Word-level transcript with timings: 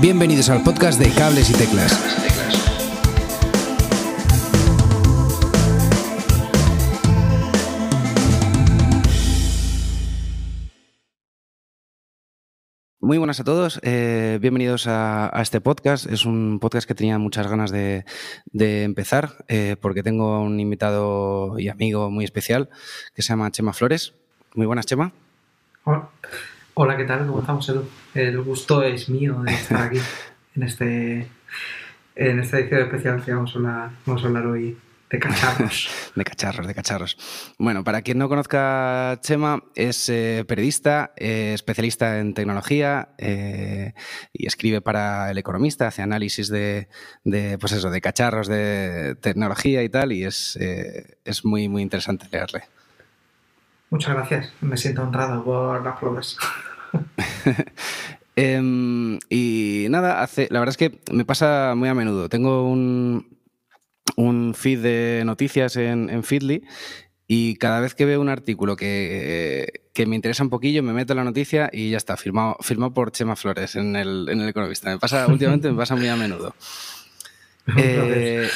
Bienvenidos 0.00 0.48
al 0.48 0.62
podcast 0.62 1.00
de 1.00 1.10
Cables 1.10 1.50
y 1.50 1.54
Teclas. 1.54 1.92
Muy 13.00 13.18
buenas 13.18 13.40
a 13.40 13.44
todos, 13.44 13.80
eh, 13.82 14.38
bienvenidos 14.40 14.86
a, 14.86 15.32
este 15.42 15.60
podcast. 15.60 16.06
Es 16.06 16.24
un 16.24 16.60
podcast 16.60 16.86
que 16.86 16.94
tenía 16.94 17.18
muchas 17.18 17.48
ganas 17.48 17.72
de, 17.72 18.04
empezar 18.54 19.44
eh, 19.48 19.74
porque 19.80 20.04
tengo 20.04 20.40
un 20.40 20.60
invitado 20.60 21.58
y 21.58 21.68
amigo 21.68 22.08
muy 22.08 22.24
especial 22.24 22.70
que 23.16 23.22
se 23.22 23.30
llama 23.30 23.50
Chema 23.50 23.72
Flores. 23.72 24.14
Muy 24.54 24.66
buenas, 24.66 24.86
Chema. 24.86 25.12
Hola, 25.82 26.08
¿qué 26.86 27.04
tal? 27.04 27.26
¿Cómo 27.26 27.40
estamos, 27.40 27.68
Edu? 27.68 27.88
El 28.14 28.40
gusto 28.42 28.82
es 28.84 29.08
mío 29.08 29.42
de 29.42 29.52
estar 29.52 29.82
aquí 29.82 29.98
en, 30.54 30.62
este, 30.62 31.28
en 32.14 32.38
esta 32.38 32.58
edición 32.58 32.82
especial 32.82 33.24
que 33.24 33.34
vamos 33.34 33.54
a 33.56 33.90
vamos 34.06 34.22
a 34.22 34.26
hablar 34.26 34.46
hoy 34.46 34.78
de 35.10 35.18
cacharros. 35.18 35.88
de 36.14 36.24
cacharros, 36.24 36.66
de 36.66 36.74
cacharros. 36.74 37.54
Bueno, 37.58 37.82
para 37.82 38.02
quien 38.02 38.18
no 38.18 38.28
conozca 38.28 39.18
Chema, 39.22 39.64
es 39.74 40.08
eh, 40.08 40.44
periodista, 40.46 41.12
eh, 41.16 41.52
especialista 41.54 42.20
en 42.20 42.32
tecnología 42.32 43.08
eh, 43.18 43.94
y 44.32 44.46
escribe 44.46 44.80
para 44.80 45.30
El 45.30 45.38
Economista, 45.38 45.88
hace 45.88 46.02
análisis 46.02 46.48
de, 46.48 46.88
pues 47.58 47.72
eso, 47.72 47.90
de 47.90 48.00
cacharros, 48.00 48.46
de 48.46 49.16
tecnología 49.20 49.82
y 49.82 49.88
tal, 49.88 50.12
y 50.12 50.24
es, 50.24 50.56
es 50.56 51.44
muy, 51.44 51.68
muy 51.68 51.82
interesante 51.82 52.28
leerle. 52.30 52.62
Muchas 53.90 54.14
gracias, 54.14 54.52
me 54.60 54.76
siento 54.76 55.02
honrado 55.02 55.42
por 55.42 55.82
las 55.82 55.98
flores. 55.98 56.36
Em, 58.40 59.18
y 59.28 59.88
nada, 59.90 60.22
hace, 60.22 60.46
la 60.52 60.60
verdad 60.60 60.72
es 60.72 60.76
que 60.76 61.00
me 61.12 61.24
pasa 61.24 61.74
muy 61.76 61.88
a 61.88 61.94
menudo. 61.94 62.28
Tengo 62.28 62.70
un, 62.70 63.36
un 64.14 64.54
feed 64.54 64.78
de 64.80 65.22
noticias 65.24 65.74
en, 65.74 66.08
en 66.08 66.22
Feedly 66.22 66.62
y 67.30 67.56
cada 67.56 67.80
vez 67.80 67.94
que 67.94 68.06
veo 68.06 68.22
un 68.22 68.30
artículo 68.30 68.74
que, 68.74 69.82
me 70.06 70.16
interesa 70.16 70.42
un 70.42 70.48
poquillo, 70.48 70.82
me 70.82 70.94
meto 70.94 71.12
en 71.12 71.18
la 71.18 71.24
noticia 71.24 71.68
y 71.70 71.90
ya 71.90 71.98
está, 71.98 72.16
firmado, 72.16 72.56
firmado 72.60 72.94
por 72.94 73.12
Chema 73.12 73.36
Flores 73.36 73.76
en 73.76 73.96
el, 73.96 74.28
en 74.30 74.40
el 74.40 74.48
Economista. 74.48 74.88
Me 74.88 74.98
pasa, 74.98 75.26
últimamente 75.26 75.70
me 75.70 75.76
pasa 75.76 75.94
muy 75.94 76.08
a 76.08 76.16
menudo. 76.16 76.54
Eh, 77.76 78.48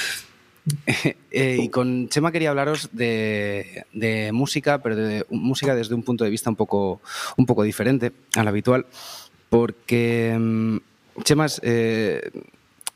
eh, 1.30 1.58
y 1.60 1.68
con 1.68 2.08
Chema 2.08 2.30
quería 2.30 2.50
hablaros 2.50 2.90
de, 2.92 4.30
música, 4.32 4.82
pero 4.82 4.96
de 4.96 5.26
música 5.30 5.74
desde 5.74 5.94
un 5.94 6.02
punto 6.02 6.24
de 6.24 6.30
vista 6.30 6.50
un 6.50 6.56
poco, 6.56 7.00
un 7.36 7.46
poco 7.46 7.62
diferente 7.62 8.12
al 8.36 8.48
habitual, 8.48 8.86
porque 9.48 10.36
mm, 10.38 10.76
Chema 11.24 11.46
es, 11.46 11.60
eh, 11.64 12.30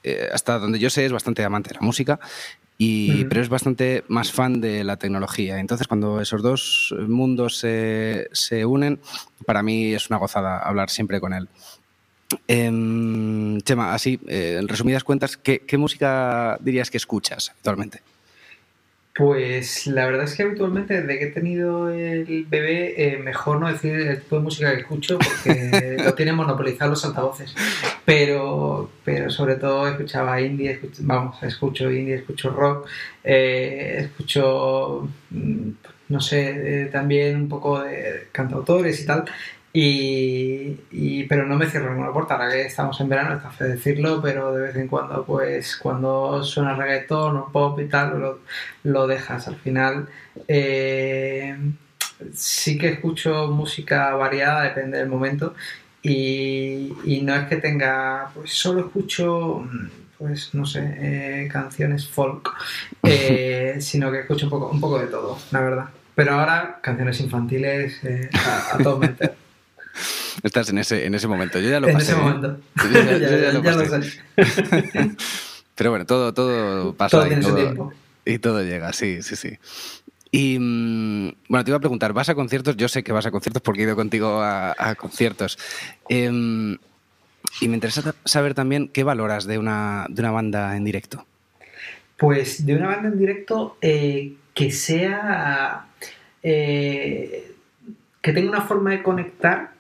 eh, 0.03 0.28
hasta 0.33 0.58
donde 0.58 0.78
yo 0.78 0.91
sé, 0.91 1.05
es 1.05 1.12
bastante 1.12 1.45
amante 1.45 1.70
de 1.70 1.75
la 1.75 1.81
música, 1.81 2.20
y, 2.78 3.25
pero 3.25 3.41
es 3.41 3.48
bastante 3.48 4.05
más 4.08 4.30
fan 4.30 4.61
de 4.61 4.84
la 4.84 4.98
tecnología. 4.98 5.58
Entonces, 5.58 5.89
cuando 5.89 6.20
esos 6.20 6.42
dos 6.42 6.95
mundos 7.08 7.56
se, 7.56 8.28
se 8.33 8.67
unen, 8.67 9.01
para 9.47 9.62
mí 9.62 9.95
es 9.95 10.11
una 10.11 10.19
gozada 10.19 10.58
hablar 10.58 10.91
siempre 10.91 11.19
con 11.19 11.33
él. 11.33 11.48
Eh, 12.48 13.58
Chema, 13.62 13.94
así, 13.94 14.19
eh, 14.27 14.56
en 14.60 14.69
resumidas 14.69 15.05
cuentas, 15.05 15.36
¿qué, 15.36 15.60
¿qué, 15.60 15.78
música 15.78 16.58
dirías 16.60 16.91
que 16.91 16.96
escuchas 16.96 17.50
actualmente? 17.50 18.00
Pues 19.16 19.86
la 19.86 20.05
verdad 20.05 20.24
es 20.24 20.34
que 20.34 20.42
habitualmente 20.42 21.00
desde 21.00 21.18
que 21.18 21.24
he 21.27 21.30
tenido 21.30 21.88
el 21.88 22.44
bebé, 22.50 23.14
eh, 23.14 23.16
mejor 23.16 23.58
no 23.58 23.68
decir 23.68 23.94
el 23.94 24.20
tipo 24.20 24.36
de 24.36 24.42
música 24.42 24.74
que 24.74 24.83
escucho 24.83 25.18
porque 25.18 25.96
lo 26.05 26.14
tienen 26.14 26.34
monopolizado 26.34 26.91
los 26.91 27.05
altavoces. 27.05 27.55
Pero, 28.05 28.90
pero 29.05 29.30
sobre 29.30 29.55
todo 29.55 29.88
escuchaba 29.88 30.38
indie, 30.42 30.78
vamos, 30.98 31.42
escucho 31.42 31.90
indie, 31.90 32.16
escucho 32.16 32.50
rock, 32.50 32.88
eh, 33.24 34.00
escucho, 34.00 35.08
mm, 35.30 35.70
no 36.11 36.20
sé, 36.20 36.90
también 36.92 37.36
un 37.36 37.48
poco 37.48 37.80
de 37.80 38.28
cantautores 38.33 39.01
y 39.01 39.06
tal. 39.06 39.24
Y, 39.79 41.25
pero 41.25 41.45
no 41.45 41.57
me 41.57 41.67
cierro 41.67 41.91
ninguna 41.91 42.11
puerta, 42.11 42.33
ahora 42.35 42.51
que 42.51 42.63
estamos 42.63 42.98
en 42.98 43.11
verano, 43.11 43.37
está 43.37 43.51
feo 43.51 43.69
decirlo, 43.69 44.23
pero 44.23 44.55
de 44.55 44.63
vez 44.63 44.77
en 44.77 44.89
cuando, 44.89 45.23
pues 45.27 45.77
cuando 45.77 46.42
suena 46.45 46.75
reggaetón 46.75 47.37
o 47.37 47.53
pop 47.53 47.79
y 47.81 47.87
tal, 47.87 48.39
lo, 48.85 49.07
dejas. 49.07 49.48
Al 49.48 49.57
final, 49.57 50.09
eh, 50.48 51.59
sí 52.33 52.79
que 52.79 52.89
escucho 52.89 53.48
música 53.48 54.14
variada, 54.14 54.63
depende 54.63 54.97
del 54.97 55.09
momento, 55.09 55.55
y, 56.03 57.20
no 57.23 57.35
es 57.35 57.47
que 57.47 57.57
tenga, 57.57 58.31
pues 58.35 58.55
solo 58.55 58.81
escucho, 58.81 59.69
pues 60.17 60.55
no 60.55 60.64
sé, 60.64 60.81
eh, 60.97 61.48
canciones 61.53 62.08
folk, 62.08 62.51
eh, 63.03 63.77
sino 63.81 64.11
que 64.11 64.20
escucho 64.20 64.47
un 64.47 64.51
poco, 64.51 64.70
un 64.70 64.81
poco 64.81 64.98
de 65.01 65.08
todo, 65.08 65.39
la 65.51 65.61
verdad. 65.61 65.89
Pero 66.14 66.33
ahora, 66.33 66.79
canciones 66.83 67.20
infantiles 67.20 68.01
a, 68.33 68.77
a 68.77 68.79
todo 68.79 68.97
meter. 68.98 69.45
Estás 70.42 70.69
en 70.70 70.79
ese, 70.79 71.07
en 71.07 71.14
ese 71.14 71.29
momento. 71.29 71.58
Yo 71.58 71.70
ya 71.70 71.80
lo 71.80 71.86
pasé. 71.92 72.13
En 72.13 72.19
ese 72.19 72.23
momento. 72.23 72.58
ya, 73.63 73.73
lo, 73.73 74.02
sé. 74.02 74.20
Pero 75.74 75.91
bueno, 75.91 76.07
todo, 76.07 76.33
todo 76.35 76.95
pasa. 76.95 77.20
Todo 77.20 77.42
su 77.42 77.55
tiempo. 77.55 77.92
Y 78.24 78.39
todo 78.39 78.63
llega, 78.63 78.92
sí, 78.92 79.23
sí, 79.23 79.36
sí. 79.36 79.58
Y 80.33 80.58
mm, 80.58 81.33
bueno, 81.48 81.64
te 81.64 81.70
iba 81.70 81.77
a 81.77 81.80
preguntar, 81.80 82.13
¿vas 82.13 82.29
a 82.29 82.35
conciertos? 82.35 82.77
Yo 82.77 82.89
sé 82.89 83.05
que 83.05 83.13
vas 83.13 83.27
a 83.27 83.30
conciertos 83.30 83.63
porque 83.63 83.83
he 83.83 83.85
ido 83.85 83.95
contigo 83.95 84.41
a, 84.42 84.95
conciertos. 84.98 85.58
Em, 86.08 86.77
y 87.61 87.69
me 87.69 87.75
interesa 87.75 88.14
saber 88.25 88.55
también 88.55 88.89
qué 88.89 89.05
valoras 89.05 89.46
de 89.46 89.58
una, 89.58 90.07
de 90.11 90.23
una 90.23 90.33
banda 90.33 90.77
en 90.77 90.85
directo. 90.85 91.25
Pues 92.19 92.67
de 92.67 92.75
una 92.75 92.89
banda 92.89 93.08
en 93.08 93.19
directo 93.19 93.77
eh, 93.80 94.35
que 94.55 94.73
sea. 94.73 95.86
Eh, 96.42 97.52
que 98.20 98.33
tenga 98.33 98.51
una 98.51 98.63
forma 98.63 98.91
de 98.91 99.05
conectar 99.05 99.76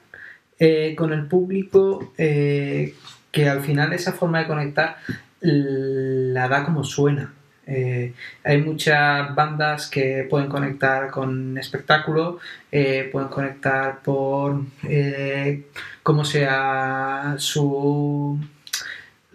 eh, 0.58 0.94
con 0.96 1.12
el 1.12 1.26
público 1.26 2.14
eh, 2.16 2.94
que 3.30 3.46
al 3.46 3.60
final 3.60 3.92
esa 3.92 4.12
forma 4.12 4.38
de 4.38 4.46
conectar 4.46 4.96
la 5.40 6.48
da 6.48 6.64
como 6.64 6.82
suena. 6.82 7.34
Eh, 7.66 8.14
hay 8.42 8.62
muchas 8.62 9.34
bandas 9.34 9.88
que 9.90 10.26
pueden 10.30 10.48
conectar 10.48 11.10
con 11.10 11.58
espectáculo, 11.58 12.38
pueden 12.70 13.28
conectar 13.28 14.00
por 14.02 14.62
cómo 16.02 16.24
sea 16.24 17.34
su, 17.36 18.38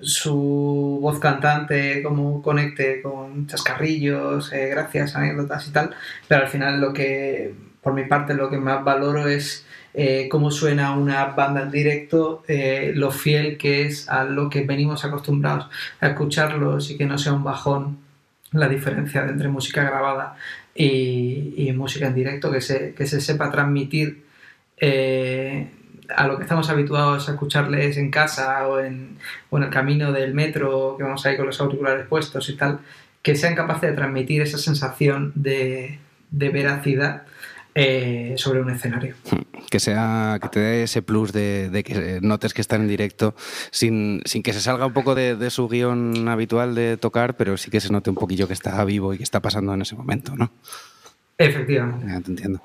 su 0.01 0.99
voz 1.01 1.19
cantante, 1.19 2.01
cómo 2.01 2.41
conecte 2.41 3.01
con 3.01 3.45
chascarrillos, 3.45 4.49
gracias, 4.49 5.15
anécdotas 5.15 5.67
y 5.67 5.71
tal, 5.71 5.93
pero 6.27 6.43
al 6.43 6.49
final 6.49 6.81
lo 6.81 6.93
que, 6.93 7.53
por 7.81 7.93
mi 7.93 8.05
parte, 8.05 8.33
lo 8.33 8.49
que 8.49 8.57
más 8.57 8.83
valoro 8.83 9.27
es 9.27 9.67
eh, 9.93 10.27
cómo 10.29 10.51
suena 10.51 10.95
una 10.95 11.25
banda 11.25 11.63
en 11.63 11.71
directo, 11.71 12.43
eh, 12.47 12.93
lo 12.95 13.11
fiel 13.11 13.57
que 13.57 13.85
es 13.85 14.07
a 14.07 14.23
lo 14.23 14.49
que 14.49 14.61
venimos 14.61 15.03
acostumbrados 15.03 15.67
a 15.99 16.07
escucharlos 16.07 16.89
y 16.91 16.97
que 16.97 17.05
no 17.05 17.17
sea 17.17 17.33
un 17.33 17.43
bajón 17.43 17.97
la 18.51 18.67
diferencia 18.67 19.21
entre 19.21 19.47
música 19.49 19.83
grabada 19.83 20.35
y, 20.75 21.71
música 21.75 22.07
en 22.07 22.15
directo, 22.15 22.51
que 22.51 22.61
se, 22.61 22.93
que 22.93 23.05
se 23.05 23.21
sepa 23.21 23.51
transmitir 23.51 24.23
eh, 24.77 25.69
a 26.15 26.27
lo 26.27 26.37
que 26.37 26.43
estamos 26.43 26.69
habituados 26.69 27.29
a 27.29 27.33
escucharles 27.33 27.97
en 27.97 28.11
casa 28.11 28.67
o 28.67 28.79
en, 28.79 29.17
o 29.49 29.57
en 29.57 29.63
el 29.63 29.69
camino 29.69 30.11
del 30.11 30.33
metro, 30.33 30.95
que 30.97 31.03
vamos 31.03 31.25
ahí 31.25 31.37
con 31.37 31.45
los 31.45 31.59
auriculares 31.61 32.07
puestos 32.07 32.49
y 32.49 32.55
tal, 32.55 32.79
que 33.21 33.35
sean 33.35 33.55
capaces 33.55 33.89
de 33.89 33.95
transmitir 33.95 34.41
esa 34.41 34.57
sensación 34.57 35.31
de, 35.35 35.99
de 36.31 36.49
veracidad 36.49 37.23
eh, 37.73 38.33
sobre 38.37 38.61
un 38.61 38.69
escenario. 38.69 39.15
Que 39.69 39.79
sea, 39.79 40.39
que 40.41 40.49
te 40.49 40.59
dé 40.59 40.83
ese 40.83 41.01
plus 41.01 41.31
de, 41.31 41.83
que 41.85 42.19
notes 42.21 42.53
que 42.53 42.61
están 42.61 42.81
en 42.81 42.87
directo 42.87 43.33
sin, 43.71 44.21
que 44.21 44.53
se 44.53 44.59
salga 44.59 44.85
un 44.85 44.93
poco 44.93 45.15
de, 45.15 45.49
su 45.49 45.69
guion 45.69 46.27
habitual 46.27 46.75
de 46.75 46.97
tocar, 46.97 47.35
pero 47.37 47.57
sí 47.57 47.71
que 47.71 47.79
se 47.79 47.91
note 47.91 48.09
un 48.09 48.17
poquillo 48.17 48.47
que 48.47 48.53
está 48.53 48.83
vivo 48.83 49.13
y 49.13 49.17
que 49.17 49.23
está 49.23 49.39
pasando 49.41 49.73
en 49.73 49.81
ese 49.81 49.95
momento, 49.95 50.35
¿no? 50.35 50.51
Efectivamente. 51.37 52.05
Ya 52.07 52.21
te 52.21 52.31
entiendo. 52.31 52.61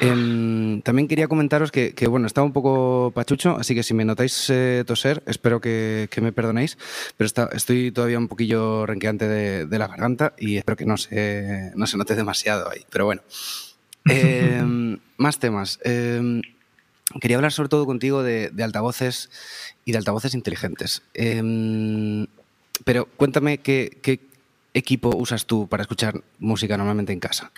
Em, 0.00 0.82
también 0.82 1.06
quería 1.06 1.28
comentaros 1.28 1.70
que, 1.70 1.94
bueno, 2.08 2.26
estaba 2.26 2.44
un 2.44 2.52
poco 2.52 3.12
pachucho, 3.14 3.56
así 3.56 3.74
que 3.74 3.84
si 3.84 3.94
me 3.94 4.04
notáis 4.04 4.50
eh, 4.50 4.82
toser, 4.86 5.22
espero 5.26 5.60
que, 5.60 6.08
me 6.20 6.32
perdonéis, 6.32 6.76
pero 7.16 7.30
estoy 7.52 7.92
todavía 7.92 8.18
un 8.18 8.28
poquillo 8.28 8.86
renqueante 8.86 9.28
de, 9.28 9.78
la 9.78 9.86
garganta 9.86 10.34
y 10.38 10.56
espero 10.56 10.76
que 10.76 10.86
no 10.86 10.96
se, 10.96 11.70
no 11.76 11.86
se 11.86 11.96
note 11.96 12.16
demasiado 12.16 12.68
ahí. 12.70 12.84
Pero 12.90 13.04
bueno, 13.04 13.22
Em, 14.08 14.98
más 15.16 15.38
temas. 15.38 15.80
Em, 15.84 16.42
quería 17.20 17.36
hablar 17.36 17.52
sobre 17.52 17.68
todo 17.68 17.86
contigo 17.86 18.22
de, 18.22 18.50
altavoces 18.62 19.30
y 19.84 19.92
de 19.92 19.98
altavoces 19.98 20.34
inteligentes. 20.34 21.02
Em, 21.14 22.26
pero 22.84 23.06
cuéntame 23.16 23.58
qué, 23.58 24.20
equipo 24.74 25.14
usas 25.16 25.46
tú 25.46 25.68
para 25.68 25.82
escuchar 25.82 26.20
música 26.40 26.76
normalmente 26.76 27.12
en 27.12 27.20
casa. 27.20 27.52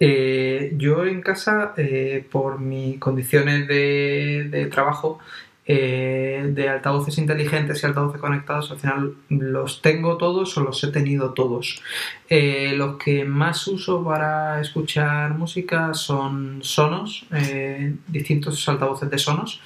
Eh, 0.00 0.72
yo 0.76 1.04
en 1.04 1.20
casa, 1.20 1.74
eh, 1.76 2.26
por 2.30 2.58
mis 2.58 2.98
condiciones 2.98 3.68
de, 3.68 4.68
trabajo, 4.72 5.18
eh, 5.66 6.50
de 6.52 6.68
altavoces 6.68 7.16
inteligentes 7.16 7.82
y 7.82 7.86
altavoces 7.86 8.20
conectados, 8.20 8.70
al 8.70 8.78
final 8.78 9.14
los 9.30 9.80
tengo 9.80 10.18
todos 10.18 10.58
o 10.58 10.60
los 10.60 10.84
he 10.84 10.88
tenido 10.88 11.32
todos. 11.32 11.82
Eh, 12.28 12.74
los 12.76 12.98
que 12.98 13.24
más 13.24 13.66
uso 13.66 14.04
para 14.04 14.60
escuchar 14.60 15.38
música 15.38 15.94
son 15.94 16.58
Sonos, 16.62 17.26
eh, 17.32 17.94
distintos 18.08 18.68
altavoces 18.68 19.08
de 19.08 19.18
Sonos, 19.18 19.62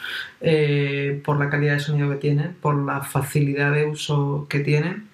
por 1.24 1.40
la 1.40 1.50
calidad 1.50 1.74
de 1.74 1.80
sonido 1.80 2.10
que 2.10 2.16
tienen, 2.16 2.54
por 2.60 2.76
la 2.76 3.00
facilidad 3.02 3.72
de 3.72 3.86
uso 3.86 4.46
que 4.48 4.60
tienen 4.60 5.08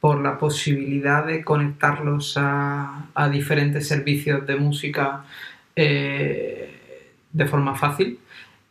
por 0.00 0.20
la 0.20 0.38
posibilidad 0.38 1.24
de 1.24 1.42
conectarlos 1.44 2.36
a, 2.36 3.06
a 3.14 3.28
diferentes 3.30 3.88
servicios 3.88 4.46
de 4.46 4.56
música 4.56 5.24
de 5.74 7.46
forma 7.46 7.74
fácil 7.74 8.18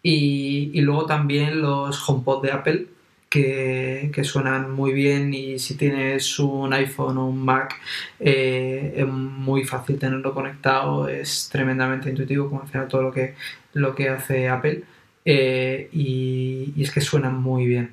y, 0.04 0.82
luego 0.82 1.06
también 1.06 1.62
los 1.62 2.08
HomePod 2.08 2.44
de 2.44 2.52
Apple, 2.52 2.88
que, 3.30 4.12
suenan 4.24 4.72
muy 4.72 4.94
bien 4.94 5.34
y 5.34 5.58
si 5.58 5.76
tienes 5.76 6.38
un 6.38 6.72
iPhone 6.74 7.18
o 7.18 7.28
un 7.28 7.44
Mac 7.44 7.80
eh, 8.20 8.94
es 8.96 9.08
muy 9.08 9.64
fácil 9.64 9.98
tenerlo 9.98 10.34
conectado, 10.34 11.08
es 11.08 11.50
tremendamente 11.52 12.10
intuitivo 12.10 12.50
como 12.50 12.62
al 12.62 12.68
final 12.68 12.88
todo 12.88 13.02
lo 13.02 13.12
que, 13.12 13.34
lo 13.74 13.96
que 13.96 14.10
hace 14.10 14.50
Apple 14.50 14.84
eh, 15.26 15.90
y, 15.92 16.74
es 16.78 16.92
que 16.92 17.02
suenan 17.02 17.42
muy 17.42 17.66
bien. 17.66 17.92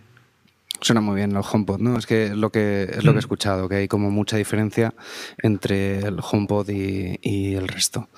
Suena 0.83 1.01
muy 1.01 1.15
bien 1.17 1.33
los 1.33 1.47
HomePod, 1.55 1.79
¿no? 1.79 1.97
Es 1.97 2.07
que 2.07 2.27
es 2.27 2.37
lo 2.37 2.51
que 2.51 2.85
es 2.91 3.05
lo 3.05 3.13
que 3.13 3.17
he 3.17 3.17
mm. 3.17 3.19
escuchado, 3.19 3.69
que 3.69 3.77
hay 3.77 3.89
como 3.89 4.11
mucha 4.11 4.37
diferencia 4.37 4.95
entre 5.39 6.01
el 6.01 6.19
HomePod 6.21 6.69
y 6.69 7.55
el 7.55 7.69
resto. 7.69 8.09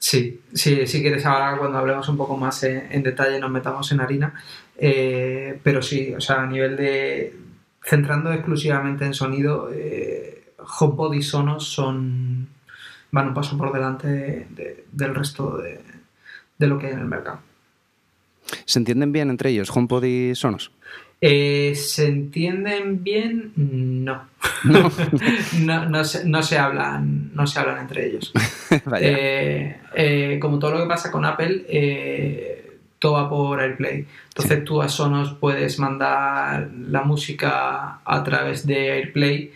Sí, 0.00 0.40
sí, 0.54 0.86
si 0.86 1.02
quieres 1.02 1.26
ahora 1.26 1.58
cuando 1.58 1.76
hablemos 1.76 2.08
un 2.08 2.16
poco 2.16 2.34
más 2.34 2.62
en, 2.64 3.02
detalle 3.02 3.38
nos 3.38 3.50
metamos 3.50 3.92
en 3.92 4.00
harina, 4.00 4.32
eh, 4.78 5.60
pero 5.62 5.82
sí, 5.82 6.14
o 6.14 6.20
sea, 6.22 6.42
a 6.42 6.46
nivel 6.46 6.74
de 6.74 7.36
centrando 7.84 8.32
exclusivamente 8.32 9.04
en 9.04 9.12
sonido, 9.12 9.70
eh, 9.70 10.54
HomePod 10.56 11.12
y 11.12 11.22
Sonos 11.22 11.68
son 11.68 12.48
van 13.10 13.28
un 13.28 13.34
paso 13.34 13.58
por 13.58 13.74
delante 13.74 14.48
del 14.90 15.14
resto 15.14 15.58
de, 15.58 15.80
de 16.56 16.66
lo 16.66 16.78
que 16.78 16.86
hay 16.86 16.92
en 16.94 17.00
el 17.00 17.06
mercado. 17.06 17.40
¿Se 18.64 18.78
entienden 18.78 19.12
bien 19.12 19.28
entre 19.28 19.50
ellos, 19.50 19.70
HomePod 19.70 20.04
y 20.04 20.34
Sonos? 20.34 20.72
Eh, 21.20 21.74
¿Se 21.76 22.06
entienden 22.06 23.04
bien? 23.04 23.52
No. 23.56 24.22
No. 24.64 24.90
no, 25.90 26.04
se, 26.04 26.58
hablan, 26.58 27.30
no 27.34 27.46
se 27.46 27.58
hablan 27.58 27.78
entre 27.78 28.06
ellos. 28.06 28.32
Eh, 29.00 29.80
eh, 29.96 30.38
como 30.40 30.60
todo 30.60 30.70
lo 30.70 30.82
que 30.82 30.86
pasa 30.86 31.10
con 31.10 31.24
Apple, 31.24 31.64
todo 33.00 33.14
va 33.14 33.28
por 33.28 33.60
AirPlay. 33.60 34.06
Entonces 34.28 34.64
tú 34.64 34.80
a 34.80 34.88
Sonos 34.88 35.34
puedes 35.34 35.80
mandar 35.80 36.70
la 36.88 37.02
música 37.02 37.98
a 38.04 38.22
través 38.22 38.64
de 38.64 38.92
AirPlay, 38.92 39.50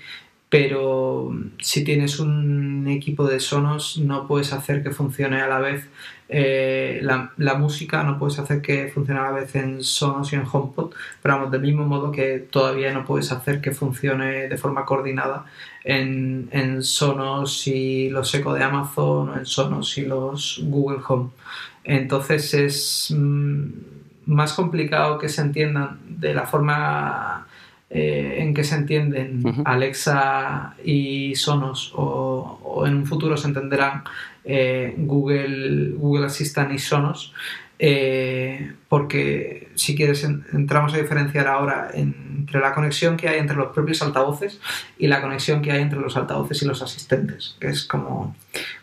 pero 0.49 1.33
si 1.61 1.85
tienes 1.85 2.19
un 2.19 2.89
equipo 2.89 3.25
de 3.29 3.39
Sonos 3.39 3.99
no 3.99 4.27
puedes 4.27 4.53
hacer 4.53 4.83
que 4.83 4.91
funcione 4.91 5.41
a 5.41 5.47
la 5.47 5.61
vez 5.61 5.89
eh, 6.29 7.01
la, 7.03 7.55
música 7.55 8.03
no 8.03 8.19
puedes 8.19 8.39
hacer 8.39 8.63
que 8.63 8.89
funcione 8.89 9.21
a 9.21 9.25
la 9.25 9.33
vez 9.33 9.55
en 9.57 9.83
Sonos 9.85 10.33
y 10.33 10.37
en 10.37 10.45
HomePod, 10.51 10.95
pero 11.23 11.35
vamos, 11.35 11.51
del 11.51 11.61
mismo 11.61 11.85
modo 11.87 12.11
que 12.11 12.39
todavía 12.39 12.93
no 12.93 13.05
puedes 13.05 13.31
hacer 13.31 13.61
que 13.61 13.73
funcione 13.73 14.49
de 14.49 14.57
forma 14.57 14.85
coordinada 14.87 15.45
en, 15.85 16.83
Sonos 16.83 17.67
y 17.67 18.09
los 18.11 18.35
Echo 18.35 18.55
de 18.55 18.65
Amazon 18.65 19.31
o 19.31 19.37
en 19.37 19.47
Sonos 19.47 19.99
y 19.99 20.03
los 20.07 20.61
Google 20.65 21.01
Home. 21.07 21.31
Entonces 21.85 22.55
es 22.55 23.15
mm, 23.15 23.65
más 24.27 24.55
complicado 24.55 25.19
que 25.19 25.29
se 25.29 25.43
entiendan 25.43 26.01
de 26.09 26.35
la 26.35 26.47
forma 26.47 27.47
eh, 27.91 28.37
en 28.39 28.55
que 28.55 28.65
se 28.65 28.77
entienden 28.77 29.43
Alexa 29.65 30.75
y 30.85 31.35
Sonos 31.37 31.93
o, 31.95 32.85
en 32.87 32.95
un 32.95 33.07
futuro 33.07 33.37
se 33.37 33.49
entenderán 33.49 34.05
eh, 34.45 34.95
Google, 34.97 35.93
Google 35.97 36.27
Assistant 36.27 36.73
y 36.73 36.79
Sonos 36.79 37.33
eh, 37.79 38.73
porque 38.89 39.69
si 39.75 39.97
quieres 39.97 40.23
entramos 40.25 40.95
a 40.95 40.99
diferenciar 40.99 41.49
ahora 41.49 41.91
entre 41.93 42.61
la 42.61 42.73
conexión 42.73 43.17
que 43.17 43.29
hay 43.29 43.41
entre 43.41 43.57
los 43.57 43.73
propios 43.73 44.01
altavoces 44.01 44.61
y 44.97 45.09
la 45.09 45.21
conexión 45.21 45.61
que 45.61 45.73
hay 45.73 45.83
entre 45.83 45.99
los 45.99 46.17
altavoces 46.17 46.63
y 46.63 46.67
los 46.67 46.83
asistentes, 46.83 47.57
que 47.59 47.69
es 47.69 47.85
como, 47.85 48.37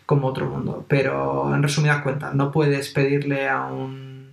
como 0.04 0.28
otro 0.28 0.46
mundo. 0.46 0.84
Pero 0.88 1.54
en 1.54 1.62
resumidas 1.62 2.02
cuentas, 2.02 2.34
no 2.34 2.52
puedes 2.52 2.90
pedirle 2.90 3.48
a 3.48 3.64
un, 3.64 4.30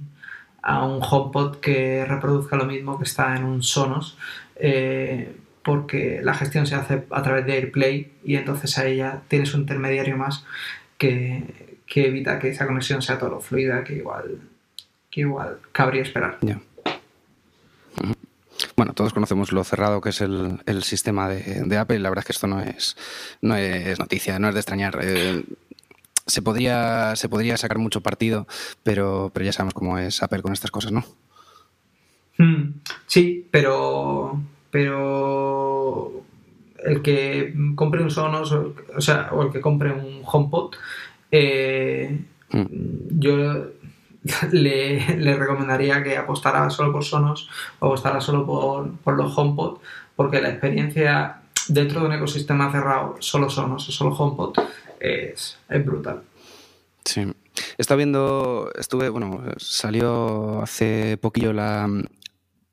a 0.62 0.86
un 0.86 1.00
HomePod 1.02 1.58
que 1.58 2.06
reproduzca 2.06 2.58
lo 2.58 2.66
mismo 2.66 2.98
que 2.98 3.06
está 3.06 3.38
en 3.38 3.46
un 3.46 3.64
Sonos 3.64 4.18
eh, 4.60 5.36
porque 5.64 6.22
la 6.24 6.34
gestión 6.34 6.68
se 6.68 6.76
hace 6.76 7.04
a 7.10 7.24
través 7.24 7.46
de 7.46 7.54
AirPlay 7.54 8.12
y 8.24 8.36
entonces 8.36 8.78
ahí 8.78 8.98
ya 8.98 9.22
tienes 9.28 9.54
un 9.54 9.62
intermediario 9.62 10.18
más 10.18 10.46
que, 10.98 11.78
evita 11.96 12.40
que 12.40 12.50
esa 12.50 12.68
conexión 12.68 13.02
sea 13.02 13.18
todo 13.18 13.40
fluida 13.40 13.84
que 13.84 13.96
igual, 13.96 14.40
que 15.10 15.22
igual 15.22 15.60
cabría 15.72 16.02
esperar. 16.02 16.38
Bueno, 18.76 18.94
todos 18.94 19.14
conocemos 19.14 19.52
lo 19.52 19.64
cerrado 19.64 20.02
que 20.02 20.10
es 20.10 20.22
el, 20.22 20.84
sistema 20.84 21.30
de, 21.30 21.78
Apple. 21.78 22.00
La 22.00 22.10
verdad 22.10 22.24
es 22.24 22.26
que 22.28 22.34
esto 22.34 22.48
no 22.48 22.62
es, 22.62 22.96
no 23.42 23.56
es 23.56 24.00
noticia, 24.00 24.40
no 24.40 24.50
es 24.50 24.54
de 24.54 24.60
extrañar. 24.60 25.00
Eh, 25.02 25.44
se, 26.26 26.42
podría, 26.42 27.16
se 27.16 27.30
podría 27.30 27.58
sacar 27.58 27.78
mucho 27.78 28.02
partido, 28.02 28.48
pero, 28.84 29.32
pero 29.34 29.46
ya 29.46 29.54
sabemos 29.54 29.74
cómo 29.74 29.98
es 29.98 30.24
Apple 30.24 30.42
con 30.42 30.54
estas 30.54 30.72
cosas, 30.72 30.92
¿no? 30.92 31.04
Mm, 32.38 32.80
sí, 33.06 33.48
pero, 33.52 34.42
pero 34.72 36.24
el 36.84 37.02
que 37.02 37.54
compre 37.76 38.04
un 38.04 38.12
Sonos, 38.12 38.52
o, 38.52 39.02
sea, 39.02 39.30
o 39.32 39.44
el 39.44 39.52
que 39.52 39.62
compre 39.62 39.92
un 39.92 40.22
HomePod, 40.24 40.76
eh, 41.32 42.20
mm. 42.52 42.66
yo 43.20 43.68
le, 44.52 45.36
recomendaría 45.36 46.04
que 46.04 46.18
apostara 46.18 46.70
solo 46.70 46.92
por 46.92 47.04
Sonos 47.04 47.50
o 47.80 47.88
apostara 47.88 48.22
solo 48.22 48.46
por, 49.04 49.18
los 49.18 49.38
HomePod, 49.38 49.80
porque 50.16 50.42
la 50.42 50.50
experiencia 50.50 51.42
dentro 51.68 52.02
de 52.02 52.08
un 52.08 52.14
ecosistema 52.14 52.72
cerrado, 52.72 53.16
solo 53.20 53.50
Sonos 53.50 53.88
o 53.88 53.92
solo 53.92 54.16
HomePod, 54.16 54.58
es, 55.00 55.58
es 55.70 55.86
brutal. 55.86 56.22
Sí. 57.06 57.26
Está 57.78 57.96
viendo, 57.96 58.72
estuve, 58.78 59.10
bueno, 59.10 59.44
salió 59.58 60.62
hace 60.62 61.18
poquillo 61.18 61.52
la, 61.52 61.90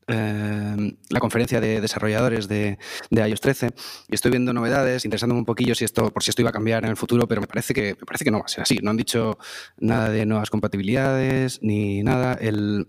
Em, 0.08 0.96
la 1.10 1.18
conferencia 1.18 1.60
de 1.60 1.80
desarrolladores 1.80 2.46
de, 2.46 2.78
iOS 3.10 3.40
13 3.40 3.70
y 4.08 4.14
estoy 4.14 4.30
viendo 4.30 4.52
novedades, 4.52 5.04
interesándome 5.04 5.40
un 5.40 5.44
poquillo 5.44 5.74
si 5.74 5.84
esto, 5.84 6.10
por 6.10 6.22
si 6.22 6.30
esto 6.30 6.42
iba 6.42 6.50
a 6.50 6.52
cambiar 6.52 6.84
en 6.84 6.90
el 6.90 6.96
futuro, 6.96 7.26
pero 7.26 7.40
me 7.40 7.48
parece 7.48 7.74
que, 7.74 7.96
me 7.98 8.06
parece 8.06 8.24
que 8.24 8.30
no 8.30 8.38
va 8.38 8.44
a 8.44 8.48
ser 8.48 8.62
así. 8.62 8.78
No 8.82 8.90
han 8.90 8.96
dicho 8.96 9.36
nada 9.78 10.08
de 10.08 10.24
nuevas 10.24 10.48
compatibilidades 10.48 11.58
ni 11.60 12.04
nada. 12.04 12.34
El, 12.34 12.86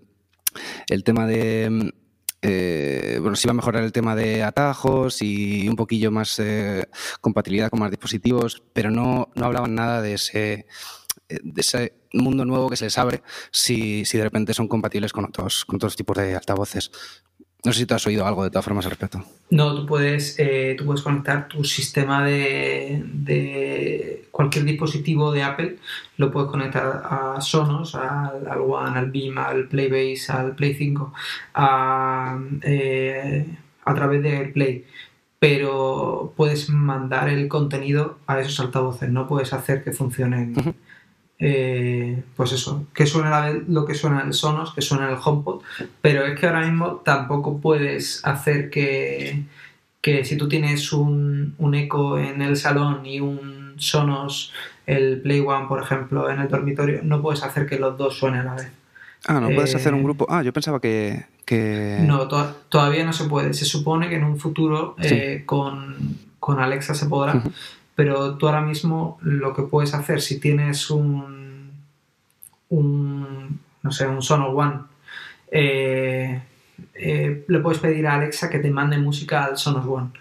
tema 1.03 1.25
de. 1.25 1.91
Eh, 2.43 3.17
bueno, 3.19 3.36
si 3.36 3.47
va 3.47 3.51
a 3.51 3.55
mejorar 3.55 3.83
el 3.83 3.91
tema 3.91 4.15
de 4.15 4.43
atajos 4.43 5.24
y 5.24 5.67
un 5.67 5.75
poquillo 5.75 6.12
más 6.12 6.38
eh, 6.38 6.88
compatibilidad 7.19 7.71
con 7.71 7.79
más 7.79 7.89
dispositivos, 7.89 8.63
pero 8.74 8.91
no, 8.91 9.31
no 9.33 9.45
hablaban 9.45 9.74
nada 9.74 10.03
de 10.03 10.13
ese 10.13 10.67
de 11.29 11.62
ese 11.62 11.93
mundo 12.13 12.46
nuevo 12.46 12.69
que 12.69 12.77
se 12.77 12.86
les 12.86 12.98
abre 12.98 13.22
si, 13.51 14.03
de 14.03 14.24
repente 14.24 14.53
son 14.53 14.67
compatibles 14.67 15.13
con 15.13 15.25
otros, 15.25 15.65
con 15.65 15.75
otros 15.77 15.96
tipos 15.96 16.17
de 16.17 16.36
altavoces. 16.36 16.91
No 17.65 17.74
sé 17.74 17.79
si 17.79 17.86
tú 17.86 17.96
has 17.96 18.05
oído 18.07 18.25
algo 18.25 18.43
de 18.43 18.50
todas 18.50 18.63
formas 18.63 18.86
al 18.86 18.91
respecto. 18.91 19.24
No, 19.50 19.75
tú 19.75 19.86
puedes, 19.86 20.38
eh, 20.38 20.75
tú 20.77 20.86
puedes 20.86 21.01
conectar 21.01 21.48
tu 21.48 21.63
sistema 21.63 22.24
de, 22.24 23.03
cualquier 24.31 24.63
dispositivo 24.63 25.31
de 25.31 25.43
Apple, 25.43 25.77
lo 26.17 26.31
puedes 26.31 26.50
conectar 26.50 27.01
a 27.03 27.41
Sonos, 27.41 27.96
al, 27.96 28.62
One, 28.62 28.98
al 28.98 29.12
Beam, 29.12 29.38
al 29.39 29.67
Playbase, 29.67 30.31
al 30.31 30.55
Play 30.55 30.75
5, 30.75 31.13
a, 31.55 32.39
eh, 32.62 33.46
a 33.84 33.96
través 33.96 34.24
de 34.24 34.38
AirPlay 34.38 34.86
pero 35.39 36.34
puedes 36.36 36.69
mandar 36.69 37.29
el 37.29 37.48
contenido 37.48 38.17
a 38.25 38.39
esos 38.39 38.60
altavoces, 38.60 39.10
no 39.10 39.27
puedes 39.27 39.53
hacer 39.53 39.84
que 39.84 39.91
funcionen. 39.91 40.55
Eh, 41.39 42.24
pues 42.36 42.51
eso, 42.51 42.86
que 42.96 43.06
suena 43.06 43.51
lo 43.67 43.86
que 43.86 43.94
suena 43.94 44.22
el 44.22 44.34
Sonos, 44.34 44.74
que 44.74 44.82
suena 44.82 45.10
el 45.10 45.17
HomePod, 45.24 45.62
pero 46.01 46.25
es 46.25 46.39
que 46.39 46.48
ahora 46.48 46.65
mismo 46.65 47.01
tampoco 47.06 47.60
puedes 47.60 48.25
hacer 48.25 48.72
que, 48.72 49.44
que 50.01 50.25
si 50.25 50.36
tú 50.36 50.50
tienes 50.50 50.91
un, 50.94 51.53
un 51.60 51.75
eco 51.75 52.17
en 52.17 52.41
el 52.41 52.58
salón 52.58 53.06
y 53.06 53.20
un 53.20 53.75
Sonos, 53.77 54.51
el 54.88 55.22
Play 55.22 55.41
One, 55.41 55.67
por 55.67 55.82
ejemplo, 55.82 56.29
en 56.29 56.39
el 56.39 56.48
dormitorio, 56.48 57.01
no 57.03 57.22
puedes 57.22 57.44
hacer 57.44 57.67
que 57.67 57.77
los 57.77 57.98
dos 57.98 58.17
suenen 58.17 58.41
a 58.41 58.44
la 58.46 58.56
vez. 58.56 58.72
Ah, 59.27 59.39
no 59.39 59.50
puedes 59.50 59.75
hacer 59.75 59.94
un 59.94 60.01
eh, 60.01 60.03
grupo. 60.03 60.25
Ah, 60.29 60.41
yo 60.41 60.53
pensaba 60.53 60.79
que. 60.79 61.25
No, 62.01 62.27
todavía 62.70 63.06
no 63.06 63.13
se 63.13 63.25
puede. 63.25 63.53
Se 63.53 63.65
supone 63.65 64.10
que 64.10 64.15
en 64.15 64.24
un 64.24 64.39
futuro 64.39 64.96
eh, 65.01 65.44
con, 65.46 66.17
con, 66.39 66.60
Alexa 66.60 66.94
se 66.94 67.06
podrá 67.08 67.41
pero 67.98 68.38
tú 68.38 68.46
ahora 68.46 68.62
mismo 68.62 69.18
lo 69.24 69.56
que 69.56 69.63
puedes 69.63 69.96
hacer 69.96 70.22
si 70.22 70.39
tienes 70.39 70.92
un, 70.92 71.72
un 72.70 73.60
no 73.82 73.92
sé, 73.92 74.06
un 74.06 74.22
Sonos 74.22 74.54
One, 74.54 74.82
eh, 75.50 76.39
eh, 76.94 77.46
le 77.48 77.60
puedes 77.60 77.80
pedir 77.80 78.06
a 78.06 78.13
Alexa 78.13 78.51
que 78.51 78.60
te 78.60 78.70
mande 78.70 79.00
música 79.00 79.46
al 79.46 79.58
Sonos 79.58 79.88
One, 79.88 80.12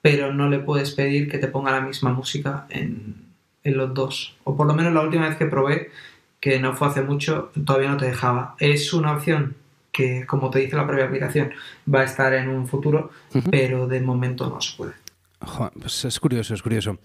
pero 0.00 0.34
no 0.34 0.48
le 0.48 0.58
puedes 0.58 0.90
pedir 0.90 1.30
que 1.30 1.38
te 1.38 1.46
ponga 1.46 1.70
la 1.70 1.80
misma 1.80 2.12
música 2.12 2.66
en, 2.70 3.14
en 3.62 3.76
los 3.76 3.94
dos. 3.94 4.36
O 4.42 4.56
por 4.56 4.66
lo 4.66 4.74
menos 4.74 4.92
la 4.92 5.02
última 5.02 5.28
vez 5.28 5.36
que 5.36 5.46
probé, 5.46 5.92
que 6.40 6.58
no 6.58 6.74
fue 6.74 6.88
hace 6.88 7.02
mucho, 7.02 7.52
todavía 7.64 7.90
no 7.90 7.98
te 7.98 8.06
dejaba. 8.06 8.56
Es 8.58 8.92
una 8.92 9.12
opción 9.12 9.54
que, 9.92 10.26
como 10.26 10.50
te 10.50 10.58
dice 10.58 10.74
la 10.74 10.88
propia 10.88 11.04
aplicación, 11.04 11.52
va 11.86 12.00
a 12.00 12.04
estar 12.04 12.34
en 12.34 12.48
un 12.48 12.66
futuro, 12.66 13.12
pero 13.48 13.86
de 13.86 14.00
momento 14.00 14.48
no 14.48 14.60
se 14.60 14.76
puede. 14.76 15.01
Pues 15.80 16.04
es 16.04 16.20
curioso, 16.20 16.54
es 16.54 16.62
curioso. 16.62 16.98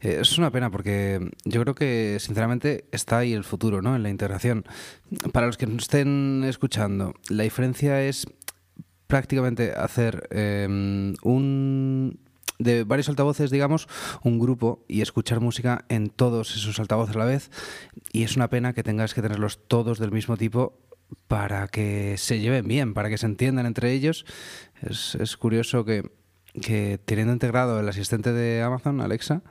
Eh, 0.00 0.18
es 0.20 0.38
una 0.38 0.50
pena 0.50 0.70
porque 0.70 1.30
yo 1.44 1.62
creo 1.62 1.74
que, 1.74 2.18
sinceramente, 2.20 2.86
está 2.92 3.18
ahí 3.18 3.32
el 3.32 3.44
futuro, 3.44 3.82
¿no? 3.82 3.94
En 3.94 4.02
la 4.02 4.10
integración. 4.10 4.64
Para 5.32 5.46
los 5.46 5.56
que 5.56 5.66
nos 5.66 5.84
estén 5.84 6.44
escuchando, 6.44 7.14
la 7.28 7.44
diferencia 7.44 8.02
es 8.02 8.26
prácticamente 9.06 9.72
hacer 9.72 10.28
em, 10.30 11.14
un 11.22 12.18
de 12.58 12.84
varios 12.84 13.08
altavoces, 13.08 13.50
digamos, 13.50 13.88
un 14.22 14.38
grupo 14.38 14.84
y 14.88 15.00
escuchar 15.00 15.40
música 15.40 15.84
en 15.88 16.08
todos 16.08 16.56
esos 16.56 16.78
altavoces 16.78 17.16
a 17.16 17.18
la 17.18 17.24
vez. 17.24 17.50
Y 18.12 18.22
es 18.22 18.36
una 18.36 18.48
pena 18.48 18.72
que 18.72 18.82
tengas 18.82 19.12
que 19.12 19.22
tenerlos 19.22 19.66
todos 19.66 19.98
del 19.98 20.12
mismo 20.12 20.36
tipo 20.36 20.78
para 21.28 21.68
que 21.68 22.16
se 22.16 22.40
lleven 22.40 22.66
bien, 22.66 22.94
para 22.94 23.08
que 23.08 23.18
se 23.18 23.26
entiendan 23.26 23.66
entre 23.66 23.92
ellos. 23.92 24.24
Es, 24.82 25.16
es 25.16 25.36
curioso 25.36 25.84
que, 25.84 26.10
que, 26.60 26.98
teniendo 27.04 27.32
integrado 27.32 27.80
el 27.80 27.88
asistente 27.88 28.32
de 28.32 28.62
Amazon, 28.62 29.00
Alexa, 29.00 29.42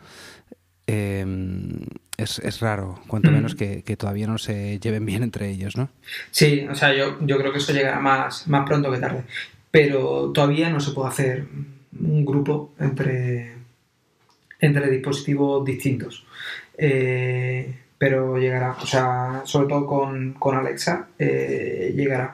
em, 0.87 1.81
es, 2.17 2.39
es, 2.39 2.59
raro, 2.59 2.99
cuanto 3.07 3.31
mm. 3.31 3.33
menos 3.33 3.55
que, 3.55 3.83
que, 3.83 3.97
todavía 3.97 4.27
no 4.27 4.37
se 4.37 4.79
lleven 4.79 5.05
bien 5.05 5.23
entre 5.23 5.49
ellos, 5.49 5.75
¿no? 5.75 5.89
Sí, 6.31 6.67
o 6.69 6.75
sea, 6.75 6.93
yo, 6.93 7.17
yo 7.21 7.37
creo 7.37 7.51
que 7.51 7.57
eso 7.57 7.73
llegará 7.73 7.99
más, 7.99 8.47
más 8.47 8.65
pronto 8.65 8.91
que 8.91 8.99
tarde. 8.99 9.23
Pero 9.71 10.31
todavía 10.31 10.69
no 10.69 10.79
se 10.79 10.91
puede 10.91 11.09
hacer 11.09 11.47
un 11.99 12.25
grupo 12.25 12.73
entre, 12.79 13.53
entre 14.59 14.89
dispositivos 14.89 15.65
distintos. 15.65 16.25
Eh, 16.77 17.73
pero 17.97 18.37
llegará, 18.37 18.77
o 18.81 18.85
sea, 18.85 19.41
sobre 19.45 19.67
todo 19.67 19.85
con, 19.85 20.33
con 20.33 20.57
Alexa, 20.57 21.07
eh, 21.17 21.93
llegará. 21.95 22.33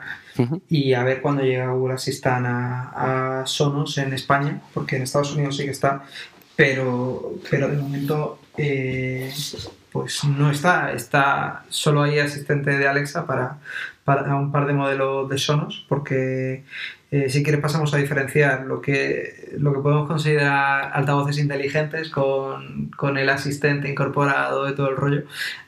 Y 0.68 0.94
a 0.94 1.02
ver 1.02 1.20
cuándo 1.20 1.42
llega 1.42 1.72
Google 1.72 1.94
Assistant 1.94 2.46
a, 2.46 3.40
a, 3.40 3.46
Sonos 3.46 3.98
en 3.98 4.12
España, 4.14 4.60
porque 4.72 4.96
en 4.96 5.02
Estados 5.02 5.34
Unidos 5.34 5.56
sí 5.56 5.64
que 5.64 5.70
está, 5.70 6.04
pero, 6.56 7.34
pero 7.50 7.68
de 7.68 7.76
momento 7.76 8.38
eh, 8.56 9.32
pues 9.90 10.24
no 10.24 10.50
está, 10.50 10.92
está 10.92 11.64
solo 11.68 12.02
hay 12.02 12.18
asistente 12.18 12.76
de 12.76 12.86
Alexa 12.86 13.26
para, 13.26 13.58
para 14.04 14.36
un 14.36 14.52
par 14.52 14.66
de 14.66 14.72
modelos 14.72 15.28
de 15.28 15.38
Sonos, 15.38 15.84
porque 15.88 16.64
eh, 17.10 17.28
si 17.28 17.42
quieres 17.42 17.60
pasamos 17.60 17.92
a 17.92 17.96
diferenciar 17.96 18.66
lo 18.66 18.80
que, 18.80 19.50
lo 19.58 19.72
que 19.72 19.80
podemos 19.80 20.06
considerar 20.06 20.92
altavoces 20.94 21.38
inteligentes 21.38 22.08
con, 22.08 22.88
con 22.90 23.18
el 23.18 23.28
asistente 23.28 23.90
incorporado 23.90 24.68
y 24.70 24.76
todo 24.76 24.90
el 24.90 24.96
rollo 24.96 25.24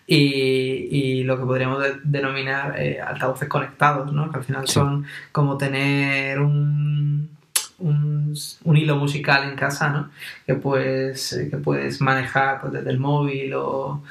y, 0.06 0.86
y 0.90 1.24
lo 1.24 1.36
que 1.36 1.44
podríamos 1.44 1.84
denominar 2.04 2.78
eh, 2.78 3.00
altavoces 3.00 3.48
conectados, 3.48 4.12
¿no? 4.12 4.30
que 4.30 4.36
al 4.36 4.44
final 4.44 4.68
son 4.68 5.04
como 5.32 5.56
tener 5.56 6.38
un, 6.40 7.28
un, 7.78 8.34
un, 8.62 8.76
hilo 8.76 8.96
musical 8.96 9.48
en 9.48 9.56
casa 9.56 9.88
¿no? 9.88 10.10
que, 10.46 10.54
puedes, 10.54 11.36
que 11.50 11.56
puedes 11.56 12.00
manejar 12.00 12.60
pues, 12.60 12.72
desde 12.72 12.90
el 12.90 13.00
móvil 13.00 13.54
o, 13.54 14.04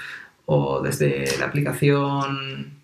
o 0.47 0.81
desde 0.81 1.37
la 1.39 1.45
aplicación 1.45 2.80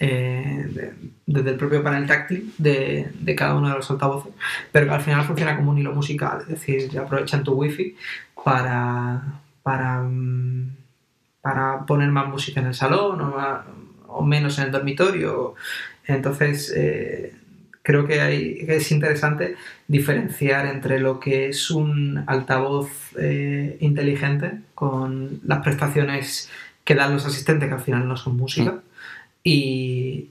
eh, 0.00 0.94
desde 1.26 1.50
el 1.50 1.56
propio 1.56 1.82
panel 1.82 2.06
táctil 2.06 2.54
de, 2.58 3.34
cada 3.36 3.56
uno 3.56 3.68
de 3.68 3.74
los 3.74 3.90
altavoces, 3.90 4.32
pero 4.70 4.86
que 4.86 4.92
al 4.92 5.00
final 5.00 5.24
funciona 5.24 5.56
como 5.56 5.70
un 5.70 5.78
hilo 5.78 5.92
musical, 5.92 6.42
es 6.42 6.48
decir, 6.48 6.98
aprovechan 6.98 7.42
tu 7.42 7.52
wifi 7.52 7.96
para, 8.44 9.22
para, 9.62 10.02
mm, 10.02 10.76
para 11.40 11.84
poner 11.86 12.10
más 12.10 12.28
música 12.28 12.60
en 12.60 12.68
el 12.68 12.74
salón 12.74 13.20
o, 14.06 14.22
menos 14.22 14.58
en 14.58 14.66
el 14.66 14.72
dormitorio. 14.72 15.54
Entonces, 16.06 16.72
eh, 16.74 17.34
creo 17.82 18.06
que 18.06 18.66
es 18.68 18.92
interesante 18.92 19.56
diferenciar 19.86 20.66
entre 20.66 21.00
lo 21.00 21.18
que 21.20 21.48
es 21.48 21.70
un 21.70 22.22
altavoz 22.26 22.90
eh, 23.18 23.78
inteligente 23.80 24.60
con 24.74 25.40
las 25.44 25.60
prestaciones 25.60 26.50
que 26.84 26.94
dan 26.94 27.12
los 27.12 27.26
asistentes, 27.26 27.68
que 27.68 27.74
al 27.74 27.80
final 27.80 28.08
no 28.08 28.16
son 28.16 28.36
música. 28.36 28.80
Mm 29.48 29.78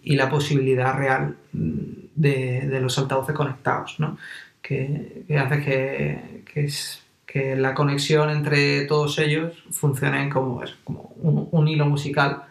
y, 0.04 0.16
la 0.16 0.30
posibilidad 0.30 0.96
real 0.96 1.38
de, 1.52 2.80
los 2.82 2.98
altavoces 2.98 3.36
conectados, 3.36 4.00
¿no? 4.00 4.18
que, 4.62 5.26
hace 5.40 5.62
que, 5.62 6.64
es, 6.66 7.04
que, 7.26 7.56
la 7.56 7.74
conexión 7.74 8.30
entre 8.30 8.86
todos 8.86 9.20
ellos 9.20 9.64
funcione 9.72 10.30
como, 10.30 10.64
un, 11.52 11.68
hilo 11.68 11.86
musical, 11.86 12.44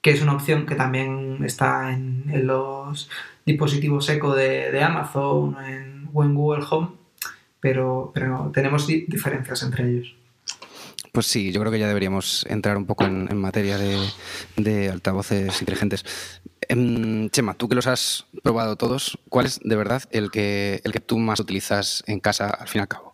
que 0.00 0.10
es 0.10 0.22
una 0.22 0.34
opción 0.34 0.66
que 0.66 0.74
también 0.74 1.38
está 1.44 1.92
en, 1.92 2.46
los 2.46 3.10
dispositivos 3.44 4.08
eco 4.08 4.34
de, 4.34 4.82
Amazon 4.82 5.56
o 6.12 6.24
en 6.24 6.34
Google 6.34 6.64
Home, 6.70 6.88
pero 7.60 8.12
tenemos 8.52 8.86
diferencias 8.86 9.62
entre 9.62 9.88
ellos. 9.88 10.21
Pues 11.12 11.26
sí, 11.26 11.52
yo 11.52 11.60
creo 11.60 11.70
que 11.70 11.78
ya 11.78 11.88
deberíamos 11.88 12.46
entrar 12.48 12.78
un 12.78 12.86
poco 12.86 13.04
en, 13.04 13.36
materia 13.36 13.76
de, 13.76 14.88
altavoces 14.90 15.60
inteligentes. 15.60 16.06
Em, 16.68 17.28
Chema, 17.28 17.52
tú 17.52 17.68
que 17.68 17.74
los 17.74 17.86
has 17.86 18.24
probado 18.42 18.76
todos, 18.76 19.18
¿cuál 19.28 19.44
es 19.44 19.60
de 19.62 19.76
verdad 19.76 20.02
el 20.10 20.30
que, 20.30 20.80
el 20.84 20.92
que 20.92 21.00
tú 21.00 21.18
más 21.18 21.38
utilizas 21.38 22.02
en 22.06 22.18
casa 22.18 22.48
al 22.48 22.66
fin 22.66 22.80
y 22.80 22.82
al 22.82 22.88
cabo? 22.88 23.12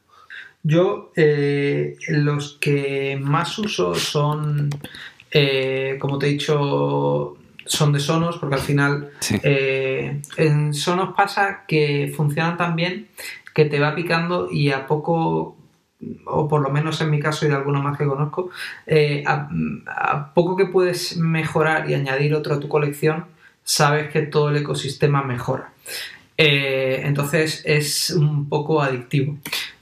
Yo, 0.62 1.10
eh, 1.16 1.96
los 2.08 2.56
que 2.60 3.18
más 3.20 3.58
uso 3.58 3.96
son, 3.96 4.70
eh, 5.32 5.96
como 6.00 6.20
te 6.20 6.28
he 6.28 6.30
dicho, 6.30 7.36
son 7.64 7.92
de 7.92 7.98
Sonos, 7.98 8.38
porque 8.38 8.54
al 8.54 8.60
final 8.60 9.10
eh, 9.42 10.22
en 10.36 10.72
Sonos 10.72 11.14
pasa 11.16 11.64
que 11.66 12.12
funcionan 12.16 12.56
tan 12.56 12.76
bien 12.76 13.08
que 13.54 13.64
te 13.64 13.80
va 13.80 13.96
picando 13.96 14.48
y 14.52 14.70
a 14.70 14.86
poco 14.86 15.57
o 16.26 16.48
por 16.48 16.60
lo 16.60 16.70
menos 16.70 17.00
en 17.00 17.10
mi 17.10 17.18
caso 17.18 17.44
y 17.44 17.48
de 17.48 17.56
alguno 17.56 17.82
más 17.82 17.98
que 17.98 18.06
conozco, 18.06 18.50
eh, 18.86 19.24
a, 19.26 20.32
poco 20.34 20.56
que 20.56 20.66
puedes 20.66 21.16
mejorar 21.16 21.90
y 21.90 21.94
añadir 21.94 22.34
otro 22.34 22.54
a 22.54 22.60
tu 22.60 22.68
colección, 22.68 23.24
sabes 23.64 24.10
que 24.10 24.22
todo 24.22 24.50
el 24.50 24.56
ecosistema 24.58 25.22
mejora. 25.22 25.72
Eh, 26.36 27.02
entonces 27.04 27.62
es 27.64 28.10
un 28.10 28.48
poco 28.48 28.80
adictivo. 28.80 29.36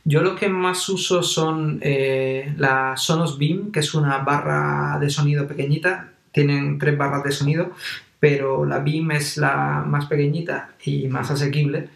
Yo 0.04 0.22
lo 0.22 0.36
que 0.36 0.48
más 0.48 0.88
uso 0.88 1.22
son 1.22 1.80
eh, 1.82 2.54
la 2.56 2.96
Sonos 2.96 3.38
Beam, 3.38 3.72
que 3.72 3.80
es 3.80 3.92
una 3.92 4.18
barra 4.18 4.98
de 4.98 5.10
sonido 5.10 5.46
pequeñita. 5.46 6.12
Tienen 6.32 6.78
tres 6.78 6.96
barras 6.96 7.24
de 7.24 7.32
sonido, 7.32 7.72
pero 8.20 8.64
la 8.64 8.78
Beam 8.78 9.10
es 9.10 9.36
la 9.36 9.84
más 9.86 10.06
pequeñita 10.06 10.70
y 10.84 11.08
más 11.08 11.30
asequible, 11.30 11.88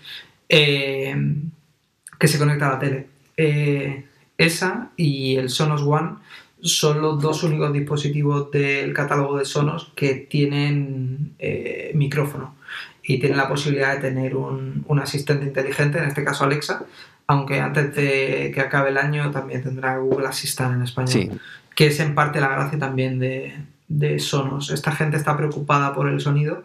que 0.49 1.15
se 2.25 2.39
conecta 2.39 2.69
a 2.69 2.73
la 2.73 2.79
tele. 2.79 3.07
Esa 4.41 4.91
y 4.97 5.37
el 5.37 5.51
Sonos 5.51 5.83
One 5.83 6.13
son 6.63 7.03
los 7.03 7.21
dos 7.21 7.43
únicos 7.43 7.75
dispositivos 7.75 8.51
del 8.51 8.95
catálogo 8.95 9.37
de 9.37 9.45
Sonos 9.45 9.93
que 9.95 10.15
tienen 10.15 11.35
eh, 11.39 11.93
micrófono 11.95 12.55
y 13.03 13.19
tienen 13.19 13.37
la 13.37 13.49
posibilidad 13.49 13.95
de 13.95 14.01
tener 14.01 14.35
un, 14.35 14.87
asistente 14.99 15.45
inteligente, 15.45 15.99
en 15.99 16.05
este 16.05 16.25
caso 16.25 16.45
Alexa, 16.45 16.85
aunque 17.27 17.61
antes 17.61 17.95
de 17.95 18.51
que 18.55 18.61
acabe 18.63 18.89
el 18.89 18.97
año 18.97 19.31
también 19.31 19.63
tendrá 19.63 19.99
Google 19.99 20.29
Assistant 20.29 20.75
en 20.77 20.83
español, 20.83 21.39
que 21.77 21.89
es 21.89 22.01
en 22.01 22.15
parte 22.15 22.41
la 22.41 22.49
gracia 22.49 22.79
también 22.79 23.19
de, 23.19 24.19
Sonos. 24.21 24.71
Esta 24.71 24.93
gente 24.93 25.19
está 25.19 25.37
preocupada 25.37 25.95
por 25.95 26.09
el 26.09 26.19
sonido 26.19 26.65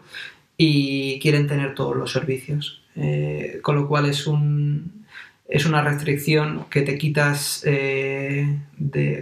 y 0.56 1.18
quieren 1.20 1.46
tener 1.46 1.74
todos 1.74 1.94
los 1.94 2.10
servicios, 2.10 2.80
eh, 2.94 3.58
con 3.62 3.76
lo 3.76 3.86
cual 3.86 4.06
es 4.06 4.26
un, 4.26 5.05
es 5.48 5.64
una 5.64 5.80
restricción 5.82 6.64
que 6.70 6.82
te 6.82 6.98
quitas 6.98 7.62
eh, 7.64 8.58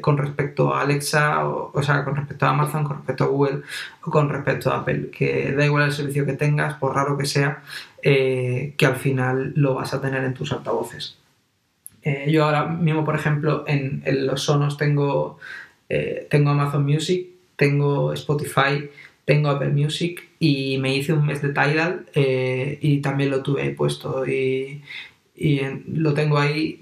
con 0.00 0.16
respecto 0.16 0.74
a 0.74 0.80
Alexa, 0.80 1.46
o, 1.46 1.82
sea, 1.82 2.02
con 2.04 2.16
respecto 2.16 2.46
a 2.46 2.50
Amazon, 2.50 2.84
con 2.84 2.96
respecto 2.96 3.24
a 3.24 3.26
Google 3.26 3.60
o 4.02 4.10
con 4.10 4.30
respecto 4.30 4.72
a 4.72 4.78
Apple, 4.78 5.10
que 5.10 5.52
da 5.52 5.66
igual 5.66 5.84
el 5.84 5.92
servicio 5.92 6.24
que 6.24 6.32
tengas, 6.32 6.74
por 6.74 6.94
raro 6.94 7.18
que 7.18 7.26
sea, 7.26 7.62
eh, 8.02 8.72
que 8.76 8.86
al 8.86 8.96
final 8.96 9.52
lo 9.54 9.74
vas 9.74 9.92
a 9.92 10.00
tener 10.00 10.24
en 10.24 10.32
tus 10.32 10.52
altavoces. 10.52 11.18
Eh, 12.02 12.30
yo 12.30 12.44
ahora 12.44 12.66
mismo, 12.66 13.04
por 13.04 13.16
ejemplo, 13.16 13.64
en, 13.66 14.02
los 14.26 14.44
Sonos 14.44 14.78
tengo, 14.78 15.38
tengo 16.30 16.50
Amazon 16.50 16.84
Music, 16.84 17.28
tengo 17.56 18.12
Spotify, 18.14 18.90
tengo 19.26 19.50
Apple 19.50 19.70
Music 19.70 20.26
y 20.38 20.78
me 20.78 20.96
hice 20.96 21.12
un 21.12 21.24
mes 21.26 21.40
de 21.40 21.50
Tidal 21.50 22.06
y 22.14 22.98
también 22.98 23.30
lo 23.30 23.42
tuve 23.42 23.70
puesto 23.70 24.26
y, 24.26 24.82
y 25.34 25.60
lo 25.88 26.14
tengo 26.14 26.38
ahí, 26.38 26.80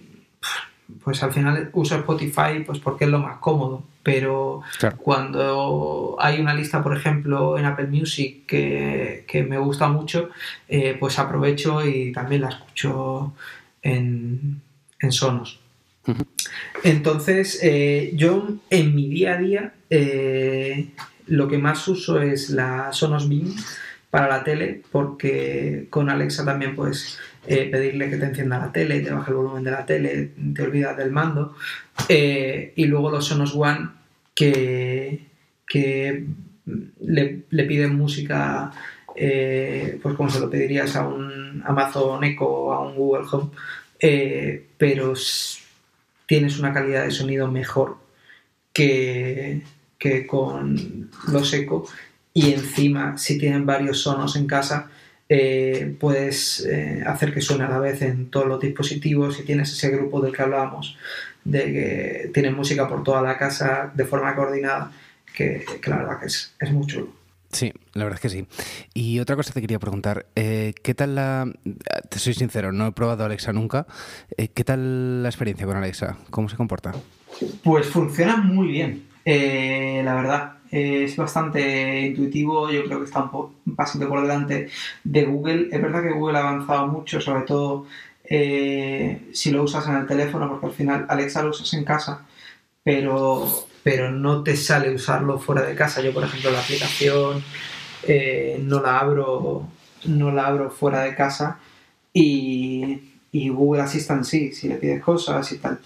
pues 1.02 1.22
al 1.22 1.32
final 1.32 1.70
uso 1.72 1.96
Spotify 1.96 2.62
pues 2.66 2.78
porque 2.78 3.04
es 3.04 3.10
lo 3.10 3.18
más 3.18 3.38
cómodo. 3.38 3.84
pero 4.02 4.62
cuando 4.98 6.16
hay 6.18 6.40
una 6.40 6.54
lista, 6.54 6.82
por 6.82 6.96
ejemplo, 6.96 7.56
en 7.56 7.64
Apple 7.64 7.86
Music 7.86 8.46
que, 8.46 9.46
me 9.48 9.58
gusta 9.58 9.88
mucho, 9.88 10.30
eh, 10.68 10.96
pues 10.98 11.18
aprovecho 11.18 11.86
y 11.86 12.12
también 12.12 12.42
la 12.42 12.48
escucho 12.48 13.32
en, 13.82 14.60
Sonos. 15.10 15.60
Entonces, 16.84 17.58
eh, 17.62 18.12
yo 18.14 18.48
en 18.70 18.94
mi 18.94 19.08
día 19.08 19.34
a 19.34 19.38
día 19.38 19.74
eh, 19.90 20.88
lo 21.26 21.48
que 21.48 21.58
más 21.58 21.86
uso 21.88 22.20
es 22.20 22.50
la 22.50 22.92
Sonos 22.92 23.28
Beam 23.28 23.54
para 24.10 24.28
la 24.28 24.44
tele, 24.44 24.82
porque 24.92 25.86
con 25.90 26.10
Alexa 26.10 26.44
también 26.44 26.76
puedes 26.76 27.18
eh, 27.44 27.68
pedirle 27.70 28.08
que 28.08 28.18
te 28.18 28.26
encienda 28.26 28.58
la 28.58 28.70
tele, 28.70 29.00
te 29.00 29.10
baje 29.10 29.30
el 29.30 29.36
volumen 29.36 29.64
de 29.64 29.70
la 29.72 29.84
tele, 29.84 30.30
te 30.54 30.62
olvidas 30.62 30.96
del 30.96 31.10
mando. 31.10 31.56
Eh, 32.08 32.72
y 32.76 32.84
luego 32.86 33.10
los 33.10 33.26
Sonos 33.26 33.54
One 33.56 33.88
que, 34.34 35.26
que 35.66 36.24
le, 37.00 37.64
piden 37.64 37.96
música, 37.96 38.70
eh, 39.16 39.98
pues 40.00 40.14
como 40.14 40.30
se 40.30 40.38
lo 40.38 40.48
pedirías 40.48 40.94
a 40.94 41.06
un 41.08 41.62
Amazon 41.66 42.22
Echo 42.22 42.46
o 42.46 42.72
a 42.72 42.86
un 42.86 42.94
Google 42.94 43.26
Home, 43.30 43.50
pero 44.78 45.14
tienes 46.26 46.58
una 46.60 46.72
calidad 46.72 47.04
de 47.04 47.10
sonido 47.10 47.48
mejor 47.50 47.98
que, 48.72 49.62
que 49.98 50.26
con 50.26 51.10
los 51.28 51.52
Echo 51.52 51.84
y 52.34 52.52
encima 52.52 53.18
si 53.18 53.36
tienen 53.36 53.66
varios 53.66 54.00
sonos 54.00 54.36
en 54.36 54.46
casa 54.46 54.90
eh, 55.34 55.96
puedes 55.98 56.60
eh, 56.66 57.02
hacer 57.06 57.32
que 57.32 57.40
suene 57.40 57.64
a 57.64 57.70
la 57.70 57.78
vez 57.78 58.02
en 58.02 58.28
todos 58.28 58.46
los 58.46 58.60
dispositivos 58.60 59.40
y 59.40 59.44
tienes 59.44 59.72
ese 59.72 59.88
grupo 59.88 60.20
del 60.20 60.30
que 60.30 60.42
hablábamos 60.42 60.98
de 61.42 61.72
que 61.72 62.30
tienes 62.34 62.52
música 62.52 62.86
por 62.86 63.02
toda 63.02 63.22
la 63.22 63.38
casa 63.38 63.90
de 63.94 64.04
forma 64.04 64.36
coordinada 64.36 64.92
que, 65.34 65.64
la 65.86 65.96
verdad 65.96 66.20
que 66.20 66.26
es, 66.26 66.54
es 66.60 66.70
muy 66.70 66.86
chulo. 66.86 67.14
Sí, 67.50 67.72
la 67.94 68.04
verdad 68.04 68.18
es 68.18 68.20
que 68.20 68.28
sí. 68.28 68.46
Y 68.92 69.20
otra 69.20 69.34
cosa 69.34 69.54
te 69.54 69.62
quería 69.62 69.78
preguntar, 69.78 70.26
eh, 70.36 70.74
¿qué 70.82 70.92
tal 70.92 71.14
la... 71.14 71.50
Te 72.10 72.18
soy 72.18 72.34
sincero, 72.34 72.70
no 72.70 72.88
he 72.88 72.92
probado 72.92 73.24
Alexa 73.24 73.54
nunca. 73.54 73.86
¿Qué 74.36 74.64
tal 74.64 75.22
la 75.22 75.30
experiencia 75.30 75.64
con 75.66 75.78
Alexa? 75.78 76.18
¿Cómo 76.28 76.50
se 76.50 76.58
comporta? 76.58 76.92
Pues 77.64 77.86
funciona 77.86 78.36
muy 78.36 78.68
bien, 78.68 79.04
la 79.24 80.14
verdad 80.14 80.52
es 80.72 81.16
bastante 81.16 82.00
intuitivo, 82.00 82.70
yo 82.70 82.84
creo 82.84 82.98
que 82.98 83.04
está 83.04 83.22
un 83.24 83.30
pasito 83.76 84.08
por 84.08 84.22
delante 84.22 84.68
de 85.04 85.24
Google. 85.24 85.68
Es 85.72 85.82
verdad 85.82 86.02
que 86.02 86.12
Google 86.12 86.38
ha 86.38 86.48
avanzado 86.48 86.86
mucho, 86.86 87.20
sobre 87.20 87.42
todo 87.42 87.86
eh, 88.24 89.28
si 89.32 89.50
lo 89.50 89.62
usas 89.62 89.86
en 89.88 89.96
el 89.96 90.06
teléfono, 90.06 90.48
porque 90.48 90.66
al 90.66 90.72
final 90.72 91.06
Alexa 91.08 91.42
lo 91.42 91.50
usas 91.50 91.72
en 91.74 91.84
casa, 91.84 92.26
pero, 92.82 93.66
pero 93.82 94.10
no 94.10 94.42
te 94.42 94.56
sale 94.56 94.94
usarlo 94.94 95.38
fuera 95.38 95.62
de 95.62 95.74
casa. 95.74 96.00
Yo, 96.00 96.12
por 96.12 96.24
ejemplo, 96.24 96.50
la 96.50 96.60
aplicación 96.60 97.42
eh, 98.04 98.58
no 98.62 98.80
la 98.80 98.98
abro 98.98 99.68
no 100.04 100.32
la 100.32 100.46
abro 100.46 100.70
fuera 100.70 101.02
de 101.02 101.14
casa 101.14 101.58
y, 102.12 103.08
Google 103.32 103.82
Assistant 103.82 104.24
sí, 104.24 104.52
si 104.52 104.68
le 104.68 104.76
pides 104.76 105.02
cosas 105.02 105.50
y 105.52 105.58
tal. 105.58 105.78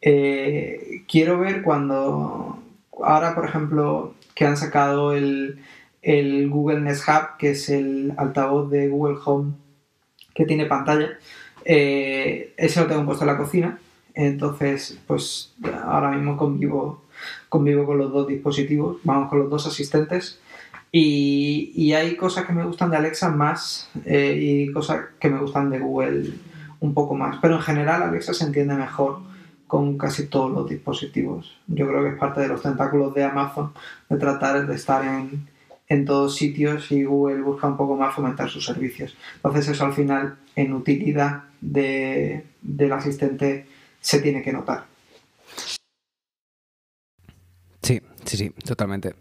Eh, 0.00 1.04
quiero 1.08 1.38
ver 1.38 1.62
cuando 1.62 2.60
ahora, 3.02 3.34
por 3.34 3.44
ejemplo, 3.44 4.14
que 4.34 4.46
han 4.46 4.56
sacado 4.56 5.12
el, 5.12 5.60
Google 6.02 6.80
Nest 6.80 7.08
Hub, 7.08 7.36
que 7.38 7.50
es 7.50 7.68
el 7.68 8.14
altavoz 8.16 8.70
de 8.70 8.88
Google 8.88 9.18
Home 9.24 9.52
que 10.34 10.46
tiene 10.46 10.66
pantalla. 10.66 11.18
Eh, 11.64 12.54
ese 12.56 12.80
lo 12.80 12.86
tengo 12.86 13.04
puesto 13.04 13.24
en 13.24 13.30
la 13.30 13.36
cocina. 13.36 13.78
Entonces, 14.14 14.98
pues 15.06 15.54
ahora 15.84 16.10
mismo 16.10 16.36
convivo, 16.36 17.04
convivo 17.48 17.86
con 17.86 17.98
los 17.98 18.12
dos 18.12 18.26
dispositivos, 18.26 18.98
vamos 19.04 19.28
con 19.28 19.40
los 19.40 19.50
dos 19.50 19.66
asistentes. 19.66 20.40
Y, 20.90 21.92
hay 21.92 22.16
cosas 22.16 22.46
que 22.46 22.52
me 22.52 22.64
gustan 22.64 22.90
de 22.90 22.96
Alexa 22.96 23.28
más 23.30 23.90
eh, 24.04 24.36
y 24.40 24.72
cosas 24.72 25.06
que 25.20 25.28
me 25.28 25.40
gustan 25.40 25.70
de 25.70 25.78
Google 25.80 26.30
un 26.80 26.94
poco 26.94 27.14
más. 27.14 27.38
Pero 27.42 27.56
en 27.56 27.60
general 27.62 28.02
Alexa 28.02 28.32
se 28.32 28.44
entiende 28.44 28.74
mejor 28.74 29.20
con 29.66 29.98
casi 29.98 30.26
todos 30.26 30.50
los 30.50 30.68
dispositivos. 30.68 31.58
Yo 31.66 31.86
creo 31.86 32.02
que 32.02 32.10
es 32.10 32.18
parte 32.18 32.40
de 32.40 32.48
los 32.48 32.62
tentáculos 32.62 33.14
de 33.14 33.24
Amazon 33.24 33.72
de 34.08 34.16
tratar 34.16 34.66
de 34.66 34.74
estar 34.74 35.04
en, 35.04 35.46
en 35.88 36.04
todos 36.04 36.36
sitios 36.36 36.90
y 36.92 37.04
Google 37.04 37.42
busca 37.42 37.66
un 37.66 37.76
poco 37.76 37.96
más 37.96 38.14
fomentar 38.14 38.50
sus 38.50 38.64
servicios. 38.64 39.16
Entonces 39.36 39.68
eso 39.68 39.84
al 39.84 39.94
final 39.94 40.36
en 40.54 40.72
utilidad 40.74 41.44
de, 41.60 42.44
del 42.60 42.92
asistente 42.92 43.66
se 44.00 44.20
tiene 44.20 44.42
que 44.42 44.52
notar. 44.52 44.84
Sí, 47.82 48.02
sí, 48.24 48.36
sí, 48.36 48.50
totalmente. 48.50 49.14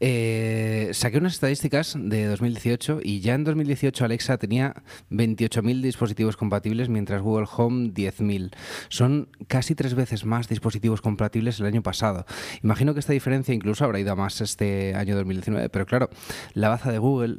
Eh, 0.00 0.90
saqué 0.92 1.18
unas 1.18 1.34
estadísticas 1.34 1.96
de 1.98 2.26
2018 2.26 3.00
y 3.02 3.20
ya 3.20 3.34
en 3.34 3.44
2018 3.44 4.04
Alexa 4.04 4.38
tenía 4.38 4.82
28.000 5.10 5.80
dispositivos 5.80 6.36
compatibles, 6.36 6.88
mientras 6.88 7.22
Google 7.22 7.46
Home 7.56 7.90
10.000. 7.92 8.54
Son 8.88 9.28
casi 9.48 9.74
tres 9.74 9.94
veces 9.94 10.24
más 10.24 10.48
dispositivos 10.48 11.00
compatibles 11.00 11.58
el 11.60 11.66
año 11.66 11.82
pasado. 11.82 12.26
Imagino 12.62 12.94
que 12.94 13.00
esta 13.00 13.12
diferencia 13.12 13.54
incluso 13.54 13.84
habrá 13.84 14.00
ido 14.00 14.12
a 14.12 14.16
más 14.16 14.40
este 14.40 14.94
año 14.94 15.16
2019, 15.16 15.68
pero 15.68 15.86
claro, 15.86 16.10
la 16.54 16.68
baza 16.68 16.92
de 16.92 16.98
Google 16.98 17.38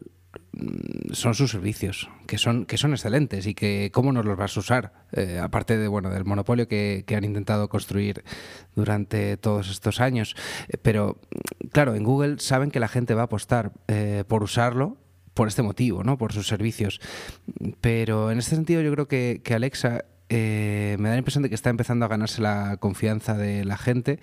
son 1.11 1.33
sus 1.33 1.51
servicios, 1.51 2.09
que 2.27 2.37
son, 2.37 2.65
que 2.65 2.77
son 2.77 2.91
excelentes 2.91 3.47
y 3.47 3.53
que 3.53 3.91
cómo 3.93 4.11
nos 4.11 4.25
los 4.25 4.37
vas 4.37 4.55
a 4.55 4.59
usar, 4.59 4.93
eh, 5.11 5.39
aparte 5.41 5.77
de 5.77 5.87
bueno 5.87 6.09
del 6.09 6.25
monopolio 6.25 6.67
que, 6.67 7.03
han 7.15 7.23
intentado 7.23 7.69
construir 7.69 8.23
durante 8.75 9.37
todos 9.37 9.69
estos 9.69 9.99
años. 9.99 10.35
Eh, 10.67 10.77
pero 10.81 11.17
claro, 11.71 11.95
en 11.95 12.03
Google 12.03 12.39
saben 12.39 12.71
que 12.71 12.79
la 12.79 12.87
gente 12.87 13.13
va 13.13 13.21
a 13.21 13.25
apostar 13.25 13.71
eh, 13.87 14.23
por 14.27 14.43
usarlo 14.43 14.97
por 15.33 15.47
este 15.47 15.61
motivo, 15.61 16.03
¿no? 16.03 16.17
por 16.17 16.33
sus 16.33 16.47
servicios. 16.47 16.99
Pero 17.81 18.31
en 18.31 18.39
este 18.39 18.55
sentido 18.55 18.81
yo 18.81 18.91
creo 18.91 19.07
que, 19.07 19.41
que 19.43 19.53
Alexa 19.53 20.05
me 20.29 20.97
da 20.99 21.11
la 21.11 21.17
impresión 21.17 21.41
de 21.41 21.49
que 21.49 21.55
está 21.55 21.71
empezando 21.71 22.05
a 22.05 22.07
ganarse 22.07 22.39
la 22.39 22.77
confianza 22.77 23.35
de 23.35 23.65
la 23.65 23.77
gente 23.77 24.19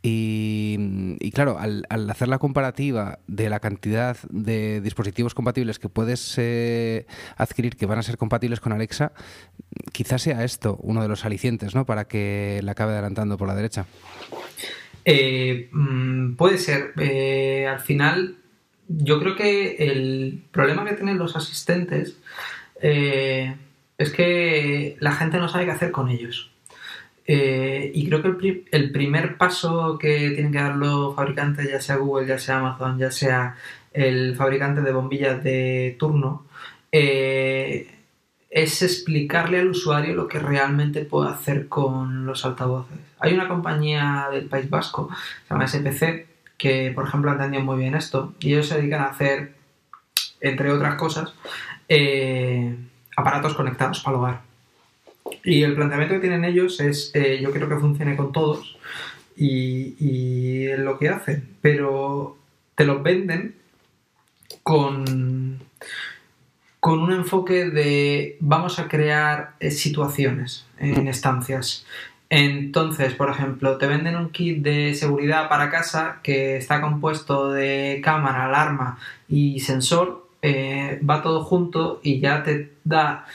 y, 0.00 1.30
claro, 1.32 1.58
al, 1.58 1.84
hacer 2.10 2.28
la 2.28 2.38
comparativa 2.38 3.18
de 3.26 3.50
la 3.50 3.58
cantidad 3.58 4.16
de 4.30 4.80
dispositivos 4.80 5.34
compatibles 5.34 5.78
que 5.78 5.88
puedes 5.88 6.34
eh, 6.38 7.06
adquirir 7.36 7.76
que 7.76 7.86
van 7.86 7.98
a 7.98 8.02
ser 8.02 8.16
compatibles 8.16 8.60
con 8.60 8.72
Alexa, 8.72 9.12
quizás 9.92 10.22
sea 10.22 10.44
esto 10.44 10.78
uno 10.82 11.02
de 11.02 11.08
los 11.08 11.24
alicientes 11.24 11.74
¿no? 11.74 11.84
para 11.84 12.06
que 12.06 12.60
la 12.62 12.72
acabe 12.72 12.92
adelantando 12.92 13.36
por 13.36 13.48
la 13.48 13.56
derecha. 13.56 13.86
Eh, 15.04 15.68
mm, 15.72 16.34
puede 16.34 16.58
ser. 16.58 16.92
Eh, 16.98 17.66
al 17.66 17.80
final, 17.80 18.36
yo 18.86 19.18
creo 19.18 19.34
que 19.34 19.76
el 19.78 20.44
problema 20.52 20.84
que 20.84 20.94
tienen 20.94 21.18
los 21.18 21.34
asistentes 21.34 22.18
es 22.80 24.12
que 24.12 24.96
la 25.00 25.12
gente 25.12 25.38
no 25.38 25.48
sabe 25.48 25.64
qué 25.64 25.72
hacer 25.72 25.90
con 25.90 26.08
ellos. 26.08 26.52
Eh, 27.30 27.92
y 27.94 28.08
creo 28.08 28.22
que 28.22 28.64
el, 28.72 28.90
primer 28.90 29.36
paso 29.36 29.98
que 29.98 30.30
tienen 30.30 30.50
que 30.50 30.58
dar 30.58 30.76
los 30.76 31.14
fabricantes, 31.14 31.70
ya 31.70 31.78
sea 31.78 31.96
Google, 31.96 32.26
ya 32.26 32.38
sea 32.38 32.58
Amazon, 32.58 32.98
ya 32.98 33.10
sea 33.10 33.54
el 33.92 34.34
fabricante 34.34 34.80
de 34.80 34.92
bombillas 34.92 35.44
de 35.44 35.94
turno, 35.98 36.46
eh, 36.90 37.94
es 38.48 38.82
explicarle 38.82 39.60
al 39.60 39.68
usuario 39.68 40.14
lo 40.14 40.26
que 40.26 40.38
realmente 40.38 41.04
puede 41.04 41.28
hacer 41.30 41.68
con 41.68 42.24
los 42.24 42.46
altavoces. 42.46 42.98
Hay 43.20 43.34
una 43.34 43.46
compañía 43.46 44.28
del 44.32 44.46
País 44.46 44.70
Vasco, 44.70 45.10
se 45.46 45.52
llama 45.52 45.68
SPC, 45.68 46.26
que 46.56 46.92
por 46.94 47.06
ejemplo 47.06 47.30
ha 47.30 47.34
entendido 47.34 47.62
muy 47.62 47.76
bien 47.76 47.94
esto, 47.94 48.32
y 48.40 48.54
ellos 48.54 48.68
se 48.68 48.76
dedican 48.76 49.02
a 49.02 49.08
hacer, 49.08 49.54
entre 50.40 50.72
otras 50.72 50.94
cosas, 50.94 51.34
eh, 51.90 52.74
aparatos 53.16 53.52
conectados 53.54 54.00
para 54.00 54.16
el 54.16 54.20
hogar. 54.22 54.47
Y 55.44 55.62
el 55.62 55.74
planteamiento 55.74 56.14
que 56.14 56.20
tienen 56.20 56.44
ellos 56.44 56.80
es, 56.80 57.10
eh, 57.14 57.38
yo 57.42 57.50
quiero 57.50 57.68
que 57.68 57.76
funcione 57.76 58.16
con 58.16 58.32
todos 58.32 58.76
y, 59.36 59.94
y 59.98 60.76
lo 60.76 60.98
que 60.98 61.08
hacen, 61.08 61.48
pero 61.60 62.36
te 62.74 62.84
los 62.84 63.02
venden 63.02 63.54
con, 64.62 65.58
con 66.80 67.00
un 67.00 67.12
enfoque 67.12 67.70
de 67.70 68.36
vamos 68.40 68.78
a 68.78 68.88
crear 68.88 69.54
eh, 69.60 69.70
situaciones 69.70 70.66
en 70.78 71.08
estancias. 71.08 71.86
Entonces, 72.30 73.14
por 73.14 73.30
ejemplo, 73.30 73.78
te 73.78 73.86
venden 73.86 74.16
un 74.16 74.30
kit 74.30 74.62
de 74.62 74.94
seguridad 74.94 75.48
para 75.48 75.70
casa 75.70 76.20
que 76.22 76.56
está 76.56 76.80
compuesto 76.80 77.50
de 77.50 78.00
cámara, 78.04 78.44
alarma 78.44 78.98
y 79.28 79.60
sensor, 79.60 80.28
eh, 80.42 81.00
va 81.08 81.22
todo 81.22 81.42
junto 81.44 82.00
y 82.02 82.20
ya 82.20 82.42
te 82.42 82.72
da 82.84 83.26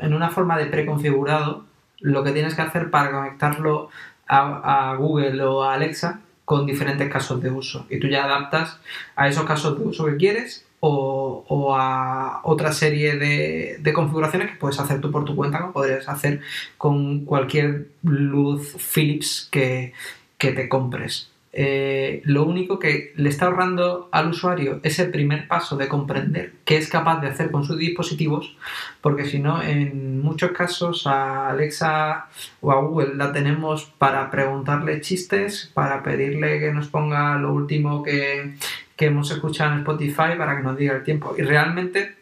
en 0.00 0.14
una 0.14 0.30
forma 0.30 0.56
de 0.58 0.66
preconfigurado 0.66 1.64
lo 2.00 2.22
que 2.22 2.32
tienes 2.32 2.54
que 2.54 2.62
hacer 2.62 2.90
para 2.90 3.10
conectarlo 3.10 3.90
a, 4.28 4.94
Google 4.98 5.42
o 5.42 5.62
a 5.62 5.74
Alexa 5.74 6.20
con 6.44 6.66
diferentes 6.66 7.10
casos 7.10 7.40
de 7.42 7.50
uso. 7.50 7.86
Y 7.90 7.98
tú 7.98 8.08
ya 8.08 8.24
adaptas 8.24 8.78
a 9.14 9.28
esos 9.28 9.44
casos 9.44 9.78
de 9.78 9.84
uso 9.84 10.06
que 10.06 10.16
quieres 10.16 10.66
o, 10.80 11.74
a 11.76 12.40
otra 12.44 12.72
serie 12.72 13.16
de, 13.16 13.92
configuraciones 13.92 14.50
que 14.50 14.56
puedes 14.56 14.78
hacer 14.78 15.00
tú 15.00 15.10
por 15.10 15.24
tu 15.24 15.34
cuenta, 15.34 15.60
como 15.60 15.72
podrías 15.72 16.08
hacer 16.08 16.40
con 16.78 17.24
cualquier 17.24 17.88
luz 18.02 18.76
Philips 18.94 19.48
que, 19.50 19.92
que 20.38 20.52
te 20.52 20.68
compres. 20.68 21.30
Eh, 21.58 22.20
lo 22.24 22.44
único 22.44 22.78
que 22.78 23.14
le 23.16 23.30
está 23.30 23.46
ahorrando 23.46 24.10
al 24.12 24.28
usuario 24.28 24.78
es 24.82 24.98
el 24.98 25.10
primer 25.10 25.48
paso 25.48 25.78
de 25.78 25.88
comprender 25.88 26.52
qué 26.66 26.76
es 26.76 26.86
capaz 26.90 27.22
de 27.22 27.28
hacer 27.28 27.50
con 27.50 27.64
sus 27.64 27.78
dispositivos, 27.78 28.58
porque 29.00 29.24
si 29.24 29.38
no, 29.38 29.62
en 29.62 30.20
muchos 30.20 30.50
casos 30.50 31.06
a 31.06 31.48
Alexa 31.48 32.26
o 32.60 32.72
a 32.72 32.82
Google 32.82 33.14
la 33.14 33.32
tenemos 33.32 33.86
para 33.86 34.30
preguntarle 34.30 35.00
chistes, 35.00 35.70
para 35.72 36.02
pedirle 36.02 36.60
que 36.60 36.74
nos 36.74 36.88
ponga 36.88 37.38
lo 37.38 37.54
último 37.54 38.02
que, 38.02 38.56
hemos 38.98 39.30
escuchado 39.30 39.72
en 39.72 39.78
Spotify 39.78 40.36
para 40.36 40.58
que 40.58 40.62
nos 40.62 40.76
diga 40.76 40.94
el 40.94 41.04
tiempo. 41.04 41.34
Y 41.38 41.42
realmente 41.42 42.16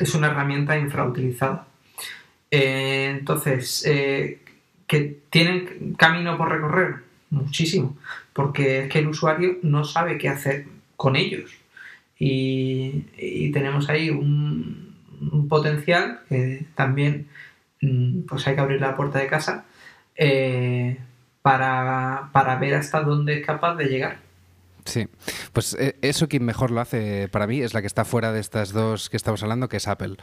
es 0.00 0.16
una 0.16 0.26
herramienta 0.26 0.76
infrautilizada. 0.76 1.68
Eh, 2.50 3.14
entonces, 3.18 3.84
eh, 3.86 4.40
que 4.88 5.16
tienen 5.30 5.94
camino 5.96 6.36
por 6.36 6.50
recorrer, 6.50 7.04
muchísimo 7.30 7.96
porque 8.34 8.80
es 8.80 8.90
que 8.90 8.98
el 8.98 9.08
usuario 9.08 9.58
no 9.62 9.84
sabe 9.84 10.18
qué 10.18 10.28
hacer 10.28 10.66
con 10.96 11.16
ellos. 11.16 11.50
Y, 12.18 13.50
tenemos 13.52 13.88
ahí 13.88 14.10
un, 14.10 14.94
potencial 15.48 16.20
que 16.28 16.66
también 16.74 17.28
mm, 17.80 18.22
pues 18.22 18.46
hay 18.46 18.54
que 18.56 18.60
abrir 18.60 18.80
la 18.80 18.96
puerta 18.96 19.18
de 19.20 19.26
casa 19.26 19.64
eh, 20.16 20.98
para, 21.42 22.30
para 22.32 22.56
ver 22.56 22.74
hasta 22.74 23.00
dónde 23.02 23.38
es 23.38 23.46
capaz 23.46 23.76
de 23.76 23.86
llegar. 23.86 24.23
Sí, 24.84 25.08
pues 25.54 25.74
eh, 25.80 25.96
eso 26.02 26.28
quien 26.28 26.44
mejor 26.44 26.70
lo 26.70 26.80
hace 26.80 27.28
para 27.28 27.46
mí 27.46 27.60
es 27.60 27.72
la 27.72 27.80
que 27.80 27.86
está 27.86 28.04
fuera 28.04 28.32
de 28.32 28.40
estas 28.40 28.72
dos 28.72 29.08
que 29.08 29.16
estamos 29.16 29.42
hablando, 29.42 29.68
que 29.68 29.78
es 29.78 29.88
Apple, 29.88 30.16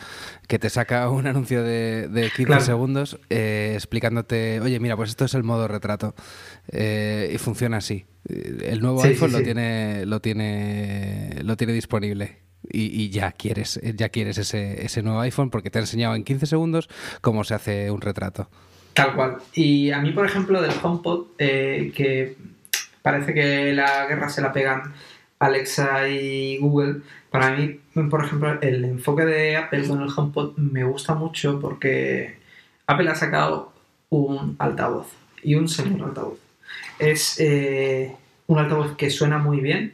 que 0.48 0.60
te 0.60 0.70
saca 0.70 1.10
un 1.10 1.26
anuncio 1.26 1.64
de, 1.64 2.08
de 2.08 2.30
15 2.30 2.62
segundos 2.62 3.20
eh, 3.30 3.72
explicándote, 3.74 4.60
oye, 4.62 4.80
mira, 4.80 4.96
pues 4.96 5.10
esto 5.10 5.26
es 5.26 5.34
el 5.34 5.44
modo 5.44 5.68
retrato 5.68 6.14
eh, 6.72 7.32
y 7.34 7.38
funciona 7.40 7.78
así. 7.78 8.06
El 8.28 8.82
nuevo 8.82 9.02
iPhone 9.04 9.32
lo 9.32 9.42
tiene, 9.42 10.06
lo 10.06 10.20
tiene, 10.20 11.40
lo 11.44 11.58
tiene 11.58 11.74
disponible. 11.74 12.44
Y, 12.74 13.10
ya 13.10 13.32
quieres, 13.32 13.82
ya 13.96 14.10
quieres 14.10 14.38
ese, 14.38 14.86
ese 14.86 15.02
nuevo 15.02 15.20
iPhone 15.22 15.50
porque 15.50 15.72
te 15.72 15.80
ha 15.80 15.82
enseñado 15.82 16.16
en 16.16 16.24
15 16.24 16.46
segundos 16.46 16.88
cómo 17.22 17.44
se 17.44 17.56
hace 17.56 17.90
un 17.90 18.00
retrato. 18.00 18.50
Tal 18.94 19.16
cual. 19.16 19.38
Y 19.54 19.90
a 19.90 20.00
mí, 20.00 20.12
por 20.12 20.28
ejemplo, 20.28 20.62
del 20.62 20.72
HomePod, 20.82 21.36
que 21.38 22.38
parece 23.02 23.34
que 23.34 23.74
la 23.74 24.06
guerra 24.08 24.30
se 24.30 24.42
la 24.42 24.54
pegan 24.54 24.94
Alexa 25.40 26.08
y 26.08 26.58
Google. 26.58 27.02
Para 27.30 27.52
mí, 27.52 27.80
por 28.10 28.24
ejemplo, 28.24 28.62
el 28.62 28.86
enfoque 28.86 29.26
de 29.26 29.58
Apple 29.58 29.88
con 29.88 30.02
el 30.02 30.10
HomePod 30.16 30.58
me 30.58 30.84
gusta 30.84 31.16
mucho 31.16 31.60
porque 31.60 32.38
Apple 32.88 33.10
ha 33.10 33.16
sacado 33.16 33.74
un 34.10 34.56
altavoz 34.60 35.08
y 35.42 35.56
un 35.56 35.68
señor 35.68 36.10
altavoz. 36.10 36.40
Es 37.00 37.40
eh, 37.40 38.16
un 38.48 38.60
altavoz 38.60 38.96
que 38.96 39.10
suena 39.10 39.40
muy 39.40 39.62
bien, 39.62 39.94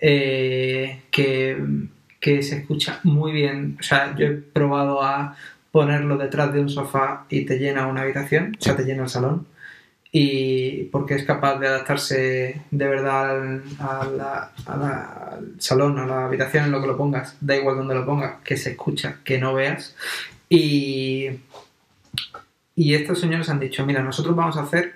eh, 0.00 1.02
que, 1.10 1.62
que 2.20 2.42
se 2.42 2.58
escucha 2.58 3.00
muy 3.04 3.32
bien. 3.32 3.76
O 3.78 3.82
sea, 3.82 4.14
yo 4.16 4.26
he 4.26 4.32
probado 4.32 5.02
a 5.02 5.36
ponerlo 5.70 6.16
detrás 6.16 6.52
de 6.52 6.60
un 6.60 6.68
sofá 6.68 7.26
y 7.28 7.44
te 7.44 7.58
llena 7.58 7.86
una 7.86 8.02
habitación, 8.02 8.56
o 8.58 8.62
sea, 8.62 8.76
te 8.76 8.84
llena 8.84 9.04
el 9.04 9.08
salón 9.08 9.46
y 10.16 10.84
porque 10.92 11.14
es 11.16 11.24
capaz 11.24 11.58
de 11.58 11.66
adaptarse 11.66 12.62
de 12.70 12.88
verdad 12.88 13.36
al, 13.80 14.50
salón, 15.58 15.98
a 15.98 16.06
la 16.06 16.26
habitación, 16.26 16.66
en 16.66 16.70
lo 16.70 16.80
que 16.80 16.86
lo 16.86 16.96
pongas, 16.96 17.36
da 17.40 17.56
igual 17.56 17.78
donde 17.78 17.96
lo 17.96 18.06
pongas, 18.06 18.36
que 18.44 18.56
se 18.56 18.70
escucha, 18.70 19.18
que 19.24 19.40
no 19.40 19.54
veas. 19.54 19.96
Y, 20.48 21.30
y 22.76 22.94
estos 22.94 23.18
señores 23.18 23.48
han 23.48 23.58
dicho, 23.58 23.84
mira, 23.84 24.04
nosotros 24.04 24.36
vamos 24.36 24.56
a 24.56 24.62
hacer 24.62 24.92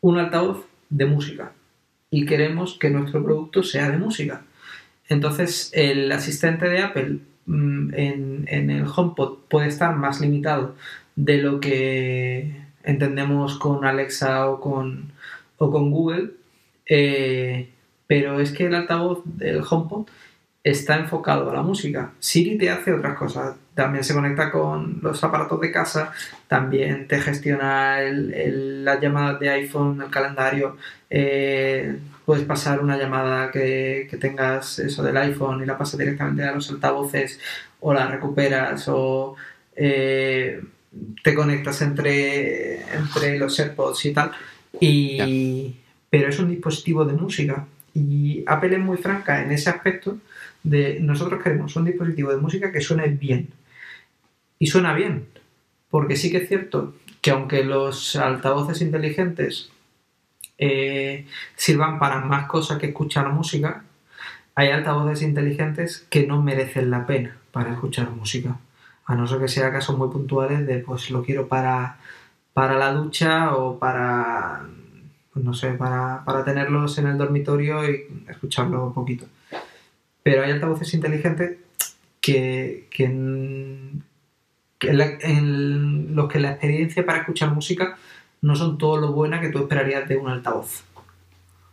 un 0.00 0.16
altavoz 0.16 0.64
de 0.88 1.04
música 1.04 1.52
y 2.08 2.24
queremos 2.24 2.78
que 2.80 2.88
nuestro 2.88 3.22
producto 3.22 3.62
sea 3.62 3.90
de 3.90 3.98
música. 3.98 4.44
Entonces, 5.10 5.70
el 5.74 6.10
asistente 6.10 6.70
de 6.70 6.78
Apple 6.80 7.18
mm, 7.44 7.94
en, 7.94 8.44
en 8.48 8.70
el 8.70 8.86
HomePod 8.86 9.40
puede 9.50 9.68
estar 9.68 9.94
más 9.94 10.22
limitado 10.22 10.74
de 11.16 11.36
lo 11.36 11.60
que 11.60 12.61
entendemos 12.84 13.58
con 13.58 13.84
Alexa 13.84 14.48
o 14.48 14.60
con, 14.60 15.12
o 15.58 15.70
con 15.70 15.90
Google, 15.90 16.30
eh, 16.86 17.70
pero 18.06 18.40
es 18.40 18.52
que 18.52 18.66
el 18.66 18.74
altavoz 18.74 19.22
del 19.24 19.62
HomePod 19.68 20.06
está 20.64 20.96
enfocado 20.96 21.50
a 21.50 21.54
la 21.54 21.62
música. 21.62 22.12
Siri 22.20 22.56
te 22.56 22.70
hace 22.70 22.92
otras 22.92 23.16
cosas. 23.16 23.56
También 23.74 24.04
se 24.04 24.14
conecta 24.14 24.50
con 24.50 25.00
los 25.02 25.24
aparatos 25.24 25.60
de 25.60 25.72
casa, 25.72 26.12
también 26.46 27.08
te 27.08 27.18
gestiona 27.20 28.00
las 28.02 29.00
llamadas 29.00 29.40
de 29.40 29.48
iPhone, 29.48 30.02
el 30.02 30.10
calendario. 30.10 30.76
Eh, 31.08 31.98
puedes 32.26 32.44
pasar 32.44 32.80
una 32.80 32.98
llamada 32.98 33.50
que, 33.50 34.08
tengas 34.20 34.78
eso 34.78 35.02
del 35.02 35.16
iPhone 35.16 35.62
y 35.62 35.66
la 35.66 35.78
pasas 35.78 35.98
directamente 35.98 36.44
a 36.44 36.52
los 36.52 36.70
altavoces 36.70 37.40
o 37.80 37.94
la 37.94 38.06
recuperas 38.06 38.86
o 38.88 39.36
eh, 39.74 40.62
te 41.22 41.34
conectas 41.34 41.82
entre, 41.82 42.82
entre 42.94 43.38
los 43.38 43.58
AirPods 43.58 44.04
y 44.06 44.12
tal. 44.12 44.32
Y, 44.80 45.76
Pero 46.10 46.28
es 46.28 46.38
un 46.38 46.50
dispositivo 46.50 47.04
de 47.04 47.14
música. 47.14 47.66
Y 47.94 48.42
Apple 48.46 48.76
es 48.76 48.80
muy 48.80 48.96
franca 48.96 49.42
en 49.42 49.52
ese 49.52 49.70
aspecto 49.70 50.18
de 50.62 51.00
nosotros 51.00 51.42
queremos 51.42 51.74
un 51.76 51.84
dispositivo 51.84 52.30
de 52.30 52.38
música 52.38 52.72
que 52.72 52.80
suene 52.80 53.08
bien. 53.08 53.48
Y 54.58 54.66
suena 54.66 54.94
bien. 54.94 55.26
Porque 55.90 56.16
sí 56.16 56.30
que 56.30 56.38
es 56.38 56.48
cierto 56.48 56.94
que 57.20 57.30
aunque 57.30 57.64
los 57.64 58.16
altavoces 58.16 58.80
inteligentes 58.80 59.70
eh, 60.58 61.26
sirvan 61.56 61.98
para 61.98 62.20
más 62.20 62.46
cosas 62.46 62.78
que 62.78 62.86
escuchar 62.86 63.28
música, 63.30 63.84
hay 64.54 64.68
altavoces 64.68 65.22
inteligentes 65.22 66.06
que 66.10 66.26
no 66.26 66.42
merecen 66.42 66.90
la 66.90 67.06
pena 67.06 67.36
para 67.50 67.72
escuchar 67.72 68.10
música 68.10 68.58
a 69.06 69.14
no 69.14 69.26
ser 69.26 69.40
que 69.40 69.48
sea 69.48 69.72
casos 69.72 69.96
muy 69.98 70.08
puntuales 70.08 70.66
de 70.66 70.78
pues 70.78 71.10
lo 71.10 71.22
quiero 71.22 71.48
para, 71.48 71.98
para 72.52 72.76
la 72.76 72.92
ducha 72.92 73.54
o 73.56 73.78
para, 73.78 74.66
pues, 75.32 75.44
no 75.44 75.54
sé, 75.54 75.72
para, 75.72 76.44
tenerlos 76.44 76.98
en 76.98 77.06
el 77.06 77.18
dormitorio 77.18 77.88
y 77.88 78.06
escucharlo 78.28 78.86
un 78.86 78.94
poquito. 78.94 79.26
Pero 80.22 80.42
hay 80.42 80.52
altavoces 80.52 80.94
inteligentes 80.94 81.58
que, 82.20 82.88
que, 82.90 83.04
en, 83.04 84.04
los 86.14 86.28
que 86.28 86.40
la 86.40 86.50
experiencia 86.52 87.04
para 87.04 87.20
escuchar 87.20 87.52
música 87.52 87.96
no 88.40 88.56
son 88.56 88.78
todo 88.78 88.96
lo 88.98 89.12
buena 89.12 89.40
que 89.40 89.48
tú 89.48 89.58
esperarías 89.60 90.08
de 90.08 90.16
un 90.16 90.28
altavoz. 90.28 90.84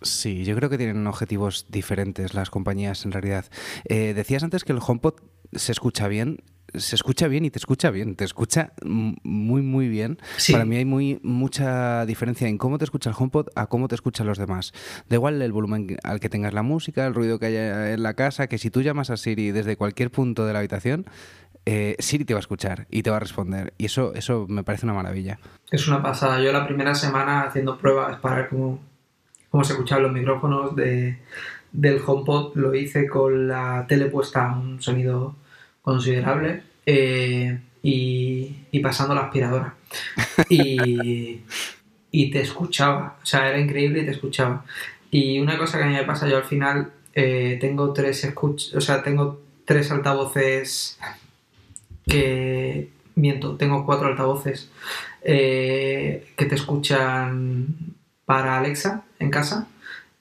Sí, 0.01 0.45
yo 0.45 0.55
creo 0.55 0.69
que 0.69 0.77
tienen 0.77 1.05
objetivos 1.07 1.65
diferentes 1.69 2.33
las 2.33 2.49
compañías 2.49 3.03
en 3.05 3.11
realidad. 3.11 3.45
Eh, 3.85 4.13
decías 4.13 4.43
antes 4.43 4.63
que 4.63 4.71
el 4.71 4.79
HomePod 4.85 5.15
se 5.51 5.71
escucha 5.73 6.07
bien 6.07 6.41
se 6.75 6.95
escucha 6.95 7.27
bien 7.27 7.45
y 7.45 7.49
te 7.49 7.59
escucha 7.59 7.91
bien, 7.91 8.15
te 8.15 8.25
escucha 8.25 8.73
muy 8.83 9.61
muy 9.61 9.87
bien. 9.87 10.19
Para 10.51 10.65
mí 10.65 10.77
hay 10.77 10.85
muy 10.85 11.19
mucha 11.23 12.05
diferencia 12.05 12.47
en 12.47 12.57
cómo 12.57 12.77
te 12.77 12.85
escucha 12.85 13.09
el 13.09 13.15
HomePod 13.17 13.47
a 13.55 13.67
cómo 13.67 13.87
te 13.87 13.95
escuchan 13.95 14.27
los 14.27 14.37
demás. 14.37 14.73
Da 15.09 15.15
igual 15.15 15.41
el 15.41 15.51
volumen 15.51 15.97
al 16.03 16.19
que 16.19 16.29
tengas 16.29 16.53
la 16.53 16.63
música, 16.63 17.05
el 17.05 17.13
ruido 17.13 17.39
que 17.39 17.47
haya 17.47 17.93
en 17.93 18.03
la 18.03 18.13
casa, 18.13 18.47
que 18.47 18.57
si 18.57 18.69
tú 18.69 18.81
llamas 18.81 19.09
a 19.09 19.17
Siri 19.17 19.51
desde 19.51 19.77
cualquier 19.77 20.11
punto 20.11 20.45
de 20.45 20.53
la 20.53 20.59
habitación, 20.59 21.05
eh, 21.65 21.95
Siri 21.99 22.25
te 22.25 22.33
va 22.33 22.39
a 22.39 22.41
escuchar 22.41 22.87
y 22.89 23.03
te 23.03 23.09
va 23.09 23.17
a 23.17 23.19
responder. 23.19 23.73
Y 23.77 23.85
eso, 23.85 24.13
eso 24.13 24.45
me 24.49 24.63
parece 24.63 24.85
una 24.85 24.93
maravilla. 24.93 25.39
Es 25.69 25.87
una 25.87 26.01
pasada. 26.01 26.41
Yo 26.41 26.51
la 26.51 26.65
primera 26.65 26.95
semana 26.95 27.43
haciendo 27.43 27.77
pruebas 27.77 28.17
para 28.19 28.37
ver 28.37 28.49
cómo, 28.49 28.79
cómo 29.49 29.63
se 29.63 29.73
escuchaban 29.73 30.03
los 30.03 30.13
micrófonos 30.13 30.75
de, 30.75 31.19
del 31.71 32.01
HomePod, 32.05 32.55
lo 32.55 32.73
hice 32.73 33.07
con 33.07 33.47
la 33.47 33.85
tele 33.87 34.05
puesta 34.05 34.49
a 34.49 34.57
un 34.57 34.81
sonido 34.81 35.35
considerable 35.89 36.61
eh, 36.85 37.59
y, 37.81 38.79
pasando 38.79 39.15
la 39.15 39.21
aspiradora. 39.21 39.73
Y, 40.47 41.41
y, 42.11 42.29
te 42.29 42.41
escuchaba, 42.41 43.17
o 43.23 43.25
sea, 43.25 43.49
era 43.49 43.59
increíble 43.59 44.01
y 44.01 44.05
te 44.05 44.11
escuchaba. 44.11 44.65
Y 45.09 45.39
una 45.39 45.57
cosa 45.57 45.79
que 45.79 45.85
a 45.85 45.87
mí 45.87 45.93
me 45.93 46.03
pasa, 46.03 46.29
yo 46.29 46.37
al 46.37 46.43
final 46.43 46.91
eh, 47.15 47.57
tengo 47.59 47.91
tres 47.91 48.23
escuch 48.23 48.75
o 48.75 48.81
sea, 48.81 49.01
tengo 49.01 49.41
tres 49.65 49.89
altavoces 49.89 50.99
que 52.07 52.89
miento, 53.15 53.55
tengo 53.55 53.83
cuatro 53.85 54.09
altavoces 54.09 54.69
eh, 55.23 56.27
que 56.37 56.45
te 56.45 56.55
escuchan 56.55 57.67
para 58.25 58.59
Alexa 58.59 59.05
en 59.17 59.31
casa 59.31 59.67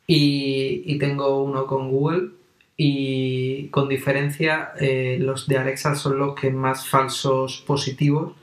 y, 0.07 0.83
y 0.87 0.99
tengo 0.99 1.43
uno 1.43 1.67
con 1.67 1.91
Google 1.91 2.38
y 2.81 3.69
con 3.71 3.89
diferencia 3.89 4.71
eh, 4.79 5.19
los 5.21 5.49
de 5.49 5.59
Alexa 5.59 5.97
son 5.97 6.17
los 6.17 6.37
que 6.37 6.51
más 6.51 6.87
falsos 6.87 7.65
positivos 7.67 8.37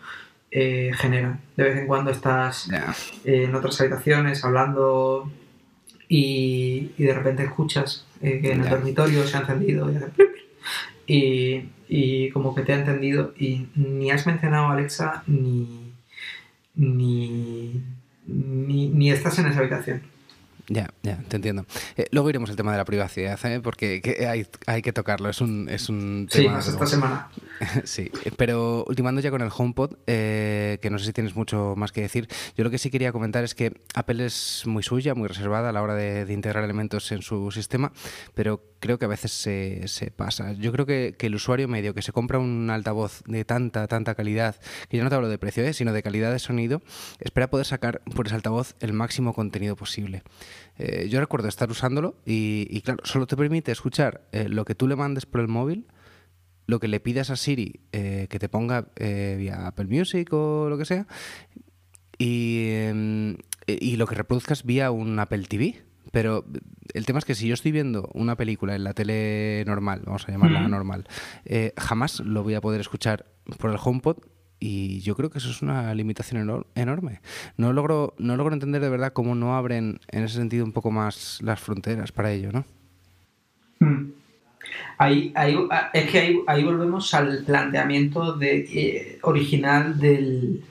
eh, 0.51 0.91
generan. 0.93 1.39
De 1.55 1.63
vez 1.63 1.77
en 1.77 1.87
cuando 1.87 2.11
estás 2.11 2.67
en 3.23 3.55
otras 3.55 3.79
habitaciones 3.79 4.43
hablando 4.43 5.31
y, 6.09 6.91
de 6.97 7.13
repente 7.13 7.43
escuchas 7.45 8.05
eh, 8.21 8.41
que 8.41 8.51
en 8.51 8.61
el 8.61 8.69
dormitorio 8.69 9.25
se 9.25 9.37
ha 9.37 9.39
encendido 9.39 9.89
y, 11.07 11.69
y 11.87 12.29
como 12.31 12.53
que 12.53 12.63
te 12.63 12.73
ha 12.73 12.79
entendido 12.79 13.33
y 13.39 13.67
ni 13.75 14.11
has 14.11 14.27
mencionado 14.27 14.65
a 14.65 14.73
Alexa 14.73 15.23
ni, 15.27 15.93
ni, 16.75 17.81
ni, 18.27 18.89
ni 18.89 19.11
estás 19.11 19.39
en 19.39 19.47
esa 19.47 19.59
habitación. 19.59 20.14
Ya, 20.67 20.89
ya, 21.03 21.17
te 21.27 21.35
entiendo. 21.35 21.65
Eh, 21.95 22.07
luego 22.11 22.29
iremos 22.29 22.49
al 22.49 22.55
tema 22.55 22.71
de 22.71 22.77
la 22.77 22.85
privacidad, 22.85 23.39
¿eh? 23.45 23.59
porque 23.59 24.01
hay, 24.27 24.47
hay, 24.65 24.81
que 24.81 24.93
tocarlo. 24.93 25.29
Es 25.29 25.39
un, 25.39 25.69
es 25.69 25.89
un 25.89 26.27
tema. 26.31 26.61
Sí, 26.61 26.71
esta 26.71 26.87
semana. 26.87 27.29
sí, 27.83 28.11
pero 28.35 28.83
ultimando 28.87 29.21
ya 29.21 29.29
con 29.29 29.43
el 29.43 29.51
HomePod, 29.55 29.93
eh, 30.07 30.79
que 30.81 30.89
no 30.89 30.97
sé 30.97 31.05
si 31.05 31.13
tienes 31.13 31.35
mucho 31.35 31.75
más 31.77 31.91
que 31.91 32.01
decir. 32.01 32.27
Yo 32.57 32.63
lo 32.63 32.71
que 32.71 32.79
sí 32.79 32.89
quería 32.89 33.11
comentar 33.11 33.43
es 33.43 33.53
que 33.53 33.79
Apple 33.93 34.25
es 34.25 34.63
muy 34.65 34.81
suya, 34.81 35.13
muy 35.13 35.27
reservada 35.27 35.69
a 35.69 35.71
la 35.71 35.83
hora 35.83 35.93
de, 35.93 36.33
integrar 36.33 36.63
elementos 36.63 37.11
en 37.11 37.21
su 37.21 37.51
sistema, 37.51 37.93
pero 38.33 38.61
creo 38.79 38.97
que 38.97 39.05
a 39.05 39.07
veces 39.07 39.31
se, 39.31 39.87
se 39.87 40.09
pasa. 40.09 40.53
Yo 40.53 40.71
creo 40.71 40.87
que, 40.87 41.15
que, 41.17 41.27
el 41.27 41.35
usuario 41.35 41.67
medio 41.67 41.93
que 41.93 42.01
se 42.01 42.11
compra 42.11 42.39
un 42.39 42.69
altavoz 42.71 43.23
de 43.25 43.45
tanta, 43.45 43.87
tanta 43.87 44.15
calidad, 44.15 44.55
que 44.89 44.97
yo 44.97 45.03
no 45.03 45.09
te 45.09 45.15
hablo 45.15 45.29
de 45.29 45.37
precio, 45.37 45.63
¿eh? 45.63 45.73
sino 45.73 45.93
de 45.93 46.01
calidad 46.01 46.31
de 46.31 46.39
sonido, 46.39 46.81
espera 47.19 47.49
poder 47.49 47.67
sacar 47.67 48.01
por 48.15 48.25
ese 48.25 48.35
altavoz 48.35 48.75
el 48.79 48.93
máximo 48.93 49.33
contenido 49.33 49.75
posible. 49.75 50.23
Eh, 50.77 51.07
yo 51.09 51.19
recuerdo 51.19 51.47
estar 51.47 51.69
usándolo 51.69 52.17
y, 52.25 52.81
claro, 52.81 53.01
solo 53.03 53.27
te 53.27 53.37
permite 53.37 53.71
escuchar 53.71 54.27
eh, 54.31 54.49
lo 54.49 54.65
que 54.65 54.75
tú 54.75 54.87
le 54.87 54.95
mandes 54.95 55.25
por 55.25 55.41
el 55.41 55.47
móvil, 55.47 55.87
lo 56.67 56.79
que 56.79 56.87
le 56.87 56.99
pidas 56.99 57.29
a 57.29 57.35
Siri 57.35 57.81
eh, 57.91 58.27
que 58.29 58.39
te 58.39 58.49
ponga 58.49 58.89
vía 58.97 59.67
Apple 59.67 59.85
Music 59.85 60.31
o 60.33 60.67
lo 60.69 60.77
que 60.77 60.85
sea, 60.85 61.07
y, 62.17 62.69
em, 62.71 63.37
y 63.67 63.95
lo 63.97 64.07
que 64.07 64.15
reproduzcas 64.15 64.63
vía 64.63 64.91
un 64.91 65.19
Apple 65.19 65.43
TV. 65.43 65.83
Pero 66.11 66.45
el 66.93 67.05
tema 67.05 67.19
es 67.19 67.25
que 67.25 67.35
si 67.35 67.47
yo 67.47 67.53
estoy 67.53 67.71
viendo 67.71 68.09
una 68.13 68.37
película 68.37 68.75
en 68.75 68.83
la 68.83 68.93
tele 68.93 69.63
normal, 69.65 70.03
vamos 70.05 70.27
a 70.27 70.31
llamarla 70.31 70.67
normal, 70.67 71.07
jamás 71.75 72.21
lo 72.21 72.41
voy 72.43 72.53
a 72.53 72.61
poder 72.61 72.79
escuchar 72.79 73.25
por 73.59 73.71
el 73.71 73.77
HomePod 73.83 74.17
y 74.65 74.99
yo 75.01 75.15
creo 75.15 75.29
que 75.29 75.37
eso 75.37 75.51
es 75.51 75.61
una 75.61 75.93
limitación 75.93 76.65
enorme. 76.73 77.21
No 77.55 77.71
logro, 77.71 78.15
no 78.17 78.35
logro 78.35 78.55
entender 78.55 78.81
de 78.81 78.89
verdad 78.89 79.13
cómo 79.13 79.35
no 79.35 79.55
abren 79.55 79.99
en 80.09 80.23
ese 80.23 80.37
sentido 80.37 80.65
un 80.65 80.71
poco 80.71 80.89
más 80.89 81.39
las 81.43 81.59
fronteras 81.59 82.11
para 82.11 82.31
ello, 82.31 82.51
¿no? 82.51 82.65
Hmm. 83.79 84.11
Ahí, 84.97 85.31
es 85.93 86.09
que 86.09 86.43
ahí, 86.47 86.63
volvemos 86.63 87.13
al 87.13 87.43
planteamiento 87.45 88.33
de, 88.33 88.57
eh, 88.73 89.19
original 89.21 89.99
del, 89.99 90.63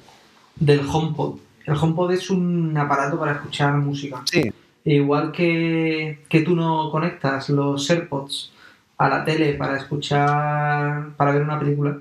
del 0.57 0.81
HomePod. 0.81 1.39
El 1.65 1.75
HomePod 1.75 2.13
es 2.13 2.31
un 2.31 2.77
aparato 2.77 3.17
para 3.19 3.33
escuchar 3.33 3.77
música. 3.77 4.23
Sí. 4.25 4.51
Igual 4.85 5.31
que, 5.31 6.25
que 6.29 6.41
tú 6.41 6.57
no 6.57 6.91
conectas 6.91 7.49
los 7.49 7.89
AirPods 7.89 8.51
a 8.99 9.09
la 9.09 9.25
tele 9.25 9.55
para 9.55 9.77
escuchar, 9.77 11.11
para 11.17 11.33
ver 11.33 11.43
una 11.43 11.61
película, 11.61 11.97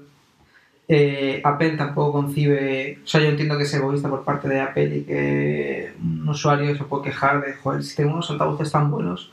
eh, 0.88 1.42
Apple 1.44 1.78
tampoco 1.78 2.12
concibe, 2.12 3.00
o 3.04 3.08
sea, 3.08 3.22
yo 3.22 3.28
entiendo 3.30 3.58
que 3.58 3.64
es 3.64 3.74
egoísta 3.74 4.10
por 4.10 4.24
parte 4.24 4.50
de 4.50 4.60
Apple 4.60 4.98
y 4.98 5.02
que 5.04 5.94
un 6.02 6.28
usuario 6.28 6.76
se 6.76 6.84
puede 6.84 7.06
quejar 7.06 7.46
de, 7.46 7.54
joder, 7.54 7.84
si 7.84 7.96
tengo 7.96 8.14
unos 8.14 8.30
altavoces 8.30 8.72
tan 8.72 8.92
buenos, 8.92 9.32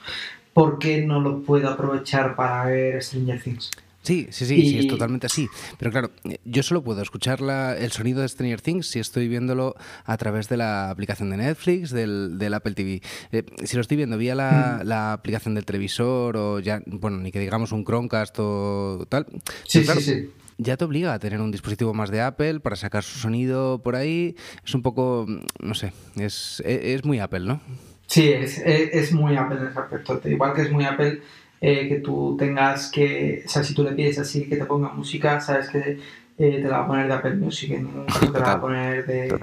¿por 0.55 0.79
qué 0.79 1.05
no 1.05 1.21
los 1.21 1.45
puedo 1.45 1.69
aprovechar 1.69 2.37
para 2.37 2.67
ver 2.67 3.03
Stranger 3.03 3.43
Things? 3.43 3.71
Sí, 4.03 4.29
sí, 4.31 4.47
sí, 4.47 4.71
sí, 4.71 4.79
es 4.79 4.87
totalmente 4.87 5.27
así. 5.27 5.47
Pero 5.79 5.91
claro, 5.91 6.11
yo 6.47 6.63
solo 6.63 6.83
puedo 6.83 7.03
escuchar 7.03 7.41
el 7.79 7.93
sonido 7.93 8.23
de 8.23 8.29
Stranger 8.29 8.63
Things 8.63 8.87
si 8.87 8.99
estoy 8.99 9.29
viéndolo 9.29 9.75
a 10.07 10.17
través 10.17 10.49
de 10.49 10.57
la 10.57 10.89
aplicación 10.89 11.29
de 11.29 11.37
Netflix, 11.37 11.91
del, 11.91 12.55
Apple 12.55 12.73
TV. 12.73 13.03
Eh, 13.31 13.45
si 13.65 13.77
lo 13.77 13.83
estoy 13.83 13.99
viendo 13.99 14.17
vía 14.17 14.35
la, 14.35 14.81
mm. 14.83 14.87
la, 14.87 15.13
aplicación 15.13 15.55
del 15.55 15.67
televisor 15.67 16.37
o 16.39 16.61
ya, 16.61 16.81
bueno, 16.87 17.19
ni 17.19 17.31
que 17.31 17.41
digamos 17.41 17.73
un 17.73 17.85
Chromecast 17.85 18.37
o 18.39 19.05
tal. 19.11 19.27
Sí, 19.65 19.85
sí, 19.85 20.01
sí 20.01 20.31
ya 20.61 20.77
te 20.77 20.85
obliga 20.85 21.15
a 21.15 21.19
tener 21.19 21.41
un 21.41 21.51
dispositivo 21.51 21.95
más 21.95 22.11
de 22.11 22.21
Apple 22.21 22.61
para 22.61 22.77
sacar 22.77 23.03
su 23.03 23.19
sonido 23.19 23.83
por 23.83 23.97
ahí. 23.97 24.37
Es 24.65 24.75
un 24.75 24.83
poco, 24.83 25.27
no 25.61 25.75
sé, 25.75 25.93
es, 26.17 26.63
es, 26.65 27.05
muy 27.05 27.19
Apple, 27.19 27.41
¿no? 27.41 27.61
Sí, 28.07 28.29
es, 28.29 28.59
es, 28.59 29.13
muy 29.13 29.37
Apple 29.37 29.59
en 29.59 29.69
ese 29.69 29.79
aspecto. 29.79 30.21
Igual 30.29 30.55
que 30.55 30.63
es 30.63 30.71
muy 30.71 30.85
Apple 30.85 31.21
eh, 31.61 31.89
que 31.89 31.97
tú 31.97 32.37
tengas 32.39 32.91
que, 32.91 33.43
o 33.47 33.49
sea, 33.49 33.65
si 33.65 33.75
tú 33.75 33.83
le 33.83 33.93
pides 33.93 34.19
así 34.19 34.49
que 34.49 34.57
te 34.57 34.65
ponga 34.67 34.89
música, 34.91 35.41
sabes 35.41 35.71
que 35.71 35.99
eh, 36.39 36.61
te 36.63 36.69
la 36.69 36.79
va 36.79 36.85
a 36.85 36.87
poner 36.87 37.07
de 37.07 37.15
Apple 37.15 37.37
Music, 37.37 37.71
en 37.71 37.85
ningún 37.85 38.07
caso 38.07 38.33
te 38.33 38.39
la 38.39 38.47
va 38.47 38.53
a 38.53 38.61
poner 38.61 39.07
de, 39.07 39.39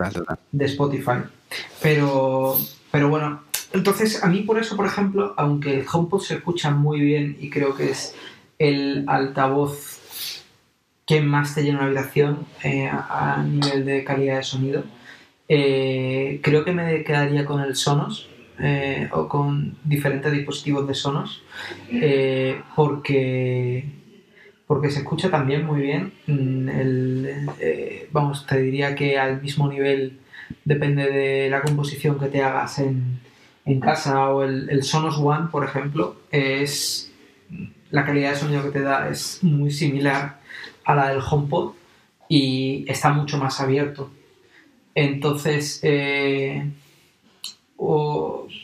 de 0.52 0.66
Spotify. 0.66 1.24
Pero, 1.82 2.58
pero 2.92 3.10
bueno, 3.10 3.42
entonces 3.74 4.24
a 4.24 4.28
mí 4.28 4.42
por 4.42 4.60
eso, 4.60 4.76
por 4.76 4.86
ejemplo, 4.86 5.34
aunque 5.38 5.80
el 5.80 5.86
HomePod 5.92 6.22
se 6.22 6.36
escucha 6.36 6.72
muy 6.72 7.00
bien 7.00 7.38
y 7.40 7.50
creo 7.50 7.76
que 7.76 7.92
es 7.92 8.16
el 8.60 9.06
altavoz 9.08 9.97
¿Qué 11.08 11.22
más 11.22 11.56
te 11.56 11.64
llena 11.64 11.78
una 11.78 11.86
habitación 11.88 12.46
eh, 12.66 12.90
a, 12.92 13.42
nivel 13.42 13.86
de 13.86 14.04
calidad 14.04 14.36
de 14.36 14.44
sonido. 14.44 14.84
Eh, 15.48 16.42
creo 16.44 16.66
que 16.66 16.74
me 16.74 17.06
quedaría 17.06 17.46
con 17.46 17.62
el 17.62 17.78
Sonos 17.78 18.30
eh, 18.60 19.08
o 19.14 19.30
con 19.30 19.78
diferentes 19.86 20.30
dispositivos 20.34 20.86
de 20.86 20.94
Sonos 20.94 21.44
porque, 22.76 23.86
porque 24.68 24.92
se 24.92 25.00
escucha 25.00 25.32
también 25.32 25.66
muy 25.66 25.80
bien. 25.80 26.12
Mm, 26.28 27.38
vamos, 28.12 28.46
te 28.46 28.60
diría 28.60 28.94
que 28.94 29.18
al 29.18 29.42
mismo 29.42 29.70
nivel 29.70 30.20
depende 30.66 31.10
de 31.10 31.50
la 31.50 31.62
composición 31.62 32.20
que 32.20 32.28
te 32.28 32.44
hagas 32.44 32.80
en, 32.80 33.22
casa 33.80 34.30
o 34.30 34.44
el, 34.44 34.70
el 34.70 34.84
Sonos 34.84 35.18
One, 35.18 35.48
por 35.54 35.64
ejemplo, 35.64 36.18
es 36.32 37.14
la 37.92 38.04
calidad 38.04 38.32
de 38.32 38.36
sonido 38.36 38.64
que 38.64 38.72
te 38.72 38.82
da 38.82 39.08
es 39.08 39.42
muy 39.42 39.72
similar 39.72 40.46
a 40.88 40.96
la 40.96 41.10
del 41.10 41.22
HomePod 41.22 41.74
y 42.30 42.86
está 42.88 43.12
mucho 43.12 43.38
más 43.38 43.60
abierto. 43.60 44.10
Entonces, 44.96 45.82
eh, 45.84 46.72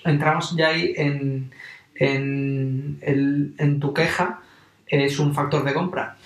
entramos 0.06 0.56
ya 0.56 0.70
ahí 0.70 0.94
en, 0.96 1.52
en, 1.96 3.80
tu 3.80 3.94
queja, 3.94 4.42
es 4.88 5.20
un 5.20 5.34
factor 5.36 5.66
de 5.66 5.74
compra. 5.74 6.18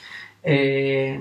Eh, 0.44 1.20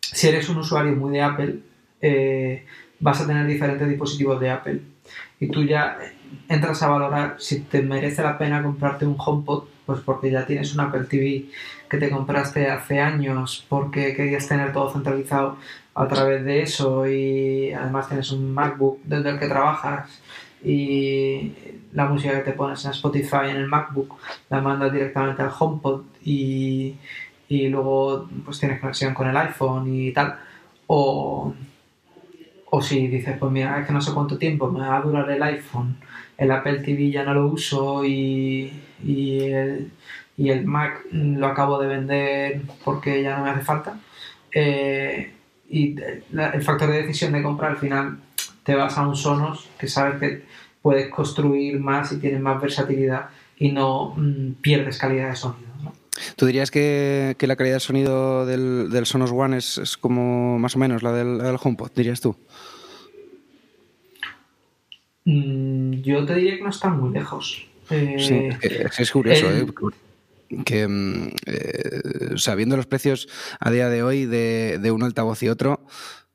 si 0.00 0.28
eres 0.28 0.48
un 0.48 0.58
usuario 0.58 0.96
muy 0.96 1.12
de 1.12 1.22
Apple, 1.22 1.58
eh, 2.00 2.64
vas 2.98 3.20
a 3.20 3.26
tener 3.26 3.46
diferentes 3.46 3.86
dispositivos 3.86 4.40
de 4.40 4.50
Apple 4.50 4.80
y 5.38 5.48
tú 5.48 5.64
ya 5.64 5.98
entras 6.48 6.82
a 6.82 6.88
valorar 6.88 7.36
si 7.38 7.60
te 7.60 7.82
merece 7.82 8.22
la 8.22 8.38
pena 8.38 8.62
comprarte 8.62 9.06
un 9.06 9.16
HomePod, 9.18 9.64
pues 9.84 10.00
porque 10.00 10.30
ya 10.30 10.46
tienes 10.46 10.74
un 10.74 10.80
Apple 10.80 11.04
TV 11.04 11.44
que 11.90 11.98
te 11.98 12.08
compraste 12.08 12.70
hace 12.70 13.00
años 13.00 13.66
porque 13.68 14.14
querías 14.14 14.46
tener 14.46 14.72
todo 14.72 14.92
centralizado 14.92 15.56
a 15.94 16.06
través 16.06 16.44
de 16.44 16.62
eso 16.62 17.06
y 17.06 17.72
además 17.72 18.08
tienes 18.08 18.30
un 18.30 18.54
MacBook 18.54 19.00
desde 19.02 19.30
el 19.30 19.38
que 19.40 19.48
trabajas 19.48 20.22
y 20.64 21.52
la 21.92 22.06
música 22.06 22.36
que 22.36 22.50
te 22.50 22.52
pones 22.52 22.84
en 22.84 22.92
Spotify 22.92 23.50
en 23.50 23.56
el 23.56 23.66
MacBook 23.66 24.14
la 24.48 24.60
mandas 24.60 24.92
directamente 24.92 25.42
al 25.42 25.50
HomePod 25.58 26.02
y, 26.22 26.94
y 27.48 27.68
luego 27.68 28.28
pues 28.44 28.60
tienes 28.60 28.80
conexión 28.80 29.12
con 29.12 29.28
el 29.28 29.36
iPhone 29.36 29.92
y 29.92 30.12
tal. 30.12 30.38
O, 30.86 31.52
o 32.70 32.82
si 32.82 33.08
dices 33.08 33.36
pues 33.36 33.50
mira 33.50 33.80
es 33.80 33.86
que 33.86 33.92
no 33.92 34.00
sé 34.00 34.12
cuánto 34.12 34.38
tiempo 34.38 34.70
me 34.70 34.80
va 34.80 34.98
a 34.98 35.02
durar 35.02 35.28
el 35.28 35.42
iPhone 35.42 35.96
el 36.40 36.50
Apple 36.52 36.80
TV 36.80 37.10
ya 37.10 37.22
no 37.22 37.34
lo 37.34 37.48
uso 37.48 38.04
y, 38.04 38.72
y 39.04 39.40
el 39.40 39.90
y 40.40 40.48
el 40.48 40.64
Mac 40.64 41.04
lo 41.12 41.48
acabo 41.48 41.78
de 41.78 41.86
vender 41.86 42.62
porque 42.82 43.22
ya 43.22 43.36
no 43.36 43.44
me 43.44 43.50
hace 43.50 43.60
falta. 43.60 44.00
Eh, 44.50 45.34
y 45.68 45.94
el 46.00 46.62
factor 46.62 46.90
de 46.90 47.02
decisión 47.02 47.32
de 47.32 47.42
compra 47.42 47.68
al 47.68 47.76
final 47.76 48.16
te 48.64 48.74
vas 48.74 48.96
a 48.96 49.06
un 49.06 49.14
Sonos 49.14 49.68
que 49.78 49.86
sabes 49.86 50.18
que 50.18 50.42
puedes 50.80 51.10
construir 51.10 51.78
más 51.78 52.10
y 52.12 52.20
tienes 52.20 52.40
más 52.40 52.58
versatilidad 52.58 53.28
y 53.58 53.70
no 53.72 54.14
mm, 54.16 54.52
pierdes 54.62 54.96
calidad 54.96 55.28
de 55.28 55.36
sonido. 55.36 55.68
¿Tú 56.36 56.46
dirías 56.46 56.70
que, 56.70 57.36
la 57.38 57.56
calidad 57.56 57.76
de 57.76 57.80
sonido 57.80 58.46
del, 58.46 59.04
Sonos 59.04 59.32
One 59.32 59.58
es, 59.58 59.98
como 60.00 60.58
más 60.58 60.74
o 60.74 60.78
menos 60.78 61.02
la 61.02 61.12
del, 61.12 61.58
HomePod, 61.62 61.90
dirías 61.94 62.22
tú? 62.22 62.34
Mm, 65.26 66.00
yo 66.00 66.24
te 66.24 66.34
diría 66.34 66.56
que 66.56 66.62
no 66.62 66.70
está 66.70 66.88
muy 66.88 67.12
lejos. 67.12 67.66
sí, 67.90 68.48
es, 68.98 69.10
curioso, 69.10 69.50
¿eh? 69.54 69.66
Que 70.64 70.86
mm, 70.86 71.28
eh, 71.46 72.00
sabiendo 72.36 72.76
los 72.76 72.86
precios 72.86 73.28
a 73.58 73.70
día 73.70 73.88
de 73.88 74.02
hoy 74.02 74.26
de, 74.26 74.90
un 74.92 75.02
altavoz 75.02 75.42
y 75.42 75.48
otro, 75.48 75.86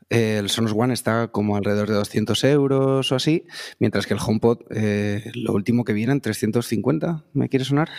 el 0.10 0.50
Sonos 0.50 0.74
One 0.76 0.94
está 0.94 1.30
como 1.30 1.58
alrededor 1.58 1.90
de 1.90 1.96
200 1.96 2.44
euros 2.46 3.12
o 3.12 3.16
así, 3.16 3.46
mientras 3.80 4.06
que 4.06 4.14
el 4.14 4.20
HomePod, 4.26 4.60
eh, 4.70 5.32
lo 5.34 5.54
último 5.54 5.84
que 5.84 5.94
viene 5.94 6.14
en 6.14 6.22
350, 6.22 7.24
¿me 7.34 7.50
quiere 7.50 7.66
sonar? 7.66 7.90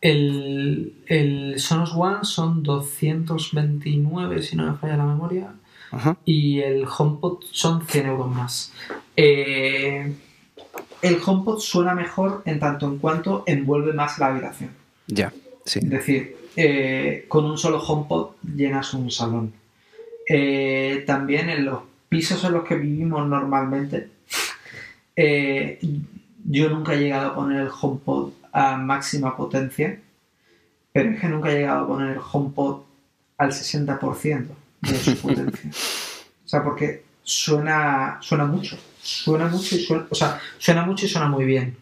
El, 0.00 1.54
Sonos 1.56 1.94
One 1.94 2.18
son 2.22 2.62
229, 2.62 4.42
si 4.42 4.56
no 4.56 4.70
me 4.70 4.78
falla 4.78 4.96
la 4.96 5.06
memoria, 5.06 5.54
y 6.24 6.60
el 6.60 6.84
HomePod 6.86 7.44
son 7.50 7.86
100 7.86 8.06
euros 8.06 8.28
más. 8.28 8.72
Eh, 9.16 10.14
el 11.02 11.18
HomePod 11.24 11.60
suena 11.60 11.94
mejor 11.94 12.42
en 12.44 12.60
tanto 12.60 12.86
en 12.86 12.98
cuanto 12.98 13.44
envuelve 13.46 13.92
más 13.92 14.18
la 14.18 14.26
habitación. 14.26 14.70
Ya, 15.08 15.32
sí. 15.64 15.80
Es 15.80 15.90
decir, 15.90 16.36
eh, 16.56 17.24
con 17.28 17.44
un 17.44 17.58
solo 17.58 17.80
HomePod 17.80 18.32
llenas 18.54 18.94
un 18.94 19.10
salón. 19.10 19.52
Eh, 20.28 21.04
también 21.06 21.48
en 21.48 21.64
los 21.64 21.82
pisos 22.08 22.44
en 22.44 22.52
los 22.52 22.64
que 22.64 22.76
vivimos 22.76 23.26
normalmente, 23.26 24.08
eh, 25.16 25.78
yo 26.44 26.68
nunca 26.68 26.94
he 26.94 27.00
llegado 27.00 27.28
a 27.28 27.34
poner 27.34 27.62
el 27.62 27.68
HomePod 27.68 28.32
a 28.52 28.76
máxima 28.76 29.36
potencia, 29.36 30.00
pero 30.92 31.10
es 31.10 31.20
que 31.20 31.28
nunca 31.28 31.50
he 31.50 31.58
llegado 31.58 31.84
a 31.84 31.86
poner 31.86 32.10
el 32.12 32.20
HomePod 32.20 32.82
al 33.38 33.50
60% 33.50 34.48
de 34.82 34.98
su 34.98 35.16
potencia. 35.22 35.70
O 35.70 36.48
sea, 36.48 36.62
porque 36.62 37.04
suena, 37.22 38.18
suena 38.20 38.46
mucho, 38.46 38.78
suena 39.00 39.46
mucho 39.46 39.76
y 39.76 39.80
suena, 39.80 40.06
o 40.10 40.14
sea, 40.14 40.40
suena 40.58 40.84
mucho 40.84 41.06
y 41.06 41.08
suena 41.08 41.28
muy 41.28 41.44
bien. 41.44 41.76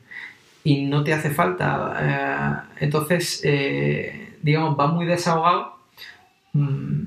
Y 0.66 0.86
no 0.86 1.04
te 1.04 1.12
hace 1.12 1.30
falta. 1.30 2.66
entonces, 2.80 3.40
digamos, 4.42 4.76
va 4.76 4.88
muy 4.88 5.06
desahogado. 5.06 5.76
Mm, 6.52 7.04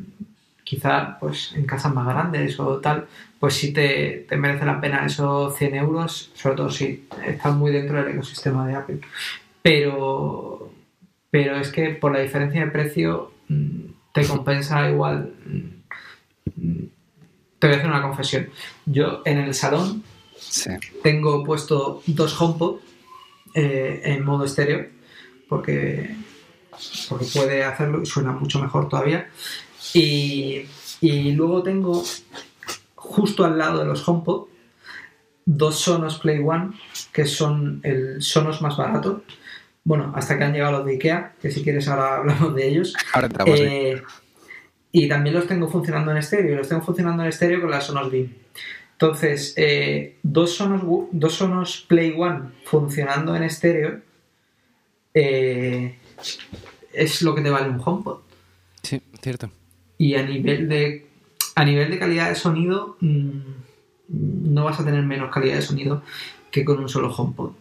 quizá 0.63 1.17
pues 1.19 1.51
en 1.55 1.65
casas 1.65 1.93
más 1.93 2.07
grandes 2.07 2.57
o 2.57 2.77
tal, 2.77 3.07
pues 3.37 3.55
sí 3.55 3.73
te, 3.73 4.25
merece 4.37 4.63
la 4.65 4.79
pena 4.79 5.05
esos 5.05 5.57
100 5.57 5.75
euros, 5.75 6.31
sobre 6.35 6.55
todo 6.55 6.69
si 6.69 7.05
estás 7.25 7.53
muy 7.53 7.71
dentro 7.73 7.97
del 7.97 8.13
ecosistema 8.13 8.65
de 8.65 8.75
Apple. 8.75 9.01
Pero, 9.61 10.71
pero 11.29 11.57
es 11.57 11.73
que 11.73 11.89
por 11.89 12.13
la 12.13 12.19
diferencia 12.19 12.63
de 12.63 12.71
precio 12.71 13.33
mm, 13.49 13.79
te 14.13 14.25
compensa 14.25 14.89
igual. 14.89 15.33
Mm, 16.55 16.83
te 17.59 17.67
voy 17.67 17.75
a 17.75 17.79
hacer 17.79 17.89
una 17.89 18.01
confesión. 18.03 18.49
Yo 18.85 19.21
en 19.25 19.37
el 19.39 19.53
salón 19.53 20.01
tengo 21.03 21.43
puesto 21.43 22.01
dos 22.05 22.39
HomePod 22.39 22.88
eh, 23.61 24.01
en 24.05 24.23
modo 24.23 24.45
estéreo 24.45 24.87
porque, 25.49 26.15
porque 27.09 27.25
puede 27.33 27.65
hacerlo 27.65 28.01
y 28.01 28.05
suena 28.05 28.31
mucho 28.31 28.61
mejor 28.61 28.87
todavía. 28.87 29.27
Y, 29.93 30.65
luego 31.33 31.61
tengo 31.61 32.03
justo 32.95 33.43
al 33.43 33.57
lado 33.57 33.79
de 33.79 33.85
los 33.85 34.07
HomePod 34.07 34.47
dos 35.45 35.79
Sonos 35.79 36.19
Play 36.19 36.39
One, 36.45 36.71
que 37.11 37.25
son 37.25 37.81
el 37.83 38.21
Sonos 38.21 38.61
más 38.61 38.77
barato. 38.77 39.23
Bueno, 39.83 40.13
hasta 40.15 40.37
que 40.37 40.43
han 40.43 40.53
llegado 40.53 40.77
los 40.77 40.85
de 40.85 40.93
Ikea, 40.93 41.33
que 41.41 41.51
si 41.51 41.63
quieres 41.63 41.87
ahora 41.87 42.15
hablamos 42.19 42.55
de 42.55 42.67
ellos. 42.67 42.95
Ahora 43.13 43.29
eh, 43.47 44.01
Y 44.91 45.09
también 45.09 45.35
los 45.35 45.47
tengo 45.47 45.67
funcionando 45.67 46.11
en 46.11 46.17
estéreo, 46.17 46.55
los 46.55 46.69
tengo 46.69 46.81
funcionando 46.81 47.23
en 47.23 47.29
estéreo 47.29 47.59
con 47.59 47.71
la 47.71 47.81
Sonos 47.81 48.09
Beam. 48.09 48.29
Entonces, 49.01 49.53
eh, 49.55 50.17
dos, 50.23 50.55
Sonos, 50.55 50.83
dos 51.13 51.33
Sonos 51.33 51.85
Play 51.87 52.13
One 52.17 52.49
funcionando 52.65 53.33
en 53.33 53.43
estéreo 53.43 54.01
eh, 55.13 55.95
es 56.91 57.21
lo 57.21 57.33
que 57.33 57.41
te 57.41 57.49
vale 57.49 57.69
un 57.69 57.81
HomePod. 57.83 58.17
Sí, 58.83 59.01
cierto. 59.21 59.49
Y 59.97 60.15
a 60.15 60.23
nivel 60.23 60.67
de, 60.67 61.07
a 61.55 61.63
nivel 61.63 61.91
de 61.91 61.97
calidad 61.97 62.27
de 62.27 62.35
sonido, 62.35 62.97
mm, 62.99 63.39
no 64.09 64.65
vas 64.65 64.81
a 64.81 64.83
tener 64.83 65.05
menos 65.05 65.31
calidad 65.31 65.55
de 65.55 65.61
sonido 65.61 66.03
que 66.51 66.65
con 66.65 66.79
un 66.79 66.89
solo 66.89 67.09
HomePod. 67.09 67.51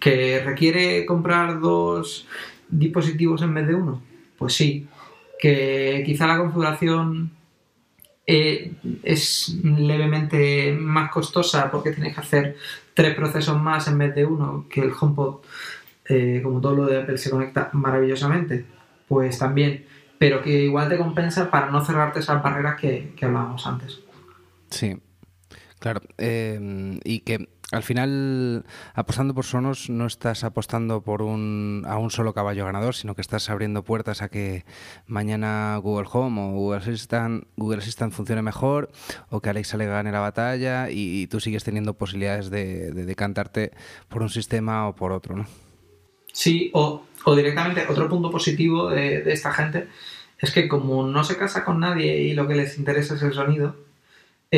¿Que 0.00 0.42
requiere 0.44 1.06
comprar 1.06 1.60
dos 1.60 2.26
dispositivos 2.68 3.40
en 3.42 3.54
vez 3.54 3.68
de 3.68 3.74
uno? 3.76 4.02
Pues 4.36 4.54
sí. 4.54 4.88
¿Que 5.38 6.02
quizá 6.04 6.26
la 6.26 6.38
configuración 6.38 7.35
eh, 8.26 8.72
es 9.02 9.56
levemente 9.62 10.72
más 10.72 11.10
costosa 11.10 11.70
porque 11.70 11.92
tienes 11.92 12.14
que 12.14 12.20
hacer 12.20 12.56
tres 12.94 13.14
procesos 13.14 13.60
más 13.60 13.88
en 13.88 13.98
vez 13.98 14.14
de 14.14 14.24
uno, 14.24 14.66
que 14.68 14.80
el 14.80 14.92
HomePod, 14.98 15.40
eh, 16.08 16.40
como 16.42 16.60
todo 16.60 16.74
lo 16.74 16.86
de 16.86 17.02
Apple, 17.02 17.18
se 17.18 17.30
conecta 17.30 17.70
maravillosamente? 17.72 18.64
Pues 19.08 19.38
también 19.38 19.84
pero 20.18 20.42
que 20.42 20.64
igual 20.64 20.88
te 20.88 20.96
compensa 20.96 21.50
para 21.50 21.70
no 21.70 21.84
cerrarte 21.84 22.20
esas 22.20 22.42
barreras 22.42 22.80
que, 22.80 23.12
hablábamos 23.20 23.66
antes. 23.66 24.00
Sí, 24.70 24.98
claro. 25.78 26.00
Eh, 26.18 26.98
y 27.04 27.20
que 27.20 27.48
al 27.72 27.82
final, 27.82 28.64
apostando 28.94 29.34
por 29.34 29.44
Sonos, 29.44 29.90
no 29.90 30.06
estás 30.06 30.44
apostando 30.44 31.02
por 31.02 31.22
un, 31.22 31.84
a 31.86 31.98
un 31.98 32.10
solo 32.10 32.32
caballo 32.32 32.64
ganador, 32.64 32.94
sino 32.94 33.14
que 33.14 33.20
estás 33.20 33.50
abriendo 33.50 33.82
puertas 33.82 34.22
a 34.22 34.28
que 34.28 34.64
mañana 35.06 35.76
Google 35.82 36.08
Home 36.12 36.40
o 36.40 36.50
Google 36.52 36.78
Assistant, 36.78 37.44
Google 37.56 37.78
Assistant 37.78 38.12
funcione 38.12 38.42
mejor 38.42 38.90
o 39.30 39.40
que 39.40 39.50
Alexa 39.50 39.76
le 39.76 39.86
gane 39.86 40.12
la 40.12 40.20
batalla 40.20 40.90
y, 40.90 41.26
tú 41.26 41.40
sigues 41.40 41.64
teniendo 41.64 41.94
posibilidades 41.94 42.50
de, 42.50 42.92
de 42.92 43.04
decantarte 43.04 43.72
por 44.08 44.22
un 44.22 44.30
sistema 44.30 44.88
o 44.88 44.94
por 44.94 45.12
otro, 45.12 45.36
¿no? 45.36 45.46
Sí, 46.32 46.70
o 46.74 47.02
o 47.28 47.34
directamente, 47.34 47.84
otro 47.88 48.08
punto 48.08 48.30
positivo 48.30 48.88
de, 48.88 49.24
esta 49.32 49.52
gente 49.52 49.88
es 50.38 50.52
que 50.52 50.68
como 50.68 51.04
no 51.08 51.24
se 51.24 51.36
casa 51.36 51.64
con 51.64 51.80
nadie 51.80 52.18
y 52.18 52.34
lo 52.34 52.46
que 52.46 52.54
les 52.54 52.78
interesa 52.78 53.16
es 53.16 53.22
el 53.22 53.32
sonido, 53.32 53.74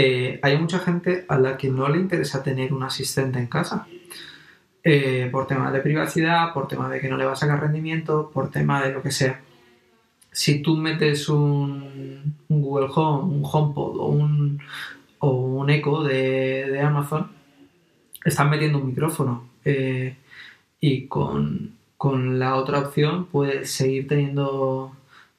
eh, 0.00 0.38
hay 0.44 0.56
mucha 0.56 0.78
gente 0.78 1.24
a 1.26 1.40
la 1.40 1.56
que 1.56 1.68
no 1.70 1.88
le 1.88 1.98
interesa 1.98 2.44
tener 2.44 2.72
un 2.72 2.84
asistente 2.84 3.40
en 3.40 3.48
casa. 3.48 3.88
Eh, 4.84 5.28
por 5.32 5.48
temas 5.48 5.72
de 5.72 5.80
privacidad, 5.80 6.54
por 6.54 6.68
tema 6.68 6.88
de 6.88 7.00
que 7.00 7.08
no 7.08 7.16
le 7.16 7.24
va 7.24 7.32
a 7.32 7.36
sacar 7.36 7.60
rendimiento, 7.60 8.30
por 8.32 8.48
tema 8.48 8.80
de 8.80 8.92
lo 8.92 9.02
que 9.02 9.10
sea. 9.10 9.40
Si 10.30 10.62
tú 10.62 10.76
metes 10.76 11.28
un, 11.28 12.36
Google 12.48 12.86
Home, 12.94 13.34
un 13.34 13.42
HomePod 13.44 13.96
o 13.98 14.06
un, 14.06 14.60
o 15.18 15.30
un 15.32 15.68
Echo 15.68 16.04
de, 16.04 16.80
Amazon, 16.80 17.32
están 18.24 18.50
metiendo 18.50 18.78
un 18.78 18.86
micrófono. 18.86 19.48
Eh, 19.64 20.16
y 20.78 21.08
con, 21.08 21.72
con 21.96 22.38
la 22.38 22.54
otra 22.54 22.78
opción 22.78 23.26
puedes 23.26 23.72
seguir 23.72 24.06
teniendo, 24.06 24.92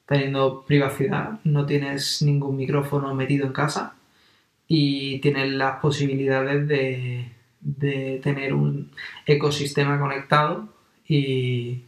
teniendo 0.04 0.64
privacidad, 0.66 1.40
no 1.44 1.64
tienes 1.64 2.20
ningún 2.20 2.58
micrófono 2.58 3.14
metido 3.14 3.46
en 3.46 3.54
casa 3.54 3.94
y 4.72 5.18
tienes 5.18 5.50
las 5.50 5.80
posibilidades 5.80 6.68
de, 6.68 8.20
tener 8.22 8.54
un 8.54 8.92
ecosistema 9.26 9.98
conectado 9.98 10.68
y 11.06 11.82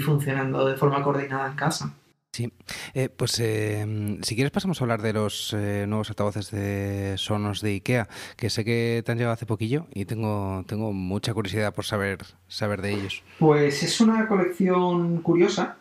funcionando 0.00 0.66
de 0.66 0.76
forma 0.76 1.02
coordinada 1.04 1.48
en 1.48 1.54
casa. 1.54 1.94
Sí, 2.32 2.52
eh, 2.94 3.08
pues 3.08 3.40
eh, 3.40 4.18
si 4.22 4.34
quieres 4.34 4.52
pasamos 4.52 4.80
a 4.80 4.84
hablar 4.84 5.02
de 5.02 5.12
los 5.12 5.52
eh, 5.54 5.86
nuevos 5.88 6.10
altavoces 6.10 6.50
de 6.50 7.14
Sonos 7.16 7.62
de 7.62 7.70
IKEA, 7.70 8.08
que 8.36 8.50
sé 8.50 8.64
que 8.64 9.02
te 9.04 9.10
han 9.10 9.18
llegado 9.18 9.34
hace 9.34 9.46
poquillo 9.46 9.86
y 9.94 10.04
tengo, 10.04 10.62
tengo 10.68 10.92
mucha 10.92 11.34
curiosidad 11.34 11.74
por 11.74 11.84
saber, 11.84 12.18
saber 12.46 12.82
de 12.82 12.92
ellos. 12.92 13.24
Pues 13.38 13.82
es 13.82 14.00
una 14.00 14.28
colección 14.28 15.22
curiosa. 15.22 15.78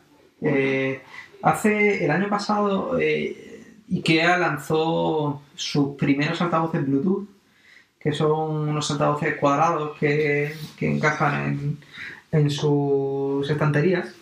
hace 1.43 2.05
el 2.05 2.11
año 2.11 2.29
pasado 2.29 2.97
IKEA 3.91 4.37
lanzó 4.37 5.41
sus 5.55 5.95
primeros 5.95 6.41
altavoces 6.41 6.85
Bluetooth, 6.85 7.27
que 7.99 8.11
son 8.11 8.69
unos 8.69 8.91
altavoces 8.91 9.35
cuadrados 9.35 9.97
que, 9.97 10.53
encajan 10.81 11.45
en, 11.45 11.77
en 12.31 12.49
sus 12.49 13.49
estanterías 13.49 14.13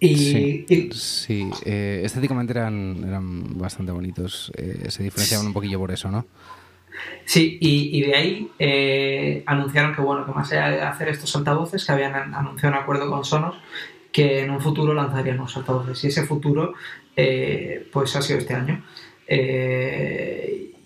sí, 0.00 0.90
sí. 0.92 1.50
Eh, 1.64 2.02
estéticamente 2.04 2.52
eran, 2.52 3.04
eran 3.06 3.58
bastante 3.58 3.92
bonitos. 3.92 4.52
Eh, 4.56 4.86
se 4.88 5.02
diferenciaban 5.02 5.46
un 5.46 5.52
poquillo 5.52 5.78
por 5.78 5.90
eso, 5.90 6.10
¿no? 6.10 6.26
Sí, 7.24 7.58
y, 7.60 8.02
de 8.02 8.14
ahí 8.14 8.50
eh, 8.58 9.42
anunciaron 9.46 9.94
que, 9.94 10.00
bueno, 10.00 10.24
que 10.24 10.32
más 10.32 10.52
allá 10.52 10.68
de 10.68 10.82
hacer 10.82 11.08
estos 11.08 11.34
altavoces, 11.34 11.84
que 11.84 11.92
habían 11.92 12.14
anunciado 12.14 12.76
un 12.76 12.82
acuerdo 12.82 13.10
con 13.10 13.24
Sonos, 13.24 13.56
que 14.12 14.42
en 14.42 14.50
un 14.50 14.60
futuro 14.60 14.94
lanzarían 14.94 15.40
unos 15.40 15.56
altavoces. 15.56 16.04
Y 16.04 16.08
ese 16.08 16.24
futuro, 16.24 16.74
pues 17.92 18.16
ha 18.16 18.22
sido 18.22 18.38
este 18.38 18.54
año. 18.54 18.84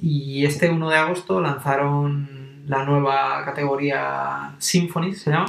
y 0.00 0.44
este 0.44 0.70
1 0.70 0.90
de 0.90 0.96
agosto 0.96 1.40
lanzaron 1.40 2.64
la 2.66 2.84
nueva 2.84 3.44
categoría 3.44 4.54
Symphony, 4.58 5.14
se 5.14 5.30
llama, 5.30 5.46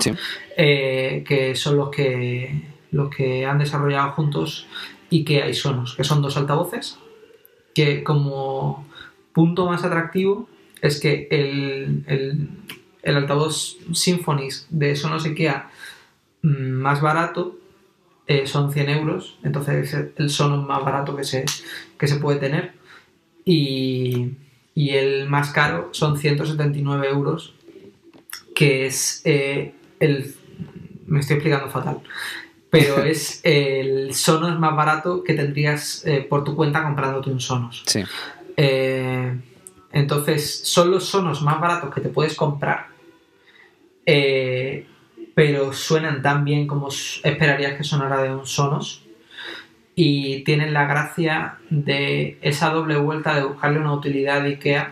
que 0.55 1.53
son 1.55 1.77
los 1.77 1.89
que 1.89 2.79
lo 2.91 3.09
que 3.09 3.45
han 3.45 3.59
desarrollado 3.59 4.11
juntos 4.11 4.67
y 5.09 5.23
que 5.23 5.43
hay 5.43 5.53
Sonos, 5.53 5.95
que 5.95 6.03
son 6.03 6.21
dos 6.21 6.37
altavoces, 6.37 6.97
que 7.73 8.03
como 8.03 8.87
punto 9.33 9.65
más 9.65 9.83
atractivo 9.83 10.49
es 10.81 10.99
que 10.99 11.27
el, 11.31 12.49
altavoz 13.03 13.77
Symphonies 13.93 14.67
de 14.69 14.95
Sonos 14.95 15.25
IKEA 15.25 15.69
mm, 16.41 16.71
más 16.71 17.01
barato 17.01 17.57
eh, 18.29 18.47
son 18.47 18.71
100 18.71 18.89
euros, 18.89 19.37
entonces 19.43 19.93
es 19.93 20.05
el 20.15 20.29
Sonos 20.29 20.65
más 20.65 20.85
barato 20.85 21.15
que 21.15 21.23
se, 21.25 21.43
que 21.97 22.07
se 22.07 22.15
puede 22.17 22.39
tener 22.39 22.73
y, 23.43 24.35
el 24.75 25.27
más 25.27 25.51
caro 25.51 25.89
son 25.91 26.17
179 26.17 27.09
euros, 27.09 27.53
que 28.55 28.85
es 28.85 29.21
eh, 29.25 29.73
el... 29.99 30.33
Me 31.05 31.19
estoy 31.19 31.35
explicando 31.35 31.69
fatal 31.69 32.01
pero 32.69 33.03
es 33.03 33.41
el 33.43 34.13
Sonos 34.13 34.59
más 34.59 34.75
barato 34.75 35.23
que 35.23 35.33
tendrías 35.33 36.05
eh, 36.05 36.21
por 36.21 36.43
tu 36.43 36.55
cuenta 36.55 36.83
comprándote 36.83 37.31
un 37.31 37.39
Sonos. 37.39 37.83
Sí. 37.87 38.03
Eh, 38.55 39.35
entonces, 39.91 40.61
son 40.65 40.91
los 40.91 41.05
Sonos 41.05 41.41
más 41.41 41.59
baratos 41.59 41.93
que 41.93 42.01
te 42.01 42.09
puedes 42.09 42.35
comprar, 42.35 42.87
eh, 44.05 44.85
pero 45.39 45.71
suenan 45.71 46.21
tan 46.21 46.43
bien 46.43 46.67
como 46.67 46.89
esperarías 46.89 47.77
que 47.77 47.85
sonara 47.85 48.21
de 48.21 48.35
un 48.35 48.45
Sonos. 48.45 49.05
y 49.95 50.43
tienen 50.43 50.73
la 50.73 50.85
gracia 50.85 51.59
de 51.69 52.37
esa 52.41 52.71
doble 52.71 52.97
vuelta 52.97 53.35
de 53.35 53.45
buscarle 53.45 53.79
una 53.79 53.93
utilidad 53.93 54.43
de 54.43 54.49
IKEA 54.49 54.91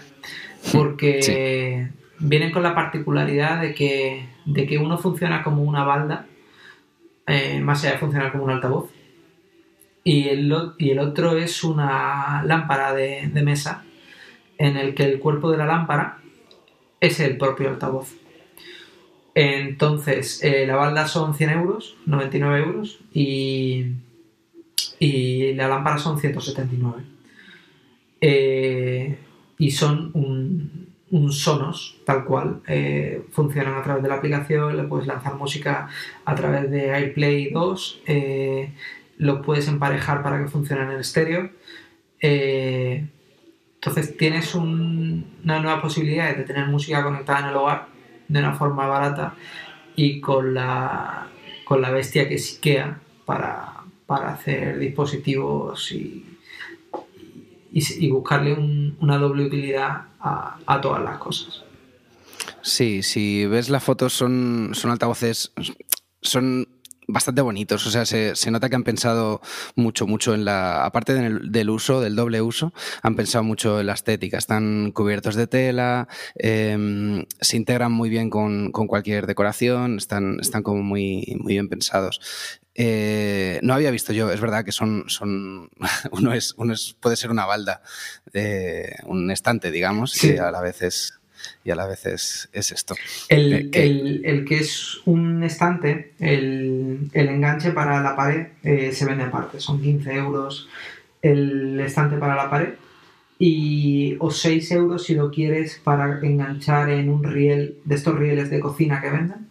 porque 0.72 1.90
vienen 2.20 2.52
con 2.52 2.64
la 2.64 2.74
particularidad 2.74 3.60
de 3.62 3.74
que, 3.74 4.26
de 4.46 4.66
que 4.66 4.78
uno 4.78 4.98
funciona 4.98 5.44
como 5.44 5.64
una 5.64 5.84
balda, 5.84 6.28
eh, 7.26 7.60
más 7.60 7.84
allá 7.84 7.96
de 7.96 8.00
funcionar 8.00 8.32
como 8.32 8.46
un 8.46 8.52
altavoz, 8.52 8.90
y 10.06 10.30
el, 10.30 10.56
y 10.78 10.92
el 10.92 11.00
otro 11.00 11.38
es 11.38 11.62
una 11.66 12.42
lámpara 12.46 12.94
de, 12.94 13.30
mesa 13.44 13.84
en 14.58 14.78
el 14.78 14.96
que 14.96 15.04
el 15.04 15.20
cuerpo 15.20 15.52
de 15.52 15.58
la 15.58 15.66
lámpara 15.66 16.20
es 17.02 17.20
el 17.20 17.36
propio 17.36 17.68
altavoz. 17.68 18.27
Entonces, 19.40 20.44
eh, 20.44 20.66
la 20.66 20.76
balda 20.76 21.08
son 21.08 21.36
100 21.36 21.50
euros, 21.52 21.96
99 22.06 22.60
euros, 22.60 23.00
y 23.14 23.94
y 25.00 25.54
la 25.54 25.68
lámpara 25.68 25.98
son 25.98 26.20
179. 26.20 27.04
Eh, 28.22 29.18
y 29.58 29.72
son 29.72 30.12
un, 30.14 31.32
sonos, 31.32 31.98
tal 32.06 32.26
cual. 32.26 32.62
Eh, 32.68 33.24
funcionan 33.32 33.76
a 33.76 33.84
través 33.84 34.04
de 34.04 34.10
la 34.10 34.16
aplicación, 34.16 34.76
le 34.76 34.84
puedes 34.84 35.08
lanzar 35.08 35.36
música 35.36 35.88
a 36.26 36.36
través 36.36 36.70
de 36.70 36.92
AirPlay 36.92 37.52
2, 37.52 38.02
eh, 38.08 38.74
lo 39.18 39.42
puedes 39.42 39.68
emparejar 39.68 40.22
para 40.24 40.40
que 40.42 40.48
funcionen 40.48 40.92
en 40.92 41.00
estéreo. 41.00 41.52
entonces 43.80 44.18
tienes 44.18 44.56
una 44.56 45.60
nueva 45.60 45.82
posibilidad 45.82 46.36
de 46.36 46.44
tener 46.44 46.68
música 46.68 47.04
conectada 47.04 47.40
en 47.42 47.46
el 47.48 47.56
hogar 47.56 47.97
de 48.28 48.40
una 48.40 48.54
forma 48.54 48.88
barata 48.88 49.36
y 49.96 50.20
con 50.20 50.54
la, 50.54 51.28
con 51.66 51.82
la 51.82 51.92
bestia 51.92 52.28
que 52.28 52.36
es 52.36 52.60
para, 53.26 53.84
para 54.06 54.34
hacer 54.34 54.80
dispositivos 54.80 55.92
y, 55.92 56.38
y, 57.72 58.10
buscarle 58.10 58.54
una 59.00 59.18
doble 59.18 59.46
utilidad 59.46 60.04
a, 60.20 60.80
todas 60.82 61.04
las 61.04 61.18
cosas. 61.18 61.64
Sí, 62.62 63.04
si 63.04 63.46
ves 63.46 63.70
las 63.70 63.84
fotos 63.84 64.14
son, 64.14 64.72
son 64.74 64.92
altavoces, 64.92 65.54
son 66.22 66.67
bastante 67.08 67.42
bonitos. 67.42 67.86
O 67.88 67.92
sea, 67.92 68.06
se, 68.06 68.52
nota 68.52 68.70
que 68.70 68.76
han 68.76 68.84
pensado 68.84 69.42
mucho, 69.76 70.06
mucho 70.06 70.34
en 70.34 70.46
la. 70.46 70.86
Aparte 70.86 71.14
del, 71.14 71.70
uso, 71.70 72.02
del 72.02 72.16
doble 72.16 72.42
uso, 72.42 72.74
han 73.02 73.16
pensado 73.16 73.44
mucho 73.44 73.80
en 73.80 73.88
la 73.88 73.94
estética. 73.94 74.38
Están 74.38 74.92
cubiertos 74.92 75.36
de 75.36 75.48
tela, 75.48 76.08
em, 76.36 77.26
se 77.42 77.58
integran 77.58 77.92
muy 77.92 78.10
bien 78.10 78.30
con, 78.30 78.72
cualquier 78.72 79.26
decoración, 79.26 79.98
están, 79.98 80.38
están 80.42 80.64
como 80.64 80.84
muy, 80.84 81.38
muy 81.40 81.54
bien 81.54 81.70
pensados. 81.70 82.20
Eh, 82.80 83.60
no 83.64 83.74
había 83.74 83.90
visto 83.90 84.14
yo, 84.14 84.32
es 84.32 84.40
verdad 84.40 84.64
que 84.64 84.72
son, 84.72 85.06
son 85.08 85.70
uno 86.12 86.34
es, 86.34 86.54
uno 86.58 86.74
es, 86.74 86.96
puede 87.00 87.16
ser 87.16 87.32
una 87.32 87.46
balda, 87.46 87.82
un 89.06 89.32
estante, 89.32 89.72
digamos, 89.72 90.24
y 90.24 90.38
a 90.38 90.52
la 90.52 90.62
vez 90.62 90.84
es, 90.84 91.20
y 91.64 91.72
a 91.72 91.76
la 91.76 91.88
vez 91.88 92.06
es, 92.06 92.50
esto. 92.54 92.96
El 93.30 93.70
que, 93.72 94.58
es 94.58 95.00
un 95.06 95.44
estante, 95.44 96.14
el, 96.20 97.10
enganche 97.14 97.72
para 97.72 98.02
la 98.02 98.16
pared 98.16 98.48
eh, 98.64 98.92
se 98.94 99.06
vende 99.06 99.24
aparte, 99.24 99.60
son 99.60 99.82
15 99.82 100.14
euros 100.14 100.68
el 101.22 101.80
estante 101.80 102.18
para 102.18 102.36
la 102.36 102.50
pared 102.50 102.74
y 103.40 104.16
o 104.20 104.32
6 104.32 104.72
euros 104.72 105.04
si 105.04 105.14
lo 105.14 105.30
quieres 105.32 105.80
para 105.84 106.20
enganchar 106.22 106.90
en 106.90 107.10
un 107.10 107.24
riel 107.24 107.78
de 107.86 107.96
estos 107.96 108.18
rieles 108.18 108.50
de 108.50 108.60
cocina 108.60 109.02
que 109.02 109.10
venden. 109.10 109.48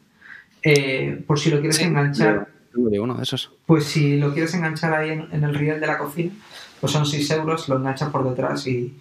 Eh, 0.63 1.23
por 1.27 1.39
si 1.39 1.51
lo 1.51 1.61
quieres 1.61 1.79
enganchar. 1.81 2.49
Uno 2.75 3.15
de 3.15 3.23
esos. 3.23 3.53
Pues 3.65 3.85
si 3.85 4.17
lo 4.19 4.33
quieres 4.33 4.53
enganchar 4.55 4.93
ahí 4.93 5.11
en, 5.11 5.45
el 5.45 5.55
riel 5.55 5.81
de 5.81 5.87
la 5.87 5.97
cocina, 5.97 6.33
pues 6.81 6.93
son 6.93 7.07
6 7.07 7.31
euros, 7.31 7.69
lo 7.69 7.77
enganchas 7.77 8.11
por 8.11 8.29
detrás 8.29 8.67
y, 8.67 8.95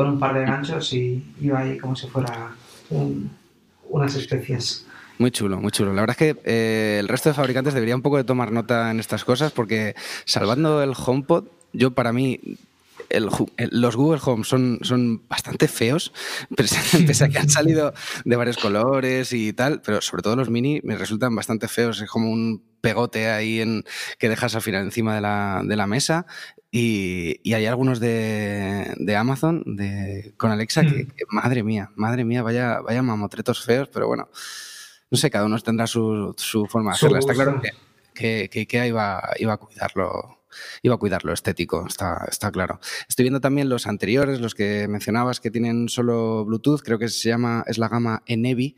con 0.00 0.08
un 0.08 0.18
par 0.18 0.32
de 0.32 0.46
ganchos 0.46 0.94
y 0.94 1.22
iba 1.42 1.58
ahí 1.58 1.76
como 1.76 1.94
si 1.94 2.06
fuera 2.06 2.52
unas 3.90 4.14
especias. 4.14 4.86
Muy 5.18 5.30
chulo, 5.30 5.60
muy 5.60 5.70
chulo. 5.72 5.92
La 5.92 6.00
verdad 6.00 6.16
es 6.18 6.34
que 6.34 6.40
eh, 6.44 6.96
el 7.00 7.06
resto 7.06 7.28
de 7.28 7.34
fabricantes 7.34 7.74
debería 7.74 7.96
un 7.96 8.00
poco 8.00 8.16
de 8.16 8.24
tomar 8.24 8.50
nota 8.50 8.90
en 8.90 8.98
estas 8.98 9.26
cosas 9.26 9.52
porque 9.52 9.94
salvando 10.24 10.82
el 10.82 10.94
HomePod, 10.96 11.48
yo 11.74 11.90
para 11.90 12.14
mí 12.14 12.40
los 13.10 13.96
Google 13.96 14.22
Home 14.24 14.44
son, 14.44 14.78
son 14.80 15.20
bastante 15.28 15.68
feos, 15.68 16.14
pese 16.56 17.24
a 17.24 17.28
que 17.28 17.38
han 17.38 17.50
salido 17.50 17.92
de 18.24 18.36
varios 18.36 18.56
colores 18.56 19.34
y 19.34 19.52
tal, 19.52 19.82
pero 19.84 20.00
sobre 20.00 20.22
todo 20.22 20.34
los 20.34 20.48
mini 20.48 20.80
me 20.82 20.96
resultan 20.96 21.36
bastante 21.36 21.68
feos. 21.68 22.00
Es 22.00 22.08
como 22.08 22.30
un 22.30 22.62
pegote 22.80 23.28
ahí 23.28 23.60
en, 23.60 23.84
que 24.18 24.30
dejas 24.30 24.54
al 24.54 24.62
final 24.62 24.82
encima 24.82 25.14
de 25.14 25.20
la, 25.20 25.60
de 25.62 25.76
la 25.76 25.86
mesa. 25.86 26.24
Y, 26.72 27.52
hay 27.52 27.66
algunos 27.66 27.98
de, 27.98 29.16
Amazon 29.16 29.64
de, 29.66 30.34
con 30.36 30.50
Alexa 30.52 30.82
que, 30.82 31.04
mm. 31.04 31.34
madre 31.34 31.62
mía, 31.62 31.90
madre 31.96 32.24
mía, 32.24 32.42
vaya, 32.42 32.80
vaya 32.80 33.02
mamotretos 33.02 33.64
feos, 33.64 33.88
pero 33.92 34.06
bueno, 34.06 34.28
no 35.10 35.18
sé, 35.18 35.30
cada 35.30 35.46
uno 35.46 35.58
tendrá 35.58 35.86
su, 35.86 36.34
forma 36.68 36.90
de 36.90 36.94
hacerla. 36.94 37.18
Está 37.18 37.34
claro 37.34 37.60
que, 38.14 38.48
que, 38.48 38.66
que, 38.66 38.86
iba, 38.86 39.22
iba 39.38 39.52
a 39.54 39.56
cuidarlo 39.56 40.40
iba 40.82 40.94
a 40.94 40.98
cuidar 40.98 41.24
lo 41.24 41.32
estético, 41.32 41.86
está, 41.86 42.26
está 42.30 42.50
claro. 42.50 42.80
Estoy 43.08 43.24
viendo 43.24 43.40
también 43.40 43.68
los 43.68 43.86
anteriores, 43.86 44.40
los 44.40 44.54
que 44.54 44.88
mencionabas 44.88 45.40
que 45.40 45.50
tienen 45.50 45.88
solo 45.88 46.44
Bluetooth, 46.44 46.82
creo 46.82 46.98
que 46.98 47.08
se 47.08 47.28
llama, 47.28 47.64
es 47.66 47.78
la 47.78 47.88
gama 47.88 48.22
Enevi, 48.26 48.76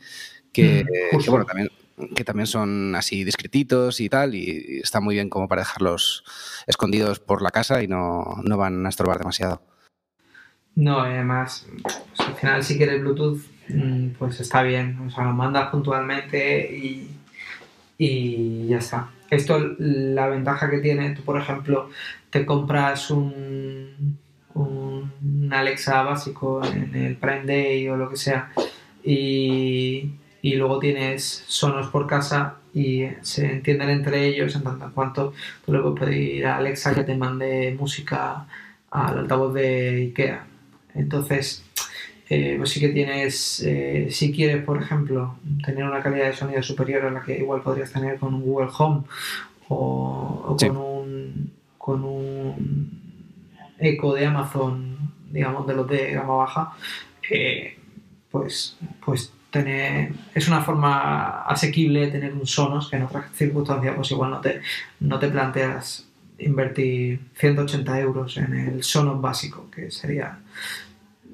que, 0.53 0.85
mm, 0.85 1.19
que 1.19 1.31
bueno, 1.31 1.45
también 1.45 1.71
que 2.15 2.25
también 2.25 2.47
son 2.47 2.95
así 2.95 3.25
discretitos 3.25 4.01
y 4.01 4.09
tal, 4.09 4.35
y 4.35 4.81
está 4.83 5.01
muy 5.01 5.15
bien 5.15 5.29
como 5.29 5.49
para 5.49 5.63
dejarlos 5.63 6.25
escondidos 6.67 7.21
por 7.21 7.43
la 7.43 7.51
casa 7.51 7.83
y 7.83 7.89
no, 7.89 8.43
van 8.45 8.85
a 8.87 8.89
estorbar 8.89 9.19
demasiado. 9.19 9.63
No, 10.75 11.01
además, 11.01 11.67
pues, 11.83 12.29
al 12.29 12.35
final 12.35 12.65
si 12.65 12.77
quieres 12.77 13.01
Bluetooth, 13.01 13.41
mm, 13.69 14.09
pues 14.19 14.41
está 14.41 14.63
bien, 14.63 14.99
o 15.01 15.11
sea, 15.11 15.25
lo 15.25 15.33
mandas 15.33 15.71
puntualmente 15.71 16.75
y, 16.75 17.11
y 17.99 18.67
ya 18.69 18.79
está. 18.79 19.11
Esto, 19.31 19.59
la 19.79 20.29
ventaja 20.29 20.71
que 20.71 20.79
tiene, 20.79 21.15
tú 21.15 21.23
por 21.23 21.41
ejemplo, 21.41 21.91
te 22.31 22.47
compras 22.47 23.11
un, 23.11 24.19
un 24.55 25.51
Alexa 25.53 26.03
básico 26.03 26.65
en 26.65 26.95
el 26.95 27.17
Prime 27.17 27.45
Day 27.45 27.89
o 27.89 27.97
lo 27.97 28.11
que 28.11 28.17
sea 28.17 28.51
y 29.05 30.13
y 30.43 30.57
luego 30.57 30.81
tienes 30.81 31.45
sonos 31.47 31.87
por 31.89 32.07
casa 32.07 32.57
y 32.75 33.07
se 33.23 33.47
entienden 33.47 33.91
entre 33.91 34.27
ellos 34.27 34.55
en 34.57 34.65
tanto 34.65 34.87
en 34.87 34.91
cuanto 34.91 35.33
tú 35.65 35.73
le 35.73 35.79
puedes 35.81 36.01
pedir 36.01 36.47
a 36.47 36.57
Alexa 36.57 36.95
que 36.95 37.05
te 37.05 37.17
mande 37.17 37.75
música 37.79 38.47
al 38.91 39.19
altavoz 39.21 39.55
de 39.55 39.91
IKEA. 40.09 40.45
Entonces, 40.95 41.65
eh, 42.29 42.57
pues 42.59 42.71
sí 42.71 42.81
que 42.81 42.89
tienes, 42.89 43.61
eh, 43.61 44.09
si 44.11 44.33
quieres, 44.33 44.65
por 44.65 44.83
ejemplo, 44.83 45.37
tener 45.65 45.85
una 45.85 46.03
calidad 46.03 46.27
de 46.27 46.33
sonido 46.33 46.63
superior 46.63 47.05
a 47.05 47.11
la 47.11 47.23
que 47.23 47.39
igual 47.39 47.63
podrías 47.63 47.93
tener 47.93 48.19
con 48.19 48.35
un 48.35 48.43
Google 48.43 48.71
Home 48.79 49.03
o, 49.69 50.57
con, 50.59 50.77
un, 50.77 51.53
con 51.79 52.05
un 52.05 53.01
eco 53.79 54.15
de 54.15 54.27
Amazon, 54.27 55.13
digamos, 55.31 55.67
de 55.67 55.75
los 55.75 55.89
de 55.89 56.13
gama 56.13 56.35
baja, 56.37 56.73
eh, 57.31 57.79
pues, 58.31 58.77
pues 59.05 59.33
tener, 59.53 60.13
es 60.35 60.49
una 60.49 60.63
forma 60.63 61.43
asequible 61.43 62.01
de 62.01 62.11
tener 62.11 62.33
un 62.33 62.47
Sonos 62.47 62.89
que 62.89 62.97
en 62.97 63.03
otras 63.03 63.27
circunstancias 63.35 63.95
pues 63.95 64.11
igual 64.11 64.31
no 64.31 64.41
te, 64.41 64.63
no 65.01 65.19
te 65.19 65.29
planteas 65.29 66.09
invertir 66.39 67.21
180 67.37 68.01
euros 68.01 68.37
en 68.39 68.55
el 68.55 68.83
Sonos 68.83 69.21
básico, 69.21 69.71
que 69.71 69.91
sería, 69.91 70.39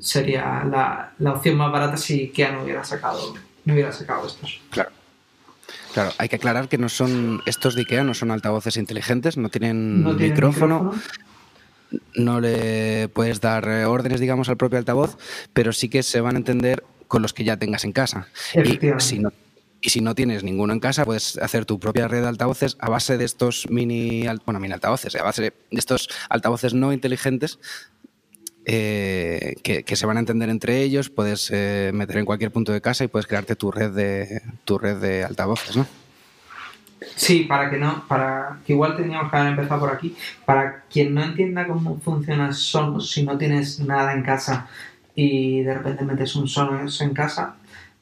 sería 0.01 0.65
la, 0.65 1.33
opción 1.33 1.57
más 1.57 1.71
barata 1.71 1.97
si 1.97 2.29
Kia 2.29 2.51
no 2.51 2.65
hubiera 2.65 2.85
sacado, 2.85 3.35
no 3.65 3.73
hubiera 3.73 3.93
sacado 3.93 4.27
estos. 4.27 4.61
Claro. 4.71 4.91
Claro, 5.95 6.13
hay 6.19 6.29
que 6.29 6.37
aclarar 6.37 6.69
que 6.69 6.79
no 6.79 6.89
son 6.89 7.41
estos 7.47 7.75
de 7.75 7.83
IKEA, 7.83 8.05
no 8.05 8.15
son 8.15 8.31
altavoces 8.31 8.77
inteligentes, 8.77 9.37
no 9.37 9.49
tienen, 9.49 10.05
micrófono, 10.17 10.93
no 12.15 12.41
le 12.41 13.09
puedes 13.09 13.41
dar 13.41 13.69
órdenes, 13.87 14.21
digamos, 14.21 14.49
al 14.49 14.57
propio 14.57 14.79
altavoz, 14.79 15.17
pero 15.53 15.73
sí 15.73 15.89
que 15.89 16.03
se 16.03 16.21
van 16.21 16.37
a 16.37 16.39
entender 16.39 16.85
con 17.07 17.23
los 17.23 17.33
que 17.33 17.45
ya 17.45 17.57
tengas 17.57 17.85
en 17.85 17.93
casa. 17.93 18.29
Y 18.55 18.79
si, 19.01 19.19
no, 19.19 19.33
y 19.81 19.91
si 19.91 20.01
no 20.01 20.15
tienes 20.15 20.45
ninguno 20.45 20.73
en 20.73 20.81
casa, 20.81 21.05
puedes 21.05 21.39
hacer 21.39 21.65
tu 21.65 21.81
propia 21.81 22.09
red 22.09 22.23
de 22.23 22.29
altavoces 22.29 22.77
a 22.81 22.91
base 22.91 23.17
de 23.17 23.25
estos 23.25 23.69
mini, 23.71 24.27
bueno, 24.45 24.61
mini 24.61 24.75
altavoces, 24.75 25.15
a 25.17 25.23
base 25.23 25.43
de 25.43 25.53
estos 25.71 26.09
altavoces 26.29 26.75
no 26.75 26.93
inteligentes 26.93 27.59
eh, 28.71 29.55
que, 29.63 29.97
se 29.97 30.05
van 30.05 30.19
a 30.19 30.21
entender 30.21 30.51
entre 30.51 30.83
ellos, 30.83 31.09
puedes 31.09 31.51
eh, 31.51 31.91
meter 31.95 32.19
en 32.19 32.27
cualquier 32.27 32.53
punto 32.53 32.71
de 32.71 32.83
casa 32.83 33.03
y 33.03 33.09
puedes 33.09 33.27
crearte 33.27 33.57
tu 33.57 33.71
red 33.71 33.93
de, 33.93 34.43
tu 34.67 34.77
red 34.77 34.97
de 34.97 35.25
altavoces, 35.25 35.75
¿no? 35.75 35.87
Sí, 37.15 37.45
para 37.45 37.71
que 37.71 37.79
no, 37.79 38.05
para 38.09 38.59
que 38.67 38.73
igual 38.73 38.97
teníamos 38.97 39.31
que 39.31 39.37
haber 39.37 39.51
empezado 39.51 39.81
por 39.81 39.91
aquí. 39.91 40.17
Para 40.45 40.83
quien 40.91 41.15
no 41.15 41.23
entienda 41.23 41.67
cómo 41.67 41.99
funciona 42.01 42.53
Sonos, 42.53 43.11
si 43.11 43.23
no 43.23 43.39
tienes 43.39 43.81
nada 43.81 44.13
en 44.15 44.23
casa 44.23 44.69
y 45.15 45.63
de 45.63 45.75
repente 45.75 46.05
metes 46.05 46.35
un 46.37 46.49
Sonos 46.49 47.01
en 47.01 47.15
casa, 47.15 47.57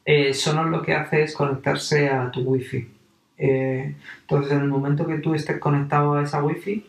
eh, 0.05 0.33
Sonos 0.33 0.69
lo 0.69 0.81
que 0.81 0.93
hace 0.93 1.23
es 1.23 1.33
conectarse 1.33 2.09
a 2.09 2.31
tu 2.31 2.41
wifi. 2.41 2.87
Eh, 3.37 3.95
entonces, 4.21 4.51
en 4.51 4.61
el 4.61 4.67
momento 4.67 5.05
que 5.05 5.19
tú 5.19 5.35
estés 5.35 5.59
conectado 5.59 6.15
a 6.15 6.23
esa 6.23 6.43
wifi, 6.43 6.85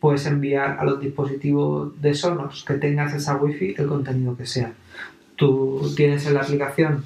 puedes 0.00 0.26
enviar 0.26 0.78
a 0.78 0.84
los 0.84 1.00
dispositivos 1.00 2.00
de 2.00 2.14
Sonos 2.14 2.64
que 2.64 2.74
tengas 2.74 3.14
esa 3.14 3.36
wifi 3.36 3.74
el 3.76 3.86
contenido 3.86 4.36
que 4.36 4.46
sea. 4.46 4.72
Tú 5.34 5.92
tienes 5.96 6.26
en 6.26 6.34
la 6.34 6.40
aplicación 6.40 7.04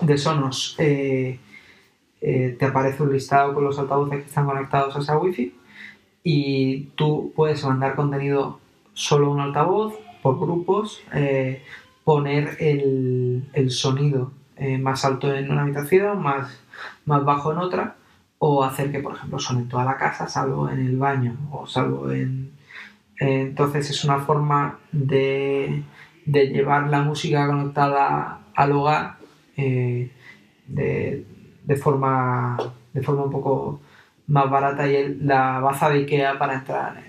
de 0.00 0.18
Sonos, 0.18 0.76
eh, 0.78 1.38
eh, 2.24 2.56
te 2.58 2.64
aparece 2.64 3.02
un 3.02 3.12
listado 3.12 3.52
con 3.52 3.64
los 3.64 3.78
altavoces 3.78 4.20
que 4.20 4.26
están 4.26 4.46
conectados 4.46 4.96
a 4.96 5.00
esa 5.00 5.18
wifi 5.18 5.54
y 6.22 6.84
tú 6.96 7.32
puedes 7.36 7.62
mandar 7.64 7.94
contenido 7.94 8.60
solo 8.94 9.26
a 9.26 9.30
un 9.30 9.40
altavoz, 9.40 9.94
por 10.22 10.40
grupos, 10.40 11.02
eh, 11.12 11.62
poner 12.02 12.56
el, 12.60 13.70
sonido 13.70 14.32
más 14.80 15.04
alto 15.04 15.34
en 15.34 15.50
una 15.50 15.62
habitación, 15.62 16.22
más, 16.22 16.62
más 17.04 17.24
bajo 17.24 17.52
en 17.52 17.58
otra 17.58 17.96
o 18.38 18.62
hacer 18.62 18.92
que, 18.92 19.00
por 19.00 19.14
ejemplo, 19.14 19.38
suene 19.38 19.64
toda 19.64 19.84
la 19.84 19.96
casa, 19.96 20.28
salvo 20.28 20.68
en 20.68 20.80
el 20.80 20.98
baño 20.98 21.36
o 21.50 21.66
salvo 21.66 22.10
en... 22.10 22.52
entonces 23.18 23.88
es 23.90 24.04
una 24.04 24.18
forma 24.20 24.78
de, 24.92 25.82
llevar 26.26 26.88
la 26.88 27.02
música 27.02 27.46
conectada 27.46 28.40
al 28.54 28.72
hogar 28.72 29.16
eh, 29.56 30.10
de, 30.66 31.24
forma, 31.76 32.56
de 32.92 33.02
forma 33.02 33.24
un 33.24 33.30
poco 33.30 33.80
más 34.26 34.50
barata 34.50 34.88
y 34.88 35.16
la 35.16 35.60
baza 35.60 35.88
de 35.88 36.00
Ikea 36.00 36.38
para 36.38 36.54
entrar 36.54 37.02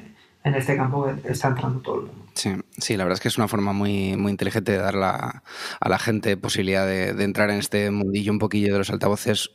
en 0.44 0.56
este 0.56 0.76
campo 0.76 1.10
está 1.24 1.50
entrando 1.50 1.80
todo 1.80 1.96
el 1.96 2.02
mundo. 2.08 2.26
Sí, 2.34 2.54
sí, 2.78 2.98
la 2.98 3.06
verdad 3.06 3.16
es 3.16 3.22
que 3.22 3.30
es 3.30 3.38
una 3.38 3.48
forma 3.48 3.72
muy, 3.72 4.18
muy 4.18 4.32
inteligente 4.32 4.74
de 4.74 4.78
dar 4.78 4.96
a 4.98 5.42
la 5.90 6.00
gente 6.00 6.36
posibilidad 6.36 6.86
de, 6.86 7.14
de, 7.14 7.24
entrar 7.24 7.50
en 7.50 7.58
este 7.58 7.90
mundillo 7.92 8.32
un 8.32 8.40
poquillo 8.40 8.74
de 8.74 8.80
los 8.80 8.90
altavoces 8.90 9.52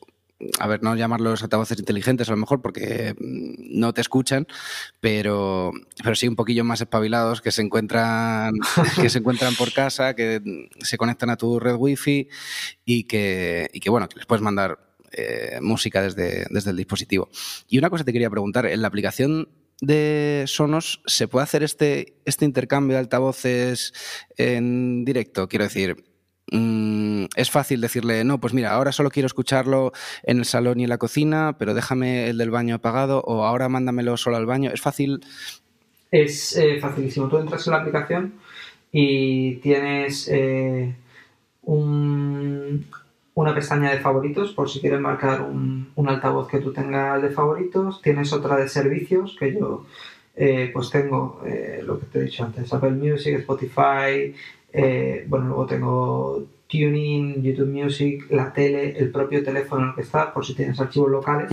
a 0.58 0.66
ver, 0.66 0.82
no 0.82 0.94
llamarlos 0.96 1.42
altavoces 1.42 1.78
inteligentes 1.78 2.28
a 2.28 2.32
lo 2.32 2.38
mejor 2.38 2.62
porque 2.62 3.14
mm, 3.18 3.78
no 3.78 3.92
te 3.92 4.00
escuchan, 4.00 4.46
pero, 5.00 5.72
pero 6.02 6.14
sí 6.14 6.28
un 6.28 6.36
poquillo 6.36 6.64
más 6.64 6.80
espabilados 6.80 7.40
que 7.40 7.52
se 7.52 7.62
encuentran, 7.62 8.54
que 9.00 9.10
se 9.10 9.18
encuentran 9.18 9.54
por 9.54 9.72
casa, 9.72 10.14
que 10.14 10.68
se 10.80 10.96
conectan 10.96 11.30
a 11.30 11.36
tu 11.36 11.60
red 11.60 11.76
wifi 11.76 12.28
y 12.84 13.04
que, 13.04 13.70
y 13.72 13.80
que 13.80 13.90
bueno, 13.90 14.08
que 14.08 14.16
les 14.16 14.26
puedes 14.26 14.42
mandar 14.42 14.89
eh, 15.12 15.58
música 15.60 16.02
desde, 16.02 16.46
desde 16.50 16.70
el 16.70 16.76
dispositivo. 16.76 17.28
Y 17.68 17.78
una 17.78 17.90
cosa 17.90 18.04
te 18.04 18.12
quería 18.12 18.30
preguntar, 18.30 18.66
en 18.66 18.82
la 18.82 18.88
aplicación 18.88 19.48
de 19.80 20.44
Sonos 20.46 21.02
se 21.06 21.26
puede 21.28 21.44
hacer 21.44 21.62
este, 21.62 22.14
este 22.24 22.44
intercambio 22.44 22.94
de 22.96 23.00
altavoces 23.00 23.94
en 24.36 25.04
directo, 25.04 25.48
quiero 25.48 25.64
decir, 25.64 26.04
Mm, 26.52 27.26
es 27.36 27.50
fácil 27.50 27.80
decirle, 27.80 28.24
no, 28.24 28.40
pues 28.40 28.52
mira, 28.52 28.72
ahora 28.72 28.90
solo 28.90 29.10
quiero 29.10 29.26
escucharlo 29.26 29.92
en 30.24 30.38
el 30.38 30.44
salón 30.44 30.80
y 30.80 30.84
en 30.84 30.90
la 30.90 30.98
cocina, 30.98 31.56
pero 31.58 31.74
déjame 31.74 32.28
el 32.28 32.38
del 32.38 32.50
baño 32.50 32.74
apagado 32.74 33.22
o 33.24 33.44
ahora 33.44 33.68
mándamelo 33.68 34.16
solo 34.16 34.36
al 34.36 34.46
baño. 34.46 34.70
¿Es 34.72 34.80
fácil? 34.80 35.20
Es 36.10 36.56
eh, 36.56 36.78
facilísimo. 36.80 37.28
Tú 37.28 37.38
entras 37.38 37.66
en 37.66 37.72
la 37.72 37.78
aplicación 37.78 38.34
y 38.90 39.56
tienes 39.56 40.28
eh, 40.28 40.96
una 43.34 43.54
pestaña 43.54 43.90
de 43.90 44.00
favoritos 44.00 44.52
por 44.52 44.68
si 44.68 44.80
quieres 44.80 45.00
marcar 45.00 45.42
un, 45.42 45.92
altavoz 46.08 46.48
que 46.48 46.58
tú 46.58 46.72
tengas 46.72 47.22
de 47.22 47.30
favoritos. 47.30 48.02
Tienes 48.02 48.32
otra 48.32 48.56
de 48.56 48.68
servicios 48.68 49.36
que 49.38 49.54
yo 49.54 49.86
eh, 50.36 50.70
pues 50.72 50.90
tengo 50.90 51.40
lo 51.82 51.98
que 51.98 52.06
te 52.06 52.18
he 52.18 52.22
dicho 52.22 52.44
antes, 52.44 52.72
Apple 52.72 52.92
Music, 52.92 53.34
Spotify, 53.38 54.34
eh, 54.72 55.24
bueno, 55.28 55.46
luego 55.46 55.66
tengo 55.66 56.46
Tuning, 56.68 57.42
YouTube 57.42 57.68
Music, 57.68 58.26
la 58.30 58.52
tele, 58.52 58.96
el 58.96 59.10
propio 59.10 59.42
teléfono 59.42 59.82
en 59.82 59.88
el 59.90 59.94
que 59.94 60.02
está, 60.02 60.32
por 60.32 60.46
si 60.46 60.54
tienes 60.54 60.80
archivos 60.80 61.10
locales. 61.10 61.50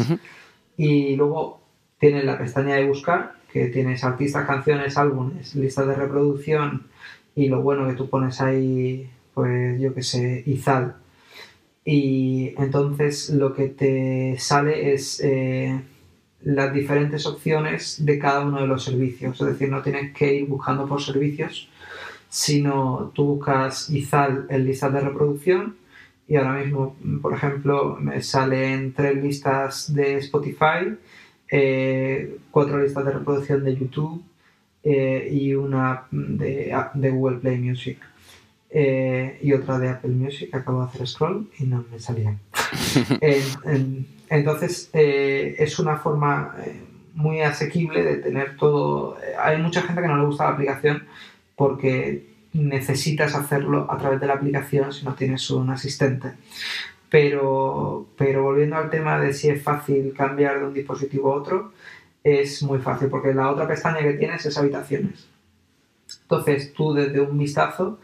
Y 0.77 1.15
luego 1.15 1.59
tienes 1.99 2.23
la 2.23 2.37
pestaña 2.37 2.75
de 2.75 2.87
buscar, 2.87 3.33
que 3.51 3.67
tienes 3.67 4.03
artistas, 4.03 4.45
canciones, 4.45 4.97
álbumes, 4.97 5.55
listas 5.55 5.87
de 5.87 5.95
reproducción 5.95 6.87
y 7.35 7.47
lo 7.47 7.61
bueno 7.61 7.87
que 7.87 7.93
tú 7.93 8.09
pones 8.09 8.41
ahí, 8.41 9.09
pues 9.33 9.79
yo 9.81 9.93
que 9.93 10.03
sé, 10.03 10.43
Izal. 10.45 10.95
Y 11.89 12.53
entonces 12.57 13.29
lo 13.29 13.53
que 13.53 13.69
te 13.69 14.35
sale 14.39 14.91
es 14.91 15.21
eh, 15.23 15.79
las 16.41 16.73
diferentes 16.73 17.25
opciones 17.25 18.05
de 18.05 18.19
cada 18.19 18.41
uno 18.41 18.59
de 18.59 18.67
los 18.67 18.83
servicios. 18.83 19.39
Es 19.39 19.47
decir, 19.47 19.69
no 19.69 19.81
tienes 19.81 20.13
que 20.13 20.33
ir 20.33 20.47
buscando 20.47 20.85
por 20.85 21.01
servicios, 21.01 21.69
sino 22.27 23.13
tú 23.15 23.35
buscas 23.35 23.89
Izal 23.89 24.47
en 24.49 24.65
listas 24.65 24.91
de 24.91 24.99
reproducción 24.99 25.77
y 26.27 26.35
ahora 26.35 26.55
mismo, 26.61 26.97
por 27.21 27.33
ejemplo, 27.33 27.95
me 28.01 28.21
salen 28.21 28.91
tres 28.91 29.23
listas 29.23 29.93
de 29.93 30.17
Spotify, 30.17 30.93
eh, 31.49 32.37
cuatro 32.51 32.83
listas 32.83 33.05
de 33.05 33.11
reproducción 33.11 33.63
de 33.63 33.77
YouTube 33.77 34.25
eh, 34.83 35.29
y 35.31 35.53
una 35.55 36.03
de, 36.11 36.75
de, 36.95 37.09
Google 37.11 37.37
Play 37.37 37.59
Music. 37.59 37.97
Eh, 38.69 39.39
y 39.41 39.53
otra 39.53 39.79
de 39.79 39.89
Apple 39.89 40.11
Music, 40.11 40.53
acabo 40.53 40.81
de 40.81 40.87
hacer 40.87 41.07
scroll 41.07 41.49
y 41.57 41.65
no 41.65 41.85
me 41.91 41.99
salía. 41.99 42.37
entonces, 44.29 44.89
es 44.93 45.79
una 45.79 45.97
forma 45.97 46.55
muy 47.13 47.41
asequible 47.41 48.03
de 48.03 48.17
tener 48.17 48.57
todo. 48.57 49.17
Hay 49.41 49.61
mucha 49.61 49.81
gente 49.81 50.01
que 50.01 50.07
no 50.07 50.17
le 50.17 50.25
gusta 50.25 50.45
la 50.45 50.51
aplicación 50.51 51.03
porque 51.55 52.27
necesitas 52.53 53.35
hacerlo 53.35 53.87
a 53.89 53.97
través 53.97 54.19
de 54.19 54.27
la 54.27 54.35
aplicación 54.35 54.93
si 54.93 55.05
no 55.05 55.15
tienes 55.15 55.49
un 55.49 55.69
asistente. 55.69 56.33
Pero, 57.09 58.07
pero 58.17 58.43
volviendo 58.43 58.75
al 58.75 58.89
tema 58.89 59.19
de 59.19 59.33
si 59.33 59.49
es 59.49 59.63
fácil 59.63 60.13
cambiar 60.15 60.59
de 60.59 60.65
un 60.67 60.73
dispositivo 60.73 61.33
a 61.33 61.37
otro, 61.37 61.73
es 62.23 62.61
muy 62.63 62.79
fácil 62.79 63.09
porque 63.09 63.33
la 63.33 63.49
otra 63.49 63.67
pestaña 63.67 63.99
que 63.99 64.13
tienes 64.13 64.45
es 64.45 64.57
habitaciones. 64.57 65.27
Entonces 66.23 66.73
tú 66.73 66.93
desde 66.93 67.21
un 67.21 67.37
vistazo 67.37 67.99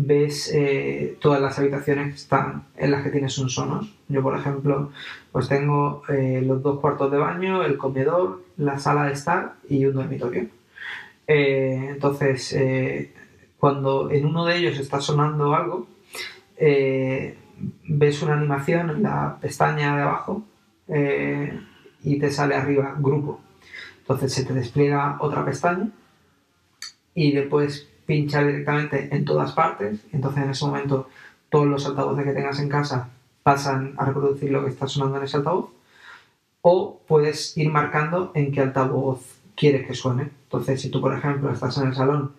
ves 0.00 0.52
eh, 0.54 1.16
todas 1.20 1.42
las 1.42 1.58
habitaciones 1.58 2.10
que 2.10 2.14
están 2.14 2.68
en 2.76 2.92
las 2.92 3.02
que 3.02 3.10
tienes 3.10 3.36
un 3.38 3.50
Sonos. 3.50 3.92
Yo, 4.06 4.22
por 4.22 4.38
ejemplo, 4.38 4.92
pues 5.32 5.48
tengo 5.48 6.04
eh, 6.08 6.40
los 6.46 6.62
dos 6.62 6.78
cuartos 6.78 7.10
de 7.10 7.18
baño, 7.18 7.64
el 7.64 7.76
comedor, 7.76 8.44
la 8.58 8.78
sala 8.78 9.06
de 9.06 9.14
estar 9.14 9.54
y 9.68 9.84
un 9.86 9.94
dormitorio. 9.94 10.46
Eh, 11.26 11.88
entonces, 11.90 12.56
cuando 13.58 14.08
en 14.10 14.24
uno 14.24 14.46
de 14.46 14.58
ellos 14.58 14.78
está 14.78 15.00
sonando 15.00 15.52
algo, 15.52 15.88
ves 16.56 18.22
una 18.22 18.34
animación 18.34 18.90
en 18.90 19.02
la 19.02 19.36
pestaña 19.40 19.96
de 19.96 20.02
abajo 20.02 20.44
y 22.04 22.18
te 22.20 22.30
sale 22.30 22.54
arriba 22.54 22.94
grupo. 22.98 23.40
Entonces 24.00 24.32
se 24.32 24.44
te 24.44 24.54
despliega 24.54 25.16
otra 25.20 25.44
pestaña 25.44 25.90
y 27.14 27.32
le 27.32 27.42
pinchar 28.08 28.46
directamente 28.46 29.14
en 29.14 29.26
todas 29.26 29.52
partes. 29.52 30.00
Entonces 30.12 30.42
en 30.42 30.50
ese 30.50 30.64
momento 30.64 31.10
todos 31.50 31.66
los 31.66 31.84
altavoces 31.84 32.24
que 32.24 32.32
tengas 32.32 32.58
en 32.58 32.70
casa 32.70 33.10
pasan 33.42 33.92
a 33.98 34.06
reproducir 34.06 34.50
lo 34.50 34.64
que 34.64 34.70
está 34.70 34.88
sonando 34.88 35.18
en 35.18 35.24
ese 35.24 35.36
altavoz. 35.36 35.68
O 36.62 37.02
puedes 37.06 37.54
ir 37.58 37.70
marcando 37.70 38.32
en 38.34 38.50
qué 38.50 38.62
altavoz 38.62 39.20
quieres 39.54 39.86
que 39.86 39.94
suene. 39.94 40.30
Entonces, 40.44 40.80
si 40.80 40.88
tú, 40.88 41.02
por 41.02 41.14
ejemplo, 41.14 41.52
estás 41.52 41.76
en 41.76 41.88
el 41.88 41.94
salón 41.94 42.32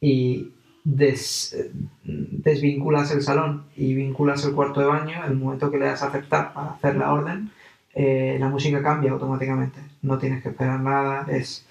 y 0.00 0.52
desvinculas 0.84 3.10
el 3.10 3.22
salón 3.22 3.64
y 3.76 3.94
vinculas 3.94 4.44
el 4.44 4.54
cuarto 4.54 4.80
de 4.80 4.86
baño, 4.86 5.24
el 5.26 5.34
momento 5.34 5.72
que 5.72 5.78
le 5.78 5.86
das 5.86 6.04
a 6.04 6.06
aceptar 6.06 6.54
para 6.54 6.70
hacer 6.70 6.94
la 6.96 7.12
orden, 7.12 7.50
eh, 7.94 8.36
la 8.38 8.48
música 8.48 8.80
cambia 8.80 9.10
automáticamente. 9.10 9.80
No 10.02 10.18
tienes 10.18 10.40
que 10.42 10.50
esperar 10.50 10.78
nada, 10.80 11.26
es, 11.28 11.66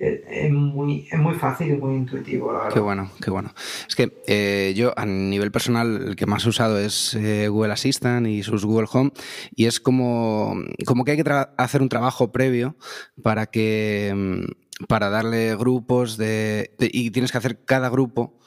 es 0.00 0.50
muy, 0.50 1.06
es 1.10 1.18
muy 1.18 1.34
fácil 1.34 1.74
y 1.74 1.76
muy 1.76 1.94
intuitivo, 1.94 2.52
la 2.52 2.60
verdad. 2.60 2.74
Qué 2.74 2.80
bueno, 2.80 3.10
qué 3.22 3.30
bueno. 3.30 3.52
Es 3.86 3.94
que 3.94 4.22
eh, 4.26 4.72
yo 4.74 4.94
a 4.98 5.04
nivel 5.04 5.52
personal 5.52 6.08
el 6.08 6.16
que 6.16 6.24
más 6.24 6.46
he 6.46 6.48
usado 6.48 6.78
es 6.78 7.14
eh, 7.14 7.48
Google 7.48 7.74
Assistant 7.74 8.26
y 8.26 8.42
sus 8.42 8.64
Google 8.64 8.88
Home 8.92 9.12
y 9.54 9.66
es 9.66 9.78
como, 9.78 10.54
como 10.86 11.04
que 11.04 11.12
hay 11.12 11.22
que 11.22 11.46
hacer 11.58 11.82
un 11.82 11.90
trabajo 11.90 12.32
previo 12.32 12.76
para 13.22 13.46
que 13.46 14.12
mm, 14.16 14.86
para 14.86 15.10
darle 15.10 15.54
grupos 15.56 16.16
de, 16.16 16.74
y 16.78 17.10
tienes 17.10 17.30
que 17.30 17.38
hacer 17.38 17.64
cada 17.64 17.90
grupo 17.90 18.38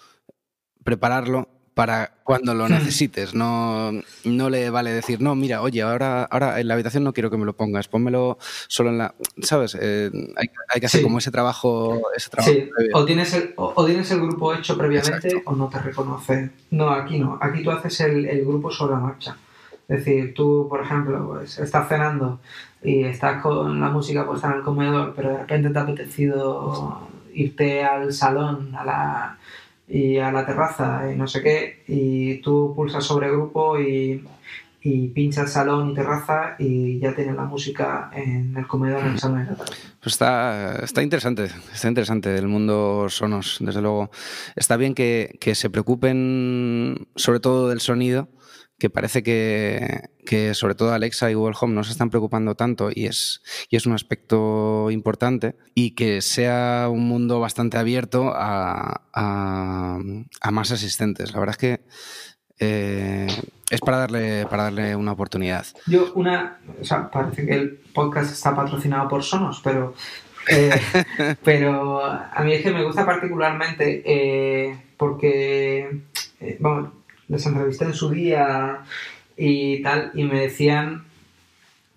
prepararlo 0.83 1.49
para 1.73 2.11
cuando 2.23 2.53
lo 2.53 2.67
hmm. 2.67 2.71
necesites. 2.71 3.33
No, 3.33 3.91
no 4.23 4.49
le 4.49 4.69
vale 4.69 4.91
decir, 4.91 5.21
no, 5.21 5.35
mira, 5.35 5.61
oye, 5.61 5.81
ahora, 5.81 6.23
ahora 6.23 6.59
en 6.59 6.67
la 6.67 6.75
habitación 6.75 7.03
no 7.03 7.13
quiero 7.13 7.29
que 7.29 7.37
me 7.37 7.45
lo 7.45 7.53
pongas, 7.53 7.87
pónmelo 7.87 8.37
solo 8.67 8.89
en 8.89 8.97
la. 8.99 9.15
¿Sabes? 9.41 9.77
Eh, 9.79 10.11
hay, 10.35 10.79
que 10.79 10.85
hacer 10.85 11.01
como 11.01 11.17
ese 11.17 11.31
trabajo. 11.31 12.01
Ese 12.15 12.29
trabajo 12.29 12.51
sí. 12.51 12.69
o, 12.93 13.05
tienes 13.05 13.33
el, 13.33 13.53
o, 13.55 13.85
tienes 13.85 14.09
el 14.11 14.21
grupo 14.21 14.53
hecho 14.53 14.77
previamente 14.77 15.41
o 15.45 15.55
no 15.55 15.69
te 15.69 15.79
reconoce. 15.79 16.51
No, 16.71 16.89
aquí 16.89 17.19
no. 17.19 17.37
Aquí 17.41 17.63
tú 17.63 17.71
haces 17.71 17.99
el, 18.01 18.25
el 18.25 18.45
grupo 18.45 18.71
sobre 18.71 18.93
la 18.93 18.99
marcha. 18.99 19.37
Es 19.87 20.05
decir, 20.05 20.33
tú, 20.33 20.67
por 20.69 20.81
ejemplo, 20.81 21.27
pues, 21.27 21.59
estás 21.59 21.89
cenando 21.89 22.39
y 22.81 23.03
estás 23.03 23.41
con 23.41 23.79
la 23.79 23.89
música 23.89 24.25
puesta 24.25 24.47
en 24.47 24.53
el 24.53 24.63
comedor, 24.63 25.13
pero 25.15 25.29
de 25.29 25.37
repente 25.39 25.69
te 25.69 25.79
ha 25.79 25.81
apetecido 25.81 27.09
irte 27.33 27.83
al 27.83 28.13
salón, 28.13 28.73
a 28.75 28.85
la 28.85 29.37
y 29.87 30.17
a 30.17 30.31
la 30.31 30.45
terraza 30.45 31.11
y 31.11 31.15
no 31.15 31.27
sé 31.27 31.41
qué, 31.41 31.83
y 31.87 32.37
tú 32.37 32.73
pulsas 32.75 33.03
sobre 33.03 33.29
grupo 33.29 33.79
y, 33.79 34.23
y 34.81 35.07
pincha 35.09 35.47
salón 35.47 35.91
y 35.91 35.93
terraza 35.93 36.55
y 36.59 36.99
ya 36.99 37.15
tiene 37.15 37.33
la 37.33 37.45
música 37.45 38.11
en 38.13 38.55
el 38.57 38.67
comedor 38.67 39.01
en 39.01 39.13
el 39.13 39.19
salón 39.19 39.45
de 39.45 39.51
la 39.51 39.57
tarde. 39.57 39.73
Pues 40.01 40.15
está, 40.15 40.79
está 40.83 41.01
interesante, 41.01 41.49
está 41.73 41.87
interesante 41.87 42.35
el 42.35 42.47
mundo 42.47 43.07
Sonos, 43.09 43.57
desde 43.61 43.81
luego. 43.81 44.11
Está 44.55 44.75
bien 44.75 44.93
que, 44.93 45.37
que 45.39 45.55
se 45.55 45.69
preocupen 45.69 47.07
sobre 47.15 47.39
todo 47.39 47.69
del 47.69 47.79
sonido, 47.79 48.27
que 48.83 48.89
parece 48.89 49.23
que, 49.23 50.09
que, 50.25 50.53
sobre 50.53 50.75
todo 50.75 50.91
Alexa 50.91 51.31
y 51.31 51.35
Google 51.35 51.55
Home 51.57 51.73
no 51.73 51.85
se 51.85 51.93
están 51.93 52.09
preocupando 52.09 52.55
tanto 52.55 52.89
y 52.93 53.05
es, 53.05 53.41
y 53.69 53.77
es 53.77 53.85
un 53.85 53.93
aspecto 53.93 54.91
importante 54.91 55.55
y 55.73 55.91
que 55.91 56.21
sea 56.21 56.89
un 56.91 57.07
mundo 57.07 57.39
bastante 57.39 57.77
abierto 57.77 58.33
a, 58.35 59.03
a, 59.13 59.99
a 60.41 60.51
más 60.51 60.71
asistentes. 60.73 61.31
La 61.31 61.39
verdad 61.39 61.55
es 61.57 61.57
que 61.57 61.85
eh, 62.59 63.27
es 63.69 63.79
para 63.79 63.99
darle, 63.99 64.47
para 64.47 64.63
darle 64.63 64.97
una 64.97 65.13
oportunidad. 65.13 65.65
Yo, 65.87 66.11
una. 66.15 66.59
O 66.81 66.83
sea, 66.83 67.09
parece 67.09 67.45
que 67.45 67.53
el 67.53 67.79
podcast 67.93 68.33
está 68.33 68.53
patrocinado 68.53 69.07
por 69.07 69.23
Sonos, 69.23 69.61
pero. 69.63 69.93
Eh, 70.49 70.71
pero 71.45 72.03
a 72.03 72.43
mí 72.43 72.51
es 72.51 72.61
que 72.61 72.71
me 72.71 72.83
gusta 72.83 73.05
particularmente 73.05 74.03
eh, 74.05 74.77
porque. 74.97 76.01
bueno, 76.59 77.02
les 77.27 77.45
entrevisté 77.45 77.85
en 77.85 77.93
su 77.93 78.09
día 78.09 78.79
y 79.37 79.81
tal, 79.81 80.11
y 80.13 80.23
me 80.23 80.41
decían 80.41 81.05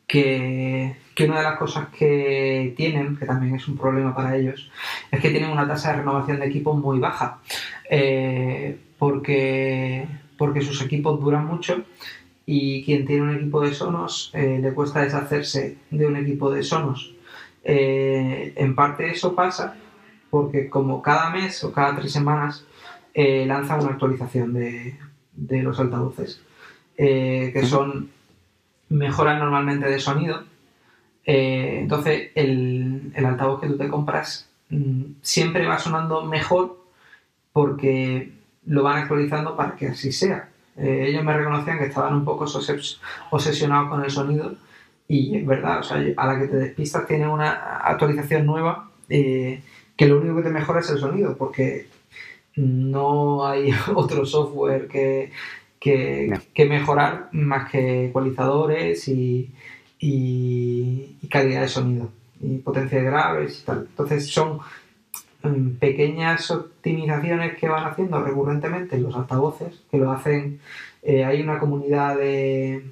que, 0.07 0.97
que, 1.15 1.25
una 1.25 1.39
de 1.39 1.43
las 1.45 1.59
cosas 1.59 1.89
que 1.89 2.75
tienen, 2.77 3.17
que 3.17 3.27
también 3.27 3.55
es 3.57 3.67
un 3.69 3.77
problema 3.77 4.15
para 4.15 4.37
ellos, 4.37 4.71
es 5.11 5.21
que 5.21 5.31
tienen 5.31 5.51
una 5.51 5.67
tasa 5.67 5.91
de 5.91 5.99
renovación 5.99 6.41
de 6.41 6.47
equipos 6.47 6.79
muy 6.79 6.99
baja. 6.99 7.39
porque 8.99 10.07
porque 10.37 10.63
sus 10.63 10.83
equipos 10.83 11.21
duran 11.21 11.47
mucho 11.47 11.85
y 12.45 12.85
quien 12.85 13.07
tiene 13.07 13.23
un 13.23 13.37
equipo 13.37 13.61
de 13.63 13.75
Sonos 13.75 14.31
eh, 14.35 14.59
le 14.61 14.73
cuesta 14.73 15.01
deshacerse 15.01 15.79
de 15.91 16.07
un 16.07 16.17
equipo 16.17 16.51
de 16.51 16.63
Sonos. 16.63 17.15
Eh, 17.65 18.53
en 18.57 18.75
parte 18.75 19.11
eso 19.11 19.35
pasa 19.35 19.77
porque 20.31 20.69
como 20.69 21.03
cada 21.03 21.31
mes 21.31 21.65
o 21.65 21.73
cada 21.73 21.97
tres 21.97 22.13
semanas 22.13 22.65
eh, 23.15 23.45
lanza 23.47 23.77
una 23.77 23.93
actualización 23.93 24.53
de, 24.53 24.97
los 25.37 25.79
altavoces, 25.79 26.41
que 26.97 27.63
son 27.65 28.11
mejoras 28.89 29.39
normalmente 29.39 29.89
de 29.89 29.99
sonido. 29.99 30.45
entonces 31.25 32.31
el, 32.35 33.13
el, 33.15 33.27
altavoz 33.27 33.61
que 33.61 33.67
tú 33.67 33.77
te 33.77 33.89
compras 33.89 34.49
mm, 34.71 35.03
siempre 35.23 35.67
va 35.67 35.79
sonando 35.79 36.25
mejor 36.25 36.79
porque 37.53 38.33
lo 38.67 38.83
van 38.83 38.99
actualizando 38.99 39.57
para 39.57 39.77
que 39.77 39.89
así 39.89 40.13
sea. 40.13 40.51
Eh, 40.77 41.07
ellos 41.09 41.25
me 41.25 41.35
reconocían 41.35 41.79
que 41.79 41.87
estaban 41.87 42.15
un 42.15 42.25
poco 42.25 42.45
obsesionados 43.31 43.89
con 43.89 44.05
el 44.05 44.11
sonido 44.11 44.55
y 45.09 45.39
es 45.39 45.47
verdad, 45.47 45.81
o 45.81 45.83
sea, 45.83 46.05
a 46.17 46.27
la 46.27 46.39
que 46.39 46.49
te 46.49 46.57
despistas 46.57 47.07
tiene 47.07 47.27
una 47.27 47.79
actualización 47.79 48.45
nueva 48.45 48.91
eh, 49.09 49.63
que 49.97 50.07
lo 50.07 50.19
único 50.19 50.37
que 50.37 50.43
te 50.43 50.51
mejora 50.51 50.81
es 50.81 50.91
el 50.91 50.99
sonido 50.99 51.37
porque 51.37 51.89
no 52.57 53.47
hay 53.47 53.71
otro 53.95 54.27
software 54.27 54.89
que, 54.89 55.31
que, 55.81 56.65
mejorar 56.69 57.29
más 57.33 57.71
que 57.71 58.07
ecualizadores 58.07 59.07
y, 59.09 59.53
y, 59.99 61.17
y 61.23 61.29
calidad 61.29 61.63
de 61.63 61.69
sonido 61.69 62.11
y 62.41 62.59
potencia 62.59 62.99
de 62.99 63.05
graves 63.05 63.61
y 63.61 63.65
tal. 63.65 63.87
Entonces 63.89 64.29
son 64.29 64.61
pequeñas 65.79 66.51
optimizaciones 66.51 67.57
que 67.57 67.69
van 67.69 67.85
haciendo 67.85 68.23
recurrentemente 68.23 68.99
los 68.99 69.15
altavoces, 69.15 69.83
que 69.91 69.99
lo 69.99 70.11
hacen, 70.11 70.61
eh, 71.03 71.25
hay 71.25 71.41
una 71.43 71.59
comunidad 71.59 72.17
de, 72.17 72.83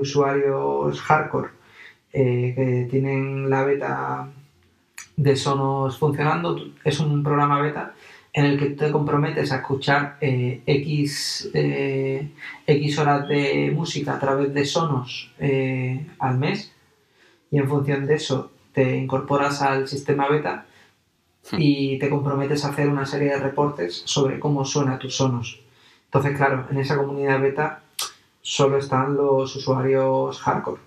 usuarios 0.00 1.00
hardcore 1.00 1.50
eh, 2.12 2.52
que 2.56 2.88
tienen 2.90 3.48
la 3.48 3.64
beta 3.64 4.28
de 5.16 5.36
Sonos 5.36 5.98
funcionando, 5.98 6.56
es 6.84 7.00
un 7.00 7.22
programa 7.22 7.60
beta 7.60 7.94
en 8.32 8.44
el 8.46 8.58
que 8.58 8.70
te 8.70 8.90
comprometes 8.90 9.52
a 9.52 9.56
escuchar 9.56 10.16
eh, 10.20 10.62
X, 10.66 11.50
X 12.66 12.98
horas 12.98 13.28
de 13.28 13.72
música 13.74 14.14
a 14.14 14.18
través 14.18 14.54
de 14.54 14.64
Sonos 14.64 15.32
al 16.18 16.38
mes 16.38 16.72
y 17.50 17.58
en 17.58 17.68
función 17.68 18.06
de 18.06 18.14
eso 18.14 18.50
te 18.72 18.96
incorporas 18.96 19.60
al 19.60 19.86
sistema 19.86 20.28
beta 20.28 20.66
Hmm. 21.50 21.56
y 21.58 21.98
te 21.98 22.08
comprometes 22.08 22.64
a 22.64 22.68
hacer 22.68 22.88
una 22.88 23.04
serie 23.04 23.30
de 23.30 23.38
reportes 23.38 24.02
sobre 24.04 24.38
cómo 24.38 24.64
suena 24.64 24.98
tus 24.98 25.16
sonos. 25.16 25.60
Entonces, 26.04 26.36
claro, 26.36 26.66
en 26.70 26.78
esa 26.78 26.96
comunidad 26.96 27.40
beta 27.40 27.82
solo 28.42 28.78
están 28.78 29.16
los 29.16 29.54
usuarios 29.56 30.40
hardcore. 30.40 30.80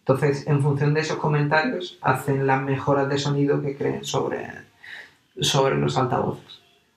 Entonces, 0.00 0.46
en 0.46 0.62
función 0.62 0.94
de 0.94 1.00
esos 1.02 1.18
comentarios, 1.18 1.98
hacen 2.00 2.46
las 2.46 2.62
mejoras 2.62 3.08
de 3.08 3.18
sonido 3.18 3.60
que 3.62 3.76
creen 3.76 4.04
sobre, 4.04 4.50
sobre 5.40 5.76
los 5.76 5.96
altavoces. 5.96 6.47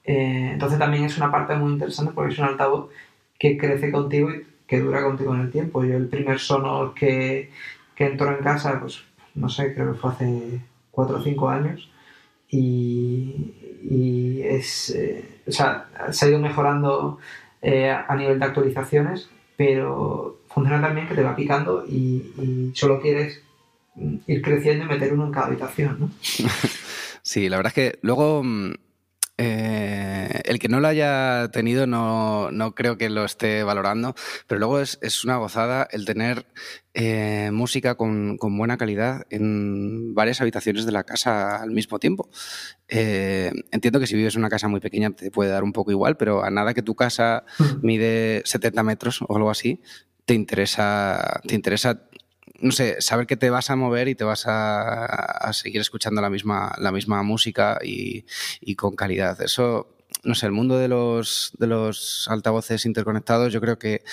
Eh, 0.03 0.51
entonces, 0.53 0.79
también 0.79 1.05
es 1.05 1.17
una 1.17 1.31
parte 1.31 1.55
muy 1.55 1.73
interesante 1.73 2.13
porque 2.13 2.33
es 2.33 2.39
un 2.39 2.45
altavoz 2.45 2.89
que 3.39 3.57
crece 3.57 3.91
contigo 3.91 4.31
y 4.31 4.45
que 4.67 4.79
dura 4.79 5.03
contigo 5.03 5.33
en 5.35 5.41
el 5.41 5.51
tiempo. 5.51 5.83
Yo, 5.83 5.97
el 5.97 6.07
primer 6.07 6.39
sonor 6.39 6.93
que, 6.93 7.49
que 7.95 8.05
entró 8.05 8.35
en 8.35 8.43
casa, 8.43 8.79
pues 8.79 9.03
no 9.35 9.49
sé, 9.49 9.73
creo 9.73 9.93
que 9.93 9.99
fue 9.99 10.11
hace 10.11 10.61
4 10.91 11.17
o 11.17 11.21
5 11.21 11.49
años 11.49 11.89
y, 12.49 14.41
es, 14.43 14.89
eh, 14.91 15.23
o 15.47 15.51
sea, 15.51 15.87
se 16.11 16.25
ha 16.25 16.29
ido 16.29 16.39
mejorando 16.39 17.19
eh, 17.61 17.89
a 17.89 18.15
nivel 18.15 18.39
de 18.39 18.45
actualizaciones, 18.45 19.29
pero 19.55 20.39
funciona 20.49 20.81
también 20.81 21.07
que 21.07 21.15
te 21.15 21.23
va 21.23 21.35
picando 21.35 21.85
y, 21.87 22.71
solo 22.75 22.99
quieres 23.01 23.41
ir 24.27 24.41
creciendo 24.41 24.85
y 24.85 24.87
meter 24.87 25.13
uno 25.13 25.25
en 25.25 25.31
cada 25.31 25.47
habitación, 25.47 25.97
¿no? 25.99 26.09
Sí, 27.23 27.49
la 27.49 27.57
verdad 27.57 27.71
es 27.75 27.75
que 27.75 27.99
luego 28.01 28.41
mm, 28.43 28.73
eh, 29.37 30.41
el 30.45 30.59
que 30.59 30.67
no 30.67 30.79
lo 30.79 30.87
haya 30.87 31.49
tenido 31.51 31.87
no, 31.87 32.73
creo 32.75 32.97
que 32.97 33.09
lo 33.09 33.25
esté 33.25 33.63
valorando, 33.63 34.13
pero 34.47 34.59
luego 34.59 34.79
es, 34.79 35.23
una 35.23 35.37
gozada 35.37 35.87
el 35.91 36.05
tener 36.05 36.45
eh, 36.93 37.49
música 37.51 37.95
con, 37.95 38.37
buena 38.37 38.77
calidad 38.77 39.23
en 39.29 40.13
varias 40.13 40.41
habitaciones 40.41 40.85
de 40.85 40.91
la 40.91 41.03
casa 41.03 41.55
al 41.61 41.71
mismo 41.71 41.97
tiempo. 41.97 42.29
Eh, 42.87 43.51
entiendo 43.71 43.99
que 43.99 44.07
si 44.07 44.15
vives 44.15 44.35
en 44.35 44.41
una 44.41 44.49
casa 44.49 44.67
muy 44.67 44.79
pequeña 44.79 45.11
te 45.11 45.31
puede 45.31 45.49
dar 45.49 45.63
un 45.63 45.73
poco 45.73 45.91
igual, 45.91 46.17
pero 46.17 46.43
a 46.43 46.51
nada 46.51 46.73
que 46.73 46.83
tu 46.83 46.95
casa 46.95 47.43
mm. 47.57 47.63
mide 47.81 48.43
70 48.45 48.83
metros 48.83 49.21
o 49.27 49.35
algo 49.35 49.49
así, 49.49 49.81
te 50.25 50.35
interesa, 50.35 51.41
te 51.47 51.55
interesa 51.55 52.07
no 52.59 52.71
sé, 52.71 53.01
saber 53.01 53.27
que 53.27 53.37
te 53.37 53.49
vas 53.49 53.69
a 53.69 53.75
mover 53.75 54.07
y 54.07 54.15
te 54.15 54.23
vas 54.23 54.43
a, 54.47 55.51
seguir 55.53 55.81
escuchando 55.81 56.21
la 56.21 56.29
misma, 56.29 56.73
la 56.77 56.91
misma 56.91 57.23
música 57.23 57.79
y, 57.83 58.25
con 58.75 58.95
calidad. 58.95 59.41
Eso, 59.41 59.95
no 60.23 60.35
sé, 60.35 60.45
el 60.45 60.51
mundo 60.51 60.77
de 60.77 60.87
los, 60.87 61.51
de 61.57 61.67
los 61.67 62.27
altavoces 62.29 62.85
interconectados 62.85 63.51
yo 63.51 63.61
creo 63.61 63.79
que 63.79 64.03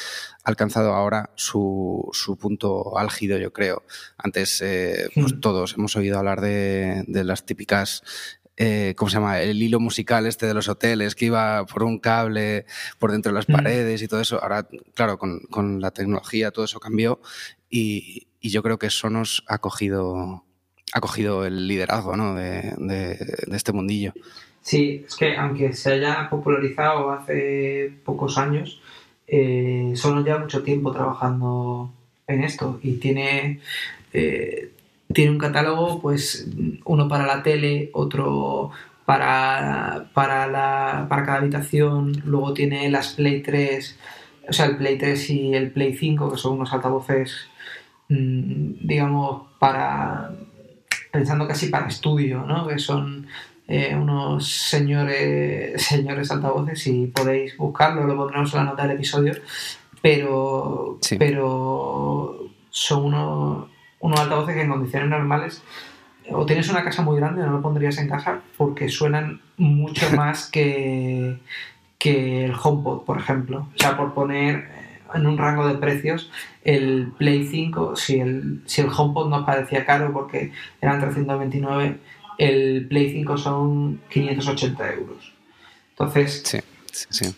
ha 0.44 0.48
alcanzado 0.50 0.94
ahora 0.94 1.30
su, 1.36 2.10
punto 2.40 2.98
álgido, 2.98 3.38
yo 3.38 3.52
creo. 3.52 3.84
Antes 4.16 4.60
eh, 4.62 5.10
pues 5.14 5.34
hmm. 5.34 5.40
todos 5.40 5.74
hemos 5.74 5.96
oído 5.96 6.18
hablar 6.18 6.40
de, 6.40 7.04
las 7.08 7.44
típicas 7.44 8.02
eh, 8.60 8.94
¿cómo 8.96 9.08
se 9.08 9.14
llama? 9.14 9.40
El 9.40 9.62
hilo 9.62 9.78
musical 9.78 10.26
este 10.26 10.46
de 10.46 10.54
los 10.54 10.68
hoteles 10.68 11.14
que 11.14 11.26
iba 11.26 11.64
por 11.64 11.84
un 11.84 12.00
cable 12.00 12.66
por 12.98 13.12
dentro 13.12 13.30
de 13.30 13.36
las 13.36 13.48
hmm. 13.48 13.52
paredes 13.52 14.02
y 14.02 14.08
todo 14.08 14.20
eso. 14.20 14.42
Ahora, 14.42 14.66
claro, 14.94 15.16
con, 15.16 15.40
con, 15.50 15.80
la 15.80 15.92
tecnología 15.92 16.50
todo 16.50 16.64
eso 16.64 16.80
cambió 16.80 17.20
y, 17.70 18.27
y 18.40 18.50
yo 18.50 18.62
creo 18.62 18.78
que 18.78 18.90
Sonos 18.90 19.44
ha 19.46 19.58
cogido, 19.58 20.44
ha 20.92 21.00
cogido 21.00 21.44
el 21.44 21.66
liderazgo 21.66 22.16
¿no? 22.16 22.34
de, 22.34 22.74
de, 22.78 23.56
este 23.56 23.72
mundillo. 23.72 24.12
Sí, 24.60 25.04
es 25.06 25.16
que 25.16 25.36
aunque 25.36 25.72
se 25.72 25.92
haya 25.92 26.28
popularizado 26.28 27.10
hace 27.10 27.92
pocos 28.04 28.38
años, 28.38 28.80
eh, 29.26 29.92
Sonos 29.94 30.24
lleva 30.24 30.38
mucho 30.38 30.62
tiempo 30.62 30.92
trabajando 30.92 31.92
en 32.26 32.44
esto 32.44 32.78
y 32.82 32.94
tiene, 32.94 33.60
eh, 34.12 34.72
tiene 35.12 35.30
un 35.30 35.38
catálogo, 35.38 36.00
pues 36.00 36.48
uno 36.84 37.08
para 37.08 37.26
la 37.26 37.42
tele, 37.42 37.90
otro 37.92 38.70
para, 39.08 40.10
para, 40.12 40.46
la, 40.46 41.06
para 41.08 41.24
cada 41.24 41.38
habitación, 41.38 42.22
luego 42.26 42.52
tiene 42.52 42.90
las 42.90 43.14
Play 43.14 43.42
3, 43.42 43.98
o 44.50 44.52
sea, 44.52 44.66
el 44.66 44.76
Play 44.76 44.98
3 44.98 45.30
y 45.30 45.54
el 45.54 45.70
Play 45.70 45.94
5, 45.94 46.30
que 46.30 46.36
son 46.36 46.56
unos 46.56 46.74
altavoces 46.74 47.48
digamos, 48.08 49.42
para 49.58 50.30
pensando 51.10 51.46
casi 51.46 51.68
para 51.68 51.88
estudio, 51.88 52.44
¿no? 52.44 52.66
Que 52.66 52.78
son 52.78 53.26
eh, 53.66 53.94
unos 53.94 54.46
señores, 54.46 55.82
señores 55.86 56.30
altavoces, 56.30 56.80
si 56.80 57.06
podéis 57.06 57.56
buscarlo, 57.56 58.06
lo 58.06 58.16
pondremos 58.16 58.52
en 58.54 58.58
la 58.58 58.64
nota 58.64 58.82
del 58.82 58.92
episodio, 58.96 59.34
pero, 60.02 60.98
pero 61.18 62.50
son 62.70 63.04
unos, 63.04 63.68
unos 64.00 64.20
altavoces 64.20 64.54
que 64.54 64.62
en 64.62 64.70
condiciones 64.70 65.08
normales 65.08 65.62
o 66.30 66.44
tienes 66.44 66.68
una 66.68 66.84
casa 66.84 67.02
muy 67.02 67.16
grande 67.16 67.42
no 67.42 67.52
lo 67.52 67.62
pondrías 67.62 67.98
en 67.98 68.08
casa 68.08 68.40
porque 68.56 68.88
suenan 68.88 69.40
mucho 69.56 70.10
más 70.16 70.50
que, 70.50 71.38
que 71.98 72.44
el 72.44 72.52
HomePod, 72.52 73.04
por 73.04 73.18
ejemplo. 73.18 73.68
O 73.74 73.78
sea, 73.78 73.96
por 73.96 74.14
poner 74.14 74.87
en 75.14 75.26
un 75.26 75.38
rango 75.38 75.66
de 75.66 75.74
precios, 75.74 76.30
el 76.64 77.12
Play 77.16 77.46
5, 77.46 77.96
si 77.96 78.20
el, 78.20 78.62
si 78.66 78.80
el 78.80 78.88
HomePod 78.88 79.28
nos 79.28 79.44
parecía 79.44 79.84
caro 79.84 80.12
porque 80.12 80.52
eran 80.80 81.00
329, 81.00 81.98
el 82.38 82.86
Play 82.88 83.12
5 83.12 83.36
son 83.36 84.00
580 84.08 84.92
euros. 84.94 85.32
Entonces, 85.90 86.62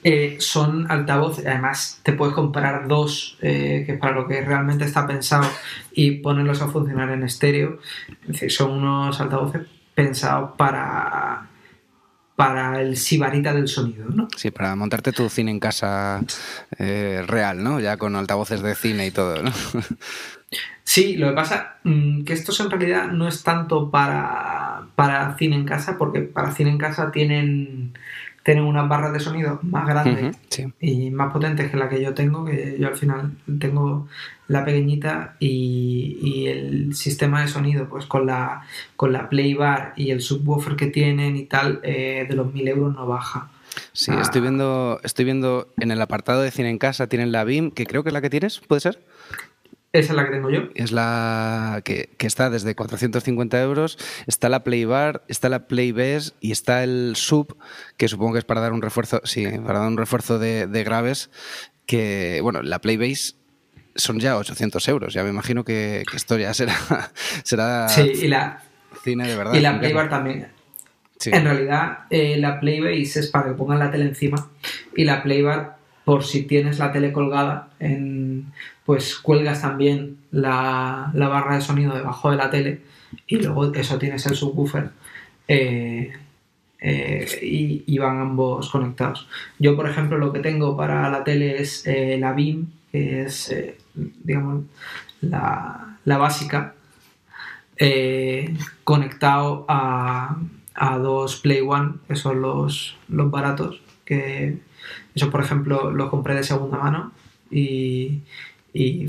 eh, 0.05 0.37
son 0.39 0.91
altavoces, 0.91 1.47
además 1.47 2.01
te 2.03 2.13
puedes 2.13 2.35
comprar 2.35 2.89
dos, 2.89 3.39
eh, 3.41 3.85
que 3.87 3.93
es 3.93 3.99
para 3.99 4.15
lo 4.15 4.27
que 4.27 4.41
realmente 4.41 4.85
está 4.85 5.07
pensado, 5.07 5.49
y 5.93 6.13
ponerlos 6.13 6.63
a 6.63 6.69
funcionar 6.69 7.11
en 7.11 7.23
estéreo. 7.23 7.79
Es 8.23 8.29
decir, 8.29 8.53
son 8.53 8.73
unos 8.73 9.21
altavoces 9.21 9.63
pensados 9.95 10.53
para 10.57 11.50
para 12.41 12.81
el 12.81 12.97
sibarita 12.97 13.53
del 13.53 13.69
sonido, 13.69 14.07
¿no? 14.09 14.27
Sí, 14.35 14.51
para 14.51 14.75
montarte 14.75 15.13
tu 15.13 15.29
cine 15.29 15.51
en 15.51 15.61
casa 15.61 16.23
eh, 16.79 17.23
real, 17.27 17.63
¿no? 17.63 17.81
Ya 17.81 17.99
con 17.99 18.17
altavoces 18.17 18.63
de 18.63 18.75
cine 18.75 19.09
y 19.09 19.11
todo, 19.11 19.43
¿no? 19.43 19.53
Sí, 20.83 21.17
lo 21.17 21.29
que 21.29 21.35
pasa 21.35 21.77
mm, 21.85 22.25
que 22.25 22.33
estos 22.33 22.59
en 22.59 22.71
realidad 22.71 23.09
no 23.13 23.29
es 23.29 23.45
tanto 23.45 23.91
para, 23.93 24.87
para 24.97 25.37
cine 25.37 25.55
en 25.55 25.65
casa, 25.65 25.97
porque 25.97 26.23
para 26.23 26.51
cine 26.51 26.71
en 26.71 26.79
casa 26.79 27.13
tienen 27.13 27.93
tienen 28.43 28.65
unas 28.65 28.89
barras 28.89 29.13
de 29.13 29.21
sonido 29.21 29.59
más 29.63 29.87
grandes 29.87 30.37
y 30.81 31.11
más 31.11 31.33
potentes 31.33 31.71
que 31.71 31.77
la 31.77 31.89
que 31.89 32.03
yo 32.03 32.15
tengo, 32.15 32.45
que 32.45 32.77
yo 32.79 32.89
al 32.89 32.97
final 32.97 33.33
tengo 33.59 34.09
la 34.49 34.65
pequeñita 34.65 35.37
y, 35.39 36.47
el 36.47 36.95
sistema 36.95 37.43
de 37.43 37.49
sonido, 37.49 37.89
pues 37.89 38.07
con 38.07 38.27
la, 38.27 38.63
con 38.97 39.13
la 39.13 39.29
playbar 39.29 39.93
y 39.97 40.11
el 40.11 40.21
subwoofer 40.21 40.75
que 40.75 40.87
tienen 40.87 41.37
y 41.37 41.45
tal, 41.45 41.81
eh, 41.83 42.27
de 42.29 42.35
los 42.35 42.53
1000 42.53 42.69
euros 42.69 42.95
no 42.95 43.07
baja. 43.07 43.51
Sí, 43.93 44.11
estoy 44.21 44.41
viendo, 44.41 45.01
estoy 45.05 45.25
viendo 45.25 45.69
en 45.79 45.91
el 45.91 46.03
apartado 46.03 46.41
de 46.41 46.51
cine 46.51 46.71
en 46.71 46.79
casa 46.79 47.07
tienen 47.07 47.31
la 47.31 47.45
BIM, 47.45 47.71
que 47.71 47.87
creo 47.87 48.03
que 48.03 48.09
es 48.09 48.13
la 48.13 48.21
que 48.21 48.31
tienes, 48.31 48.61
¿puede 48.61 48.81
ser? 48.81 49.01
Esa 49.93 50.13
es 50.13 50.17
la 50.17 50.25
que 50.25 50.31
tengo 50.31 50.51
yo. 50.51 50.69
Es 50.75 50.93
la 50.93 51.83
que, 51.85 52.11
está 52.21 52.49
desde 52.49 52.77
450 52.77 53.61
euros. 53.61 53.99
Está 54.29 54.49
la 54.49 54.63
Playbar, 54.63 55.25
está 55.27 55.49
la 55.49 55.67
Playbase 55.67 56.33
y 56.41 56.53
está 56.53 56.85
el 56.85 57.15
Sub, 57.17 57.57
que 57.97 58.07
supongo 58.07 58.35
que 58.35 58.39
es 58.39 58.45
para 58.45 58.61
dar 58.61 58.73
un 58.73 58.83
refuerzo, 58.83 59.21
sí, 59.25 59.47
para 59.67 59.81
dar 59.81 59.89
un 59.89 59.97
refuerzo 59.97 60.39
de, 60.39 60.85
graves. 60.85 61.31
Que, 61.87 62.39
bueno, 62.41 62.63
la 62.63 62.81
Playbase 62.81 63.35
son 63.97 64.21
ya 64.21 64.37
800 64.37 64.87
euros. 64.89 65.13
Ya 65.13 65.25
me 65.25 65.31
imagino 65.31 65.65
que, 65.65 66.05
esto 66.15 66.39
ya 66.39 66.55
será, 66.55 66.77
será 67.43 67.89
sí, 67.89 68.13
y 68.23 68.29
la, 68.29 68.63
cine 69.03 69.27
de 69.27 69.37
verdad. 69.37 69.55
Y 69.55 69.61
la 69.61 69.81
Playbar 69.81 70.09
también. 70.09 70.49
En 71.27 71.45
realidad, 71.45 72.05
eh, 72.11 72.37
la 72.39 72.61
Playbase 72.61 73.21
es 73.21 73.27
para 73.27 73.49
que 73.49 73.55
pongan 73.55 73.81
la 73.81 73.91
tele 73.91 74.05
encima 74.05 74.49
y 74.97 75.05
la 75.05 75.23
Playbar 75.23 75.81
por 76.05 76.25
si 76.25 76.43
tienes 76.43 76.79
la 76.79 76.93
tele 76.93 77.13
colgada, 77.13 77.69
en, 77.79 78.53
pues 78.91 79.15
cuelgas 79.19 79.63
también 79.63 80.17
la, 80.33 81.13
barra 81.15 81.55
de 81.55 81.61
sonido 81.61 81.95
debajo 81.95 82.33
de 82.33 82.37
la 82.37 82.51
tele 82.51 82.81
y 83.29 83.37
luego 83.37 83.73
eso 83.73 84.01
tienes 84.01 84.27
el 84.27 84.35
subwoofer 84.35 84.91
eh, 85.47 86.13
eh, 86.81 87.39
y, 87.87 87.99
van 87.99 88.19
ambos 88.19 88.69
conectados. 88.69 89.29
Yo, 89.61 89.77
por 89.77 89.89
ejemplo, 89.89 90.19
lo 90.19 90.33
que 90.33 90.41
tengo 90.41 90.77
para 90.77 91.09
la 91.09 91.23
tele 91.23 91.63
es 91.63 91.87
eh, 91.87 92.19
la 92.19 92.33
BIM, 92.33 92.67
que 92.91 93.23
es, 93.23 93.55
digamos, 93.95 94.65
la, 95.21 95.97
básica, 96.05 96.75
conectado 98.83 99.67
a, 99.69 100.37
a, 100.75 100.99
dos 100.99 101.37
Play 101.37 101.61
One, 101.61 101.93
que 102.09 102.17
son 102.17 102.43
los, 102.43 102.97
los 103.09 103.31
baratos, 103.31 103.83
que 104.05 104.59
eso, 105.15 105.31
por 105.31 105.43
ejemplo, 105.43 105.93
lo 105.93 106.11
compré 106.11 106.35
de 106.35 106.43
segunda 106.43 106.79
mano 106.79 107.13
y, 107.53 108.23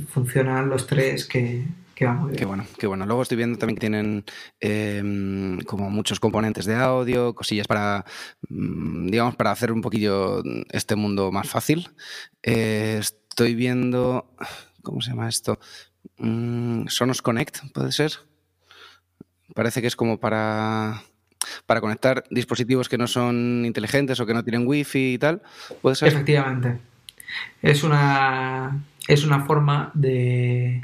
funcionan 0.07 0.69
los 0.69 0.87
tres 0.87 1.25
que, 1.25 1.63
que 1.95 2.05
van 2.05 2.17
muy 2.17 2.29
bien. 2.29 2.39
Qué 2.39 2.45
bueno, 2.45 2.65
qué 2.77 2.87
bueno. 2.87 3.05
Luego 3.05 3.21
estoy 3.21 3.37
viendo 3.37 3.57
también 3.57 3.75
que 3.75 3.81
tienen 3.81 4.25
em, 4.59 5.59
como 5.61 5.89
muchos 5.89 6.19
componentes 6.19 6.65
de 6.65 6.75
audio, 6.75 7.35
cosillas 7.35 7.67
para, 7.67 8.05
mm, 8.49 9.07
digamos, 9.07 9.35
para 9.35 9.51
hacer 9.51 9.71
un 9.71 9.81
poquillo 9.81 10.41
este 10.71 10.95
mundo 10.95 11.31
más 11.31 11.47
fácil. 11.47 11.89
Eh, 12.43 12.97
estoy 12.99 13.55
viendo, 13.55 14.33
¿cómo 14.81 15.01
se 15.01 15.11
llama 15.11 15.29
esto? 15.29 15.59
Mm, 16.17 16.87
Sonos 16.87 17.21
Connect, 17.21 17.71
¿puede 17.73 17.91
ser? 17.91 18.13
Parece 19.53 19.81
que 19.81 19.87
es 19.87 19.95
como 19.95 20.19
para 20.19 21.03
para 21.65 21.81
conectar 21.81 22.23
dispositivos 22.29 22.89
que 22.89 22.97
no 22.97 23.07
son 23.07 23.63
inteligentes 23.65 24.19
o 24.19 24.25
que 24.25 24.33
no 24.33 24.43
tienen 24.43 24.67
wifi 24.67 25.13
y 25.13 25.17
tal. 25.17 25.41
¿Puede 25.81 25.95
ser? 25.95 26.09
Efectivamente. 26.09 26.79
Es 27.61 27.83
una, 27.83 28.83
es 29.07 29.23
una 29.25 29.45
forma 29.45 29.91
de, 29.93 30.83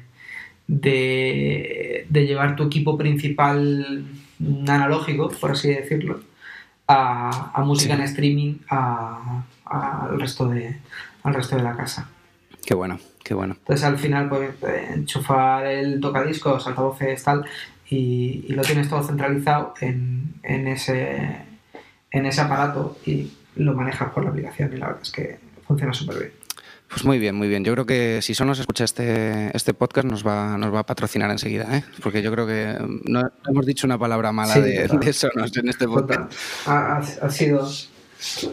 de, 0.67 2.05
llevar 2.09 2.55
tu 2.55 2.63
equipo 2.63 2.97
principal 2.97 4.05
analógico, 4.67 5.29
por 5.29 5.51
así 5.51 5.69
decirlo, 5.69 6.19
a, 6.87 7.63
música 7.65 7.93
en 7.93 8.01
streaming 8.01 8.55
al 8.69 10.19
resto 10.19 10.47
de 10.47 10.77
al 11.23 11.33
resto 11.33 11.55
de 11.57 11.63
la 11.63 11.75
casa. 11.75 12.09
Qué 12.65 12.73
bueno, 12.73 12.99
qué 13.23 13.33
bueno. 13.33 13.55
Entonces 13.59 13.85
al 13.85 13.97
final 13.97 14.29
pues 14.29 14.51
enchufar 14.93 15.65
el 15.65 15.99
tocadiscos, 15.99 16.67
altavoces 16.67 17.23
tal 17.23 17.45
y, 17.89 18.45
lo 18.49 18.61
tienes 18.61 18.89
todo 18.89 19.03
centralizado 19.03 19.73
en, 19.81 20.35
en, 20.43 20.67
ese, 20.67 21.37
en 22.11 22.25
ese 22.25 22.41
aparato 22.41 22.97
y 23.05 23.31
lo 23.55 23.73
manejas 23.73 24.11
por 24.11 24.23
la 24.23 24.29
aplicación 24.29 24.73
y 24.73 24.77
la 24.77 24.87
verdad 24.87 25.01
es 25.01 25.11
que 25.11 25.39
funciona 25.65 25.93
súper 25.93 26.19
bien. 26.19 26.31
Pues 26.89 27.03
muy 27.03 27.19
bien, 27.19 27.35
muy 27.35 27.47
bien. 27.47 27.63
Yo 27.63 27.73
creo 27.73 27.85
que 27.85 28.21
si 28.21 28.33
Sonos 28.33 28.59
escucha 28.59 28.85
este, 28.85 29.55
este 29.55 29.73
podcast 29.73 30.07
nos 30.07 30.25
va, 30.25 30.57
nos 30.57 30.73
va 30.73 30.79
a 30.79 30.85
patrocinar 30.85 31.29
enseguida, 31.29 31.77
¿eh? 31.77 31.83
porque 32.01 32.21
yo 32.21 32.31
creo 32.31 32.47
que 32.47 32.77
no 33.03 33.29
hemos 33.47 33.65
dicho 33.65 33.85
una 33.85 33.97
palabra 33.97 34.31
mala 34.31 34.55
de, 34.59 34.87
Sonos 35.13 35.55
en 35.57 35.69
este 35.69 35.87
podcast. 35.87 36.31
Ha, 36.65 36.97
ha, 36.97 37.29
sido, 37.29 37.67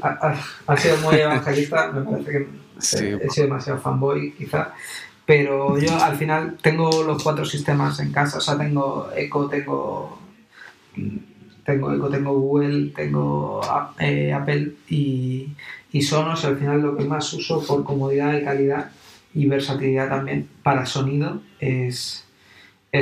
ha, 0.02 0.76
sido 0.76 0.96
muy 0.98 1.16
evangelista, 1.16 1.92
me 1.92 2.02
parece 2.02 2.30
que 2.30 2.48
he 2.78 3.30
sido 3.30 3.46
demasiado 3.46 3.80
fanboy 3.80 4.32
quizá, 4.32 4.72
pero 5.24 5.78
yo 5.78 5.96
al 6.02 6.16
final 6.16 6.58
tengo 6.60 7.02
los 7.02 7.22
cuatro 7.22 7.44
sistemas 7.44 8.00
en 8.00 8.12
casa, 8.12 8.38
o 8.38 8.40
sea, 8.40 8.58
tengo 8.58 9.10
Echo, 9.16 9.48
tengo, 9.48 10.18
tengo 11.64 11.92
Echo, 11.92 12.08
tengo 12.08 12.32
Google, 12.32 12.92
tengo 12.94 13.60
eh, 13.98 14.32
Apple 14.32 14.72
y, 14.88 15.48
y 15.94 16.02
Sonos, 16.02 16.44
al 16.44 16.58
final 16.58 16.82
lo 16.82 16.96
que 16.96 17.04
más 17.04 17.32
uso 17.34 17.64
por 17.64 17.84
comodidad 17.84 18.36
y 18.36 18.42
calidad 18.42 18.90
y 19.32 19.46
versatilidad 19.46 20.08
también 20.08 20.48
para 20.64 20.86
sonido 20.86 21.40
es, 21.60 22.26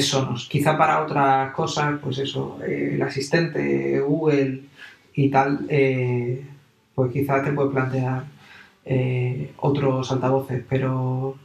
Sonos. 0.01 0.47
Quizá 0.47 0.77
para 0.77 1.03
otras 1.03 1.55
cosas, 1.55 1.99
pues 2.03 2.19
eso, 2.19 2.59
eh, 2.63 2.91
el 2.93 3.03
asistente, 3.03 3.99
Google 4.01 4.65
y 5.15 5.31
tal, 5.31 5.65
eh, 5.71 6.45
pues 6.95 7.11
quizá 7.11 7.43
te 7.43 7.53
puede 7.53 7.71
plantear 7.71 8.25
otros 9.57 10.13
altavoces, 10.13 10.63
pero 10.69 11.39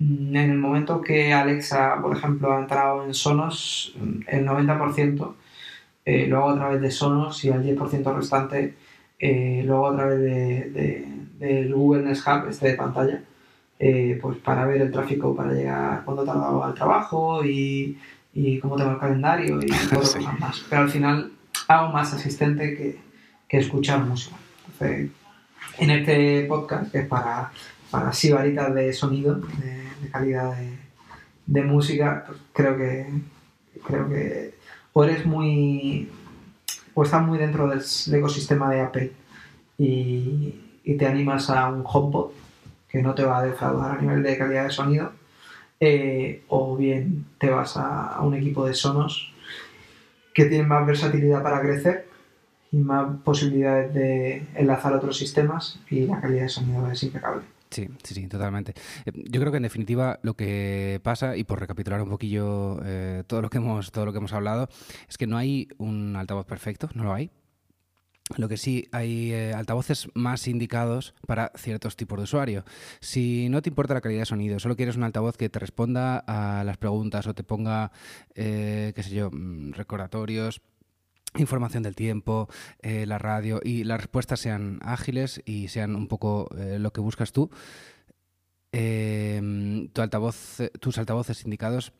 en 0.00 0.36
el 0.36 0.56
momento 0.56 1.02
que 1.02 1.34
Alexa, 1.34 2.00
por 2.00 2.16
ejemplo, 2.16 2.50
ha 2.50 2.60
entrado 2.60 3.04
en 3.04 3.12
Sonos, 3.12 3.94
el 4.26 4.46
90% 4.46 5.34
eh, 6.06 6.26
lo 6.26 6.38
hago 6.38 6.48
a 6.48 6.54
través 6.54 6.80
de 6.80 6.90
Sonos 6.90 7.44
y 7.44 7.48
el 7.50 7.62
10% 7.62 8.16
restante 8.16 8.74
eh, 9.18 9.62
lo 9.64 9.76
hago 9.76 9.88
a 9.88 9.96
través 9.96 10.20
de, 10.20 11.08
del 11.38 11.74
Google 11.74 12.04
Nest 12.04 12.26
Hub, 12.26 12.48
este 12.48 12.68
de 12.68 12.74
pantalla, 12.74 13.22
eh, 13.78 14.18
pues 14.20 14.38
para 14.38 14.66
ver 14.66 14.82
el 14.82 14.90
tráfico 14.90 15.34
para 15.34 15.52
llegar 15.52 16.04
cuando 16.04 16.22
he 16.22 16.26
tardado 16.26 16.64
al 16.64 16.74
trabajo 16.74 17.44
y, 17.44 17.98
y 18.34 18.58
cómo 18.58 18.76
tengo 18.76 18.92
el 18.92 18.98
calendario 18.98 19.60
y 19.62 19.66
todo 19.90 20.00
cosas 20.00 20.38
más. 20.38 20.64
Pero 20.68 20.82
al 20.82 20.90
final 20.90 21.32
hago 21.68 21.92
más 21.92 22.12
asistente 22.14 22.76
que, 22.76 22.98
que 23.48 23.58
escuchar 23.58 24.04
música. 24.04 24.36
Entonces, 24.66 25.10
en 25.78 25.90
este 25.90 26.44
podcast, 26.46 26.90
que 26.90 27.00
es 27.00 27.06
para, 27.06 27.50
para 27.90 28.12
varitas 28.32 28.74
de 28.74 28.92
sonido, 28.92 29.36
de, 29.36 29.84
de 30.02 30.10
calidad 30.10 30.56
de, 31.46 31.62
música, 31.62 32.24
pues 32.26 32.38
creo 32.52 32.76
que 32.76 33.06
creo 33.86 34.08
que 34.08 34.54
o 34.92 35.04
eres 35.04 35.24
muy 35.24 36.10
o 36.98 37.04
estás 37.04 37.24
muy 37.24 37.38
dentro 37.38 37.68
del, 37.68 37.80
ecosistema 38.12 38.68
de 38.70 38.80
Apple 38.80 39.12
y, 39.78 40.64
te 40.98 41.06
animas 41.06 41.48
a 41.50 41.68
un 41.68 41.84
HomePod 41.86 42.30
que 42.88 43.02
no 43.02 43.14
te 43.14 43.22
va 43.22 43.38
a 43.38 43.44
defraudar 43.44 43.92
a 43.92 44.00
nivel 44.00 44.22
de 44.22 44.38
calidad 44.38 44.64
de 44.64 44.70
sonido 44.70 45.12
eh, 45.78 46.42
o 46.48 46.76
bien 46.76 47.26
te 47.38 47.50
vas 47.50 47.76
a, 47.76 48.18
un 48.22 48.34
equipo 48.34 48.66
de 48.66 48.74
Sonos 48.74 49.32
que 50.34 50.46
tiene 50.46 50.66
más 50.66 50.84
versatilidad 50.86 51.42
para 51.42 51.60
crecer 51.60 52.08
y 52.72 52.78
más 52.78 53.20
posibilidades 53.22 53.94
de 53.94 54.46
enlazar 54.54 54.94
otros 54.94 55.16
sistemas 55.16 55.78
y 55.90 56.06
la 56.06 56.20
calidad 56.20 56.44
de 56.44 56.48
sonido 56.48 56.90
es 56.90 57.02
impecable. 57.02 57.42
Sí, 57.70 57.88
sí, 58.02 58.14
sí, 58.14 58.28
totalmente. 58.28 58.74
Eh, 59.04 59.12
yo 59.14 59.40
creo 59.40 59.50
que 59.50 59.58
en 59.58 59.62
definitiva 59.62 60.18
lo 60.22 60.34
que 60.34 61.00
pasa, 61.02 61.36
y 61.36 61.44
por 61.44 61.60
recapitular 61.60 62.00
un 62.00 62.08
poquillo 62.08 62.80
eh, 62.84 63.24
todo 63.26 63.42
lo 63.42 63.50
que 63.50 63.58
hemos, 63.58 63.92
todo 63.92 64.06
lo 64.06 64.12
que 64.12 64.18
hemos 64.18 64.32
hablado, 64.32 64.68
es 65.08 65.18
que 65.18 65.26
no 65.26 65.36
hay 65.36 65.68
un 65.78 66.16
altavoz 66.16 66.46
perfecto, 66.46 66.88
no 66.94 67.04
lo 67.04 67.12
hay. 67.12 67.30
Lo 68.36 68.46
que 68.46 68.58
sí, 68.58 68.88
hay 68.92 69.32
eh, 69.32 69.54
altavoces 69.54 70.08
más 70.14 70.48
indicados 70.48 71.14
para 71.26 71.50
ciertos 71.56 71.96
tipos 71.96 72.18
de 72.18 72.24
usuario. 72.24 72.64
Si 73.00 73.48
no 73.48 73.62
te 73.62 73.70
importa 73.70 73.94
la 73.94 74.02
calidad 74.02 74.20
de 74.20 74.26
sonido, 74.26 74.58
solo 74.58 74.76
quieres 74.76 74.96
un 74.96 75.04
altavoz 75.04 75.38
que 75.38 75.48
te 75.48 75.58
responda 75.58 76.18
a 76.26 76.62
las 76.64 76.76
preguntas 76.76 77.26
o 77.26 77.34
te 77.34 77.42
ponga, 77.42 77.90
qué 78.34 78.92
sé 79.02 79.14
yo, 79.14 79.30
mm, 79.30 79.72
recordatorios, 79.72 80.60
información 81.36 81.82
del 81.82 81.94
tiempo, 81.94 82.48
eh, 82.80 83.06
la 83.06 83.18
radio 83.18 83.60
y 83.62 83.84
las 83.84 83.98
respuestas 83.98 84.40
sean 84.40 84.78
ágiles 84.82 85.42
y 85.44 85.68
sean 85.68 85.96
un 85.96 86.08
poco 86.08 86.48
lo 86.54 86.92
que 86.92 87.00
buscas 87.00 87.32
tú, 87.32 87.50
tu 88.70 90.02
altavoz, 90.02 90.58
tus 90.80 90.98
altavoces 90.98 91.44
indicados 91.44 91.92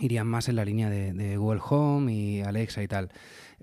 irían 0.00 0.26
más 0.26 0.48
en 0.48 0.56
la 0.56 0.64
línea 0.64 0.88
de, 0.88 1.36
Google 1.36 1.60
Home 1.68 2.12
y 2.12 2.40
Alexa 2.40 2.82
y 2.82 2.88
tal. 2.88 3.10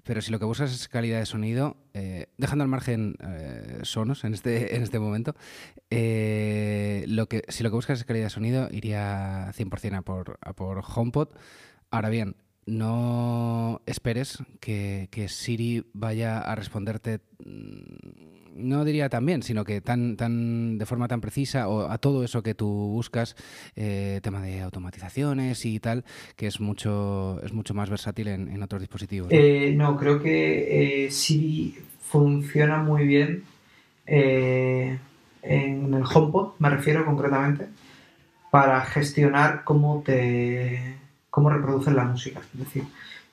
Pero 0.03 0.21
si 0.21 0.31
lo 0.31 0.39
que 0.39 0.45
buscas 0.45 0.71
es 0.71 0.87
calidad 0.87 1.19
de 1.19 1.25
sonido, 1.25 1.77
eh, 1.93 2.27
dejando 2.37 2.63
al 2.63 2.69
margen 2.69 3.15
eh, 3.19 3.79
Sonos 3.83 4.23
en 4.23 4.33
este, 4.33 4.75
en 4.75 4.83
este 4.83 4.99
momento, 4.99 5.35
eh, 5.89 7.03
lo 7.07 7.27
que, 7.27 7.43
si 7.49 7.63
lo 7.63 7.69
que 7.69 7.75
buscas 7.75 7.99
es 7.99 8.05
calidad 8.05 8.27
de 8.27 8.29
sonido, 8.29 8.69
iría 8.71 9.51
100% 9.53 9.97
a 9.97 10.01
por, 10.01 10.39
a 10.41 10.53
por 10.53 10.83
HomePod. 10.83 11.29
Ahora 11.91 12.09
bien, 12.09 12.35
no 12.69 13.81
esperes 13.85 14.43
que, 14.59 15.07
Siri 15.27 15.85
vaya 15.93 16.39
a 16.39 16.55
responderte, 16.55 17.19
mm, 17.43 18.67
no 18.67 18.85
diría 18.85 19.09
tan 19.09 19.25
bien, 19.25 19.41
sino 19.41 19.63
que 19.63 19.81
tan, 19.81 20.17
tan 20.17 20.77
de 20.77 20.85
forma 20.85 21.07
tan 21.07 21.21
precisa 21.21 21.67
o 21.67 21.89
a 21.89 21.97
todo 21.97 22.23
eso 22.23 22.43
que 22.43 22.53
tú 22.53 22.67
buscas, 22.67 23.35
eh, 23.75 24.19
tema 24.21 24.41
de 24.41 24.61
automatizaciones 24.61 25.65
y 25.65 25.79
tal, 25.79 26.03
que 26.35 26.47
es 26.47 26.59
mucho, 26.59 27.41
es 27.43 27.53
mucho 27.53 27.73
más 27.73 27.89
versátil 27.89 28.27
en, 28.27 28.61
otros 28.61 28.81
dispositivos. 28.81 29.31
¿no? 29.31 29.37
Eh, 29.37 29.97
creo 29.99 30.21
que 30.21 31.05
eh, 31.05 31.11
Siri 31.11 31.75
funciona 32.01 32.77
muy 32.77 33.05
bien 33.05 33.43
en 34.05 34.99
el 35.41 36.03
HomePod, 36.03 36.53
me 36.59 36.69
refiero 36.69 37.05
concretamente, 37.05 37.67
para 38.51 38.81
gestionar 38.81 39.63
cómo 39.63 40.01
te 40.03 40.97
cómo 41.39 41.49
reproducen 41.49 41.95
la 41.95 42.03
música. 42.03 42.41
Es 42.53 42.59
decir, 42.59 42.83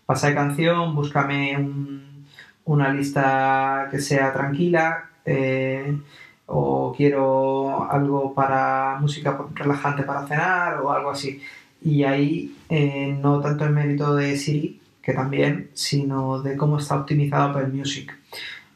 pasa 0.07 0.29
de 0.29 0.35
canción, 0.37 0.95
búscame 0.95 1.59
una 2.65 2.89
lista 2.93 3.89
que 3.91 3.99
sea 3.99 4.33
tranquila 4.33 5.11
eh, 5.25 5.99
o 6.47 6.95
quiero 6.97 7.91
algo 7.91 8.33
para 8.33 8.99
música 9.01 9.37
relajante 9.55 10.05
para 10.05 10.25
cenar 10.29 10.81
o 10.81 10.93
algo 10.93 11.11
así. 11.11 11.43
Y 11.83 12.05
ahí 12.05 12.57
eh, 12.69 13.19
no 13.21 13.41
tanto 13.41 13.65
el 13.65 13.73
mérito 13.73 14.15
de 14.15 14.37
Siri, 14.37 14.81
que 15.03 15.13
también, 15.13 15.71
sino 15.75 16.41
de 16.43 16.57
cómo 16.57 16.79
está 16.79 17.01
optimizado 17.01 17.59
el 17.59 17.73
Music. 17.73 18.17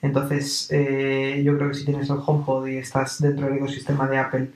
Entonces, 0.03 0.67
eh, 0.73 1.41
yo 1.45 1.57
creo 1.57 1.69
que 1.69 1.75
si 1.75 1.85
tienes 1.85 2.11
el 2.11 2.19
HomePod 2.27 2.67
y 2.67 2.79
estás 2.79 3.21
dentro 3.21 3.47
del 3.47 3.59
ecosistema 3.59 4.09
de 4.09 4.19
Apple, 4.19 4.51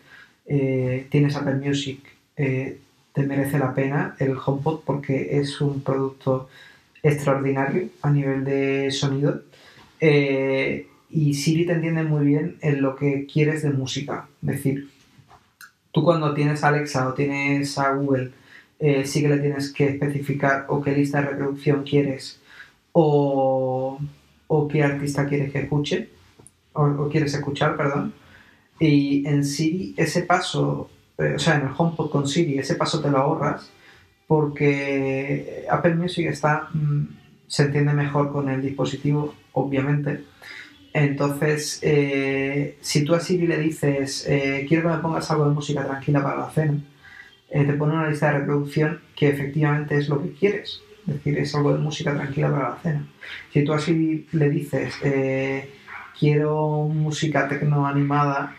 tienes 1.10 1.36
Apple 1.36 1.60
Music, 1.64 2.00
te 3.14 3.22
merece 3.22 3.58
la 3.58 3.72
pena 3.74 4.16
el 4.18 4.36
HomePod 4.36 4.80
porque 4.84 5.38
es 5.38 5.60
un 5.60 5.82
producto 5.82 6.48
extraordinario 7.02 7.88
a 8.02 8.10
nivel 8.10 8.44
de 8.44 8.90
sonido. 8.90 9.42
Eh, 10.00 10.88
y 11.10 11.34
Siri 11.34 11.64
te 11.64 11.74
entiende 11.74 12.02
muy 12.02 12.26
bien 12.26 12.56
en 12.60 12.82
lo 12.82 12.96
que 12.96 13.26
quieres 13.32 13.62
de 13.62 13.70
música. 13.70 14.26
Es 14.42 14.48
decir, 14.48 14.90
tú 15.92 16.02
cuando 16.02 16.34
tienes 16.34 16.64
Alexa 16.64 17.08
o 17.08 17.14
tienes 17.14 17.78
a 17.78 17.94
Google, 17.94 18.32
eh, 18.80 19.06
sí 19.06 19.22
que 19.22 19.28
le 19.28 19.38
tienes 19.38 19.72
que 19.72 19.90
especificar 19.90 20.66
o 20.68 20.82
qué 20.82 20.90
lista 20.90 21.20
de 21.20 21.28
reproducción 21.28 21.84
quieres 21.84 22.40
o, 22.90 24.00
qué 24.70 24.82
artista 24.82 25.26
quieres 25.26 25.52
que 25.52 25.60
escuche 25.60 26.08
o, 26.72 26.82
o 26.82 27.08
quieres 27.08 27.32
escuchar, 27.32 27.76
perdón. 27.76 28.12
Y 28.80 29.24
en 29.28 29.44
Siri 29.44 29.94
ese 29.96 30.22
paso 30.22 30.90
o 31.16 31.38
sea, 31.38 31.56
en 31.56 31.62
el 31.62 31.74
HomePod 31.76 32.10
con 32.10 32.26
Siri, 32.26 32.58
ese 32.58 32.74
paso 32.74 33.00
te 33.00 33.10
lo 33.10 33.18
ahorras 33.18 33.70
porque 34.26 35.64
Apple 35.70 35.94
Music 35.94 36.26
está, 36.26 36.68
mm, 36.72 37.04
se 37.46 37.64
entiende 37.64 37.92
mejor 37.92 38.32
con 38.32 38.48
el 38.48 38.62
dispositivo, 38.62 39.34
obviamente. 39.52 40.24
Entonces, 40.92 41.80
eh, 41.82 42.78
si 42.80 43.04
tú 43.04 43.14
a 43.14 43.20
Siri 43.20 43.46
le 43.46 43.58
dices, 43.58 44.26
eh, 44.28 44.64
quiero 44.68 44.88
que 44.88 44.96
me 44.96 45.02
pongas 45.02 45.30
algo 45.30 45.48
de 45.48 45.54
música 45.54 45.84
tranquila 45.84 46.22
para 46.22 46.38
la 46.38 46.50
cena, 46.50 46.78
te 47.50 47.72
pone 47.74 47.94
una 47.94 48.08
lista 48.08 48.32
de 48.32 48.40
reproducción 48.40 49.00
que 49.14 49.28
efectivamente 49.28 49.96
es 49.96 50.08
lo 50.08 50.20
que 50.20 50.32
quieres. 50.32 50.80
Es 51.06 51.14
decir, 51.14 51.38
es 51.38 51.54
algo 51.54 51.72
de 51.72 51.78
música 51.78 52.12
tranquila 52.12 52.50
para 52.50 52.70
la 52.70 52.76
cena. 52.76 53.06
Si 53.52 53.62
tú 53.62 53.72
a 53.72 53.78
Siri 53.78 54.26
le 54.32 54.50
dices, 54.50 54.94
quiero 56.18 56.88
música 56.88 57.46
tecno 57.46 57.86
animada, 57.86 58.56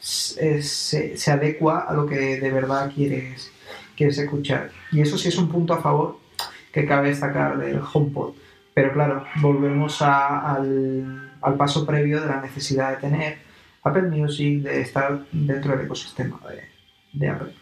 se, 0.00 1.30
adecua 1.30 1.80
a 1.80 1.94
lo 1.94 2.06
que 2.06 2.40
de 2.40 2.50
verdad 2.50 2.90
quieres, 2.94 3.52
quieres 3.96 4.18
escuchar. 4.18 4.70
Y 4.90 5.00
eso 5.00 5.16
sí 5.18 5.28
es 5.28 5.38
un 5.38 5.48
punto 5.48 5.74
a 5.74 5.80
favor 5.80 6.18
que 6.72 6.86
cabe 6.86 7.08
destacar 7.08 7.58
del 7.58 7.80
HomePod. 7.80 8.34
Pero 8.74 8.92
claro, 8.92 9.24
volvemos 9.40 10.00
al, 10.02 11.32
paso 11.58 11.86
previo 11.86 12.20
de 12.20 12.26
la 12.26 12.40
necesidad 12.40 12.90
de 12.90 12.96
tener 12.96 13.38
Apple 13.82 14.02
Music, 14.02 14.62
de 14.62 14.80
estar 14.80 15.24
dentro 15.32 15.76
del 15.76 15.86
ecosistema 15.86 16.40
de 17.12 17.28
Apple. 17.28 17.59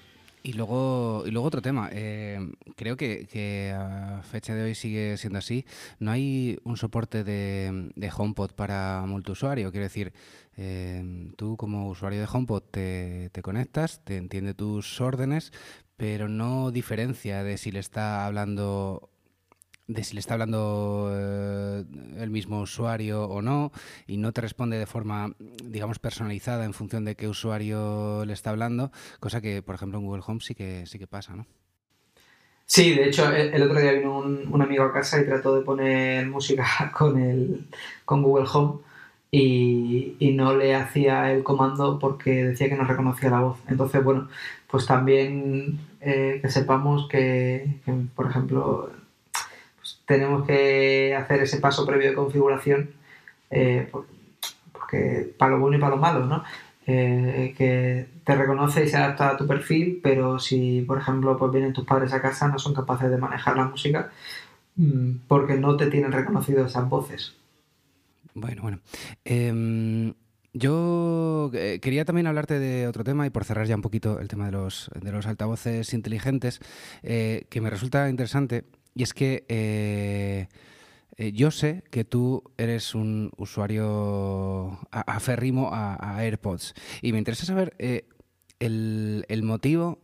Y 0.49 0.55
luego, 0.55 1.25
y 1.27 1.31
luego 1.31 1.47
otro 1.47 1.61
tema, 1.61 1.91
eh, 1.93 2.41
creo 2.75 2.97
que, 2.97 3.71
a 3.77 4.23
fecha 4.23 4.55
de 4.55 4.63
hoy 4.63 4.75
sigue 4.75 5.19
siendo 5.19 5.39
así. 5.41 5.67
No 5.99 6.11
hay 6.11 6.59
un 6.65 6.79
soporte 6.79 7.23
de, 7.23 7.91
de 7.95 8.11
HomePod 8.11 8.53
para 8.53 9.05
multiusuario. 9.07 9.71
Quiero 9.71 9.85
decir, 9.85 10.15
eh, 10.57 11.31
tú 11.37 11.59
como 11.59 11.91
usuario 11.91 12.21
de 12.21 12.29
HomePod 12.33 12.63
te, 12.63 13.29
te, 13.31 13.43
conectas, 13.43 14.03
te 14.07 14.17
entiende 14.17 14.55
tus 14.55 15.03
órdenes, 15.03 15.53
pero 15.99 16.31
no 16.31 16.71
diferencia 16.71 17.45
de 17.45 17.59
si 17.59 17.71
le 17.71 17.81
está 17.81 18.25
hablando 18.25 19.11
de 19.89 20.05
si 20.05 20.15
le 20.15 20.21
está 20.21 20.35
hablando 20.35 21.11
eh, 21.13 21.85
el 22.19 22.31
mismo 22.31 22.61
usuario 22.61 23.25
o 23.25 23.43
no 23.43 23.73
y 24.07 24.19
no 24.19 24.33
te 24.33 24.43
responde 24.43 24.79
de 24.79 24.87
forma, 24.87 25.33
digamos, 25.65 25.99
personalizada 25.99 26.65
en 26.65 26.75
función 26.75 27.05
de 27.05 27.17
qué 27.17 27.27
usuario 27.27 28.25
le 28.27 28.35
está 28.35 28.51
hablando, 28.51 28.93
cosa 29.19 29.41
que, 29.41 29.63
por 29.63 29.75
ejemplo, 29.75 29.99
en 29.99 30.05
Google 30.05 30.23
Home 30.27 30.41
sí 30.41 30.55
que, 30.55 30.87
sí 30.87 30.99
que 30.99 31.07
pasa, 31.07 31.35
¿no? 31.35 31.47
Sí, 32.67 32.95
de 32.95 33.09
hecho, 33.09 33.33
el, 33.33 33.63
otro 33.63 33.81
día 33.81 33.93
vino 33.93 34.19
un, 34.19 34.61
amigo 34.61 34.85
a 34.85 34.93
casa 34.93 35.19
y 35.21 35.25
trató 35.25 35.57
de 35.57 35.63
poner 35.63 36.27
música 36.27 36.93
con, 36.97 37.19
el, 37.19 37.67
con 38.05 38.23
Google 38.23 38.47
Home 38.53 38.81
y, 39.31 40.17
no 40.35 40.55
le 40.55 40.75
hacía 40.75 41.33
el 41.33 41.43
comando 41.43 41.99
porque 41.99 42.45
decía 42.45 42.69
que 42.69 42.77
no 42.77 42.85
reconocía 42.85 43.31
la 43.31 43.41
voz. 43.41 43.59
Entonces, 43.69 44.05
bueno, 44.05 44.29
pues 44.71 44.87
también 44.87 45.81
eh, 46.01 46.41
que 46.43 46.51
sepamos 46.51 47.09
que, 47.09 47.81
por 48.15 48.29
ejemplo, 48.29 48.91
tenemos 50.09 50.47
que 50.47 51.15
hacer 51.15 51.43
ese 51.43 51.59
paso 51.59 51.87
previo 51.87 52.09
de 52.09 52.15
configuración, 52.15 52.91
eh, 53.51 53.91
porque 54.73 55.35
para 55.37 55.53
lo 55.53 55.61
bueno 55.61 55.77
y 55.77 55.81
para 55.81 55.95
lo 55.95 56.01
malo, 56.01 56.25
¿no? 56.25 56.43
Eh, 56.87 57.55
que 57.57 58.07
te 58.25 58.35
reconoce 58.35 58.85
y 58.85 58.89
se 58.89 58.97
adapta 58.97 59.29
a 59.29 59.37
tu 59.37 59.47
perfil, 59.47 60.01
pero 60.03 60.39
si, 60.39 60.81
por 60.81 60.97
ejemplo, 60.97 61.37
pues 61.37 61.53
vienen 61.53 61.75
tus 61.75 61.85
padres 61.85 62.15
a 62.15 62.23
casa, 62.23 62.49
no 62.49 62.59
son 62.59 62.73
capaces 62.73 63.11
de 63.11 63.19
manejar 63.19 63.59
la 63.59 63.67
música 63.67 64.11
mm, 64.77 65.27
porque 65.29 65.57
no 65.59 65.77
te 65.77 65.89
tienen 65.89 66.11
reconocido 66.11 66.65
esas 66.65 66.89
voces. 66.89 67.37
Bueno, 68.33 68.63
bueno. 68.63 68.79
Em, 69.27 70.15
yo 70.55 71.51
eh, 71.53 71.81
quería 71.83 72.07
también 72.07 72.29
hablarte 72.29 72.59
de 72.59 72.89
otro 72.89 73.05
tema 73.05 73.27
y 73.27 73.31
por 73.31 73.45
cerrar 73.45 73.67
ya 73.67 73.77
un 73.77 73.83
poquito 73.83 74.21
el 74.21 74.29
tema 74.29 74.47
de 74.47 74.53
los, 74.53 74.91
de 74.99 75.13
los 75.13 75.27
altavoces 75.27 75.93
inteligentes, 75.93 76.61
que 77.03 77.61
me 77.61 77.69
resulta 77.69 78.09
interesante 78.09 78.65
y 78.99 79.05
es 79.05 79.15
que 79.15 79.45
eh, 79.49 80.49
eh, 81.19 81.31
yo 81.31 81.53
sé 81.53 81.85
que 81.93 82.05
tú 82.05 82.43
eres 82.57 82.97
un 82.97 83.31
usuario 83.37 84.77
aferrimo 84.91 85.71
a, 85.73 86.19
AirPods 86.19 86.75
y 87.01 87.13
me 87.13 87.19
interesa 87.19 87.47
saber 87.47 87.77
eh, 87.79 88.09
el, 88.59 89.25
motivo 89.45 90.01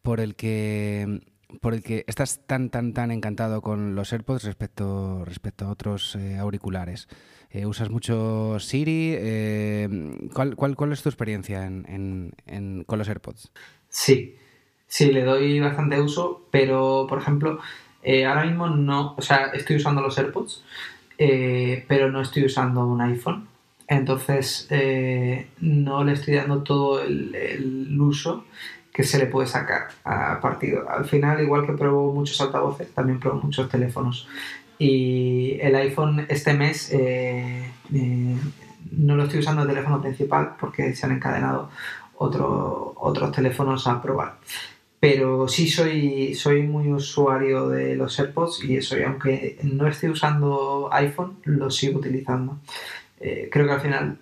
por 0.00 0.20
el 0.20 0.34
que 0.34 1.20
por 1.60 1.74
el 1.74 1.82
que 1.82 2.04
estás 2.06 2.40
tan 2.46 2.70
tan 2.70 2.94
tan 2.94 3.10
encantado 3.10 3.60
con 3.60 3.94
los 3.94 4.14
AirPods 4.14 4.44
respecto 4.44 5.26
respecto 5.26 5.66
a 5.66 5.70
otros 5.70 6.16
auriculares. 6.40 7.06
¿Usas 7.66 7.90
mucho 7.90 8.58
Siri? 8.60 9.14
¿cuál, 10.32 10.56
cuál, 10.56 10.92
es 10.92 11.02
tu 11.02 11.10
experiencia 11.10 11.70
con 12.86 12.98
los 12.98 13.08
AirPods? 13.08 13.52
Sí, 13.90 14.36
sí, 14.86 15.12
le 15.12 15.22
doy 15.22 15.60
bastante 15.60 16.00
uso, 16.00 16.48
pero 16.50 17.06
por 17.06 17.18
ejemplo, 17.18 17.58
eh, 18.10 18.24
ahora 18.24 18.46
mismo 18.46 18.68
no, 18.68 19.14
o 19.18 19.20
sea, 19.20 19.50
estoy 19.52 19.76
usando 19.76 20.00
los 20.00 20.16
AirPods, 20.16 20.64
eh, 21.18 21.84
pero 21.88 22.10
no 22.10 22.22
estoy 22.22 22.46
usando 22.46 22.86
un 22.86 23.02
iPhone. 23.02 23.46
Entonces, 23.86 24.66
eh, 24.70 25.48
no 25.60 26.02
le 26.04 26.12
estoy 26.14 26.36
dando 26.36 26.62
todo 26.62 27.02
el, 27.02 28.00
uso 28.00 28.46
que 28.94 29.04
se 29.04 29.18
le 29.18 29.26
puede 29.26 29.46
sacar 29.46 29.88
a 30.04 30.40
partido. 30.40 30.88
Al 30.88 31.04
final, 31.04 31.42
igual 31.42 31.66
que 31.66 31.74
pruebo 31.74 32.14
muchos 32.14 32.40
altavoces, 32.40 32.94
también 32.94 33.20
pruebo 33.20 33.42
muchos 33.42 33.68
teléfonos. 33.68 34.26
Y 34.78 35.58
el 35.60 35.74
iPhone 35.76 36.24
este 36.30 36.54
mes 36.54 36.90
no 38.90 39.16
lo 39.16 39.24
estoy 39.24 39.40
usando 39.40 39.62
de 39.66 39.68
teléfono 39.68 40.00
principal 40.00 40.54
porque 40.58 40.94
se 40.94 41.04
han 41.04 41.12
encadenado 41.12 41.68
otros 42.16 43.32
teléfonos 43.32 43.86
a 43.86 44.00
probar. 44.00 44.36
Pero 45.00 45.46
sí 45.46 45.68
soy, 45.68 46.34
soy 46.34 46.62
muy 46.62 46.92
usuario 46.92 47.68
de 47.68 47.94
los 47.94 48.18
AirPods 48.18 48.64
y 48.64 48.76
eso, 48.76 48.98
y 48.98 49.02
aunque 49.02 49.58
no 49.62 49.86
esté 49.86 50.10
usando 50.10 50.88
iPhone, 50.92 51.38
lo 51.44 51.70
sigo 51.70 52.00
utilizando. 52.00 52.58
Eh, 53.20 53.48
creo 53.50 53.66
que 53.66 53.72
al 53.72 53.80
final 53.80 54.18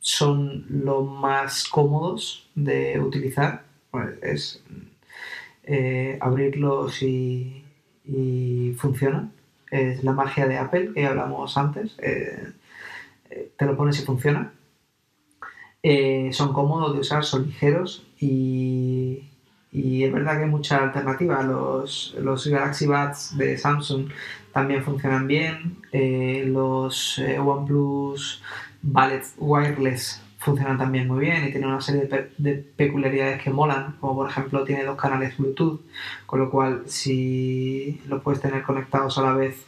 son 0.00 0.66
los 0.68 1.08
más 1.08 1.68
cómodos 1.68 2.48
de 2.54 2.98
utilizar. 3.00 3.64
Pues 3.90 4.22
es 4.22 4.64
eh, 5.64 6.18
abrirlos 6.20 7.02
y, 7.02 7.64
y 8.04 8.74
funcionan. 8.76 9.32
Es 9.70 10.02
la 10.02 10.12
magia 10.12 10.48
de 10.48 10.58
Apple 10.58 10.92
que 10.94 11.06
hablamos 11.06 11.56
antes. 11.56 11.96
Eh, 11.98 12.52
te 13.56 13.66
lo 13.66 13.76
pones 13.76 14.00
y 14.00 14.04
funciona. 14.04 14.52
son 16.32 16.52
cómodos 16.52 16.94
de 16.94 17.00
usar, 17.00 17.24
son 17.24 17.46
ligeros 17.46 18.04
y 18.18 19.27
y 19.70 20.04
es 20.04 20.12
verdad 20.12 20.36
que 20.36 20.44
hay 20.44 20.50
mucha 20.50 20.82
alternativa. 20.84 21.42
Los, 21.42 22.16
los 22.20 22.46
Galaxy 22.46 22.86
Buds 22.86 23.36
de 23.36 23.58
Samsung 23.58 24.08
también 24.52 24.82
funcionan 24.82 25.26
bien. 25.26 25.76
Eh, 25.92 26.44
los 26.46 27.18
eh, 27.18 27.38
OnePlus 27.38 28.42
Ballet 28.82 29.24
Wireless 29.36 30.22
funcionan 30.38 30.78
también 30.78 31.08
muy 31.08 31.20
bien 31.20 31.44
y 31.46 31.50
tienen 31.50 31.68
una 31.68 31.80
serie 31.80 32.08
de, 32.38 32.54
peculiaridades 32.54 33.42
que 33.42 33.50
molan, 33.50 33.96
como 34.00 34.14
por 34.16 34.30
ejemplo 34.30 34.64
tiene 34.64 34.84
dos 34.84 34.96
canales 34.96 35.36
Bluetooth, 35.36 35.80
con 36.26 36.38
lo 36.38 36.50
cual 36.50 36.84
si 36.86 38.00
los 38.06 38.22
puedes 38.22 38.40
tener 38.40 38.62
conectados 38.62 39.18
a 39.18 39.22
la 39.22 39.32
vez, 39.32 39.66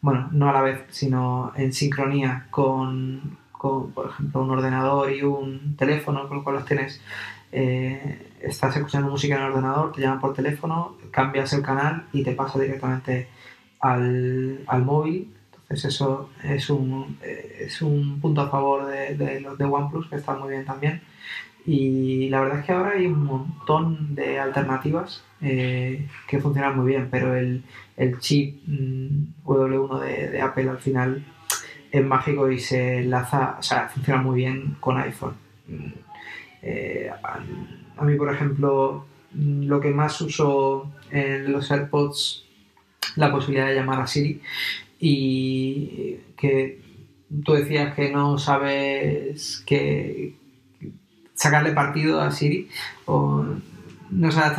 bueno, 0.00 0.28
no 0.32 0.48
a 0.48 0.52
la 0.52 0.62
vez, 0.62 0.80
sino 0.90 1.52
en 1.56 1.72
sincronía 1.72 2.46
con, 2.50 3.36
con 3.50 3.90
por 3.92 4.10
ejemplo, 4.10 4.42
un 4.42 4.50
ordenador 4.50 5.12
y 5.12 5.22
un 5.22 5.76
teléfono, 5.76 6.28
con 6.28 6.38
lo 6.38 6.44
cual 6.44 6.56
los 6.56 6.66
tienes 6.66 7.00
eh, 7.50 8.31
estás 8.42 8.76
escuchando 8.76 9.10
música 9.10 9.36
en 9.36 9.42
el 9.42 9.50
ordenador, 9.50 9.92
te 9.92 10.00
llaman 10.00 10.20
por 10.20 10.34
teléfono, 10.34 10.96
cambias 11.10 11.52
el 11.52 11.62
canal 11.62 12.06
y 12.12 12.22
te 12.22 12.32
pasa 12.32 12.58
directamente 12.58 13.28
al, 13.80 14.64
móvil. 14.84 15.32
Entonces 15.62 15.94
eso 15.94 16.30
es 16.42 16.68
un, 16.70 17.18
eh, 17.22 17.64
es 17.66 17.80
un 17.82 18.20
punto 18.20 18.42
a 18.42 18.50
favor 18.50 18.86
de, 18.86 19.40
los 19.40 19.56
de 19.56 19.64
OnePlus 19.64 20.08
que 20.08 20.16
está 20.16 20.34
muy 20.34 20.50
bien 20.50 20.64
también. 20.64 21.02
Y 21.64 22.28
la 22.28 22.40
verdad 22.40 22.58
es 22.58 22.66
que 22.66 22.72
ahora 22.72 22.90
hay 22.92 23.06
un 23.06 23.24
montón 23.24 24.14
de 24.14 24.40
alternativas 24.40 25.24
eh, 25.40 26.08
que 26.26 26.40
funcionan 26.40 26.76
muy 26.76 26.88
bien, 26.88 27.08
pero 27.10 27.34
el, 27.34 27.62
chip 28.18 28.62
mm, 28.66 29.44
W1 29.44 30.00
de, 30.00 30.28
de, 30.30 30.40
Apple 30.40 30.68
al 30.68 30.78
final 30.78 31.24
es 31.92 32.04
mágico 32.04 32.50
y 32.50 32.58
se 32.58 33.00
enlaza, 33.00 33.56
o 33.58 33.62
sea, 33.62 33.88
funciona 33.88 34.20
muy 34.20 34.36
bien 34.36 34.76
con 34.80 34.98
iPhone. 34.98 35.34
Eh, 36.62 37.10
a, 37.96 38.04
mí, 38.04 38.16
por 38.16 38.32
ejemplo, 38.32 39.06
lo 39.34 39.80
que 39.80 39.90
más 39.90 40.20
uso 40.20 40.92
en 41.10 41.52
los 41.52 41.70
AirPods, 41.70 42.44
la 43.16 43.32
posibilidad 43.32 43.66
de 43.66 43.74
llamar 43.74 44.00
a 44.00 44.06
Siri 44.06 44.40
y 44.98 46.16
que 46.36 46.80
tú 47.44 47.54
decías 47.54 47.94
que 47.94 48.10
no 48.10 48.38
sabes 48.38 49.62
que 49.66 50.36
sacarle 51.34 51.72
partido 51.72 52.20
a 52.20 52.30
Siri 52.30 52.68
o 53.06 53.44
no 54.10 54.30
sabes 54.30 54.58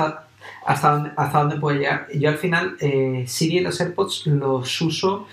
hasta, 0.65 0.91
dónde, 0.91 1.11
hasta 1.15 1.39
dónde 1.39 1.59
puede 1.59 1.79
llegar. 1.79 2.07
Yo 2.13 2.29
al 2.29 2.37
final 2.37 2.75
eh, 2.79 3.23
Siri 3.27 3.59
en 3.59 3.63
los 3.65 3.79
AirPods 3.79 4.27
los 4.27 4.81
uso 4.81 5.27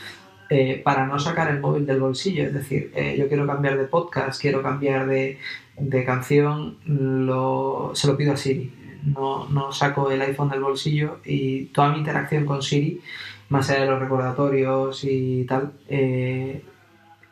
eh, 0.51 0.81
para 0.85 1.07
no 1.07 1.19
sacar 1.19 1.51
el 1.51 1.61
móvil 1.61 1.87
del 1.87 2.01
bolsillo. 2.01 2.45
Es 2.45 2.53
decir, 2.53 2.93
yo 3.17 3.29
quiero 3.29 3.47
cambiar 3.47 3.79
de 3.79 3.85
podcast, 3.85 4.41
quiero 4.41 4.63
cambiar 4.63 5.07
de, 5.07 5.39
de 5.81 6.05
canción 6.05 6.77
lo, 6.85 7.93
se 7.95 8.07
lo 8.07 8.17
pido 8.17 8.33
a 8.33 8.37
Siri. 8.37 8.73
No, 9.03 9.49
no, 9.49 9.73
saco 9.73 10.11
el 10.11 10.21
iPhone 10.21 10.51
del 10.51 10.61
bolsillo 10.61 11.19
y 11.25 11.67
toda 11.67 11.91
mi 11.93 11.99
interacción 11.99 12.45
con 12.45 12.63
Siri, 12.63 13.01
más 13.49 13.71
allá 13.71 13.81
de 13.81 13.87
los 13.87 14.01
recordatorios 14.01 15.05
y 15.05 15.45
tal, 15.45 15.73
eh, 15.89 16.63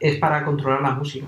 es 0.00 0.16
para 0.16 0.44
controlar 0.44 0.80
la 0.80 0.92
música. 0.92 1.26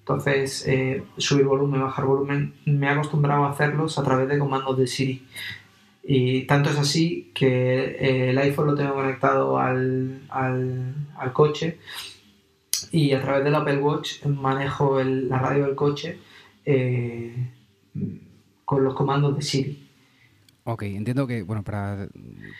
Entonces, 0.00 0.66
eh, 0.66 1.02
subir 1.16 1.46
volumen, 1.46 1.80
bajar 1.80 2.04
volumen, 2.04 2.54
me 2.66 2.86
he 2.86 2.90
acostumbrado 2.90 3.44
a 3.44 3.50
hacerlos 3.50 3.98
a 3.98 4.02
través 4.02 4.28
de 4.28 4.38
comandos 4.38 4.76
de 4.76 4.86
Siri. 4.86 5.26
Y 6.04 6.42
tanto 6.42 6.70
es 6.70 6.78
así 6.78 7.30
que 7.34 7.96
eh, 7.98 8.30
el 8.30 8.38
iPhone 8.38 8.66
lo 8.66 8.74
tengo 8.74 8.94
conectado 8.94 9.58
al, 9.58 10.22
al, 10.30 10.94
al 11.16 11.32
coche 11.32 11.78
y 12.90 13.12
a 13.12 13.22
través 13.22 13.44
del 13.44 13.54
Apple 13.54 13.78
Watch 13.78 14.24
manejo 14.26 15.02
la 15.02 15.38
radio 15.38 15.66
del 15.66 15.74
coche 15.74 16.18
eh, 16.64 17.50
con 18.64 18.84
los 18.84 18.94
comandos 18.94 19.36
de 19.36 19.42
Siri. 19.42 19.88
Ok, 20.64 20.82
entiendo 20.84 21.26
que, 21.26 21.42
bueno, 21.42 21.64
para 21.64 22.06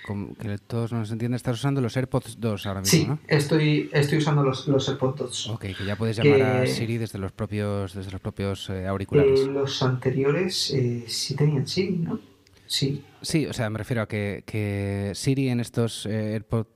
que 0.06 0.58
todos 0.66 0.92
nos 0.92 1.12
entiendan, 1.12 1.36
estás 1.36 1.54
usando 1.54 1.80
los 1.80 1.96
AirPods 1.96 2.40
2 2.40 2.66
ahora 2.66 2.80
mismo, 2.80 2.98
sí, 2.98 3.06
¿no? 3.06 3.18
estoy, 3.28 3.90
estoy 3.92 4.18
usando 4.18 4.42
los, 4.42 4.66
los 4.66 4.88
AirPods 4.88 5.18
2. 5.18 5.50
Ok, 5.50 5.66
que 5.78 5.84
ya 5.84 5.94
puedes 5.94 6.16
llamar 6.16 6.42
a 6.42 6.66
Siri 6.66 6.98
desde 6.98 7.20
los 7.20 7.30
propios, 7.30 7.94
desde 7.94 8.10
los 8.10 8.20
propios 8.20 8.70
eh, 8.70 8.88
auriculares. 8.88 9.42
Eh, 9.42 9.46
los 9.46 9.82
anteriores 9.84 10.74
sí 11.06 11.36
tenían 11.36 11.68
Siri, 11.68 11.98
¿no? 11.98 12.31
Sí. 12.72 13.04
Sí, 13.20 13.44
o 13.44 13.52
sea, 13.52 13.68
me 13.68 13.76
refiero 13.76 14.00
a 14.00 14.08
que, 14.08 15.12
Siri 15.14 15.50
en 15.50 15.60
estos 15.60 16.06
eh, 16.06 16.32
AirPods 16.32 16.70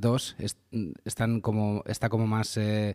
2 0.00 0.36
eh, 0.38 0.92
están 1.04 1.42
como, 1.42 1.84
está 1.86 2.08
como 2.08 2.26
más... 2.26 2.56
Eh, 2.56 2.94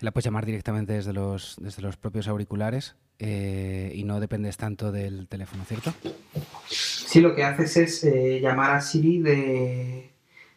la 0.00 0.10
puedes 0.10 0.26
llamar 0.26 0.44
directamente 0.44 0.92
desde 0.92 1.14
los, 1.14 1.56
desde 1.58 1.80
los 1.80 1.96
propios 1.96 2.28
auriculares 2.28 2.96
y 3.18 4.04
no 4.04 4.20
dependes 4.20 4.58
tanto 4.58 4.92
del 4.92 5.26
teléfono, 5.26 5.64
¿cierto? 5.64 5.94
Sí, 6.68 7.22
lo 7.22 7.34
que 7.34 7.44
haces 7.44 7.78
es 7.78 8.42
llamar 8.42 8.72
a 8.72 8.82
Siri 8.82 9.20
de, 9.20 10.10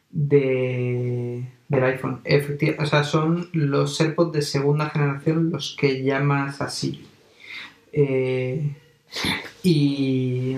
de, 0.10 1.48
del 1.70 1.84
iPhone. 1.86 2.20
Efectivamente, 2.26 2.84
o 2.84 2.86
sea, 2.86 3.06
son 3.06 3.50
los 3.54 4.02
AirPods 4.02 4.34
de 4.34 4.42
segunda 4.42 4.90
generación 4.90 5.52
los 5.52 5.78
que 5.80 6.04
llamas 6.04 6.60
a 6.60 6.70
Siri. 6.70 7.08
y 9.64 10.58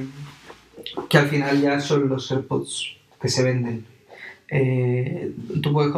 que 1.09 1.17
al 1.17 1.27
final 1.27 1.61
ya 1.61 1.79
son 1.79 2.09
los 2.09 2.31
AirPods 2.31 2.97
que 3.21 3.29
se 3.29 3.43
venden. 3.43 3.85
Eh, 4.49 5.33
tú, 5.61 5.71
puedes 5.71 5.93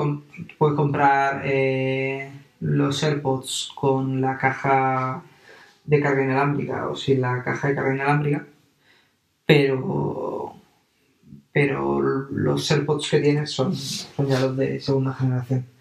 puedes 0.58 0.76
comprar 0.76 1.42
eh, 1.46 2.30
los 2.60 3.04
AirPods 3.04 3.72
con 3.76 4.22
la 4.22 4.38
caja 4.38 5.24
de 5.86 6.00
carga 6.00 6.24
inalámbrica 6.24 6.88
o 6.88 6.96
sin 6.96 7.22
la 7.22 7.44
caja 7.44 7.70
de 7.70 7.76
carga 7.76 7.96
inalámbrica, 7.96 8.46
pero, 9.46 10.56
pero 11.52 12.00
los 12.02 12.72
AirPods 12.72 13.10
que 13.10 13.20
tienes 13.20 13.52
son, 13.52 13.76
son 13.76 14.28
ya 14.28 14.40
los 14.40 14.56
de 14.56 14.80
segunda 14.80 15.14
generación. 15.14 15.73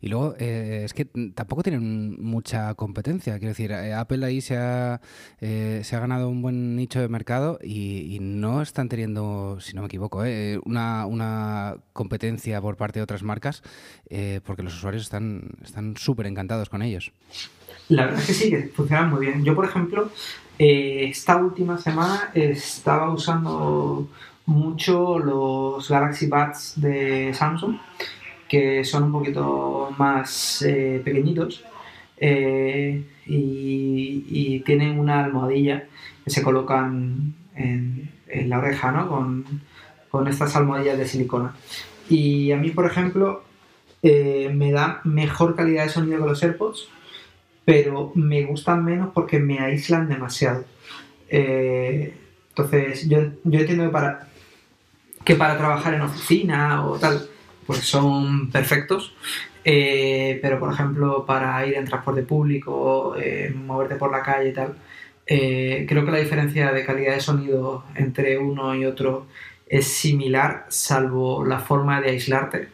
Y 0.00 0.08
luego 0.08 0.34
eh, 0.38 0.82
es 0.84 0.94
que 0.94 1.06
tampoco 1.34 1.62
tienen 1.62 2.22
mucha 2.22 2.74
competencia. 2.74 3.38
Quiero 3.38 3.48
decir, 3.48 3.72
eh, 3.72 3.94
Apple 3.94 4.24
ahí 4.24 4.40
se 4.40 4.56
ha, 4.56 5.00
eh, 5.40 5.80
se 5.84 5.96
ha 5.96 6.00
ganado 6.00 6.28
un 6.28 6.42
buen 6.42 6.76
nicho 6.76 7.00
de 7.00 7.08
mercado 7.08 7.58
y, 7.62 8.18
no 8.20 8.62
están 8.62 8.88
teniendo, 8.88 9.58
si 9.60 9.74
no 9.74 9.82
me 9.82 9.86
equivoco, 9.86 10.22
una, 10.64 11.06
una, 11.06 11.76
competencia 11.92 12.60
por 12.60 12.76
parte 12.76 12.98
de 12.98 13.02
otras 13.02 13.22
marcas 13.22 13.62
porque 14.44 14.62
los 14.62 14.74
usuarios 14.74 15.02
están 15.02 15.94
súper 15.96 16.26
encantados 16.26 16.68
con 16.68 16.82
ellos. 16.82 17.12
La 17.88 18.06
verdad 18.06 18.20
es 18.20 18.26
que 18.26 18.34
sí, 18.34 18.50
que 18.50 18.62
funcionan 18.68 19.10
muy 19.10 19.26
bien. 19.26 19.44
Yo, 19.44 19.54
por 19.54 19.66
ejemplo, 19.66 20.10
esta 20.58 21.36
última 21.36 21.78
semana 21.78 22.30
estaba 22.34 23.12
usando 23.12 24.08
mucho 24.46 25.18
los 25.18 25.88
Galaxy 25.88 26.26
Buds 26.26 26.74
de 26.76 27.32
Samsung 27.34 27.76
que 28.54 28.84
son 28.84 29.02
un 29.04 29.12
poquito 29.12 29.92
más 29.98 30.62
eh, 30.62 31.02
pequeñitos 31.04 31.64
eh, 32.16 33.02
y, 33.26 34.60
tienen 34.60 35.00
una 35.00 35.24
almohadilla 35.24 35.88
que 36.22 36.30
se 36.30 36.40
colocan 36.40 37.34
en, 37.56 38.10
la 38.48 38.58
oreja, 38.58 38.92
¿no? 38.92 39.08
Con, 39.08 40.28
estas 40.28 40.54
almohadillas 40.54 40.96
de 40.96 41.06
silicona. 41.06 41.56
Y 42.08 42.52
a 42.52 42.56
mí, 42.56 42.70
por 42.70 42.86
ejemplo, 42.86 43.42
eh, 44.02 44.52
me 44.54 44.70
da 44.70 45.00
mejor 45.02 45.56
calidad 45.56 45.82
de 45.84 45.90
sonido 45.90 46.20
que 46.20 46.28
los 46.28 46.42
AirPods, 46.42 46.88
pero 47.64 48.12
me 48.14 48.44
gustan 48.44 48.84
menos 48.84 49.10
porque 49.12 49.40
me 49.40 49.58
aíslan 49.58 50.08
demasiado. 50.08 50.64
entonces, 51.28 53.08
yo, 53.08 53.18
yo 53.42 53.58
entiendo 53.58 53.84
que 53.84 53.90
para, 53.90 54.28
que 55.24 55.34
para 55.34 55.58
trabajar 55.58 55.94
en 55.94 56.02
oficina 56.02 56.86
o 56.86 56.96
tal, 56.96 57.28
pues 57.66 57.80
son 57.80 58.50
perfectos. 58.50 59.14
Eh, 59.64 60.40
pero 60.42 60.60
por 60.60 60.72
ejemplo 60.72 61.24
para 61.24 61.66
ir 61.66 61.74
en 61.74 61.86
transporte 61.86 62.22
público, 62.22 63.16
eh, 63.16 63.52
moverte 63.54 63.96
por 63.96 64.12
la 64.12 64.22
calle 64.22 64.50
y 64.50 64.52
tal, 64.52 64.76
eh, 65.26 65.86
creo 65.88 66.04
que 66.04 66.10
la 66.10 66.18
diferencia 66.18 66.70
de 66.72 66.84
calidad 66.84 67.14
de 67.14 67.20
sonido 67.20 67.84
entre 67.94 68.38
uno 68.38 68.74
y 68.74 68.84
otro 68.84 69.26
es 69.66 69.86
similar, 69.86 70.66
salvo 70.68 71.44
la 71.44 71.60
forma 71.60 72.00
de 72.02 72.10
aislarte, 72.10 72.68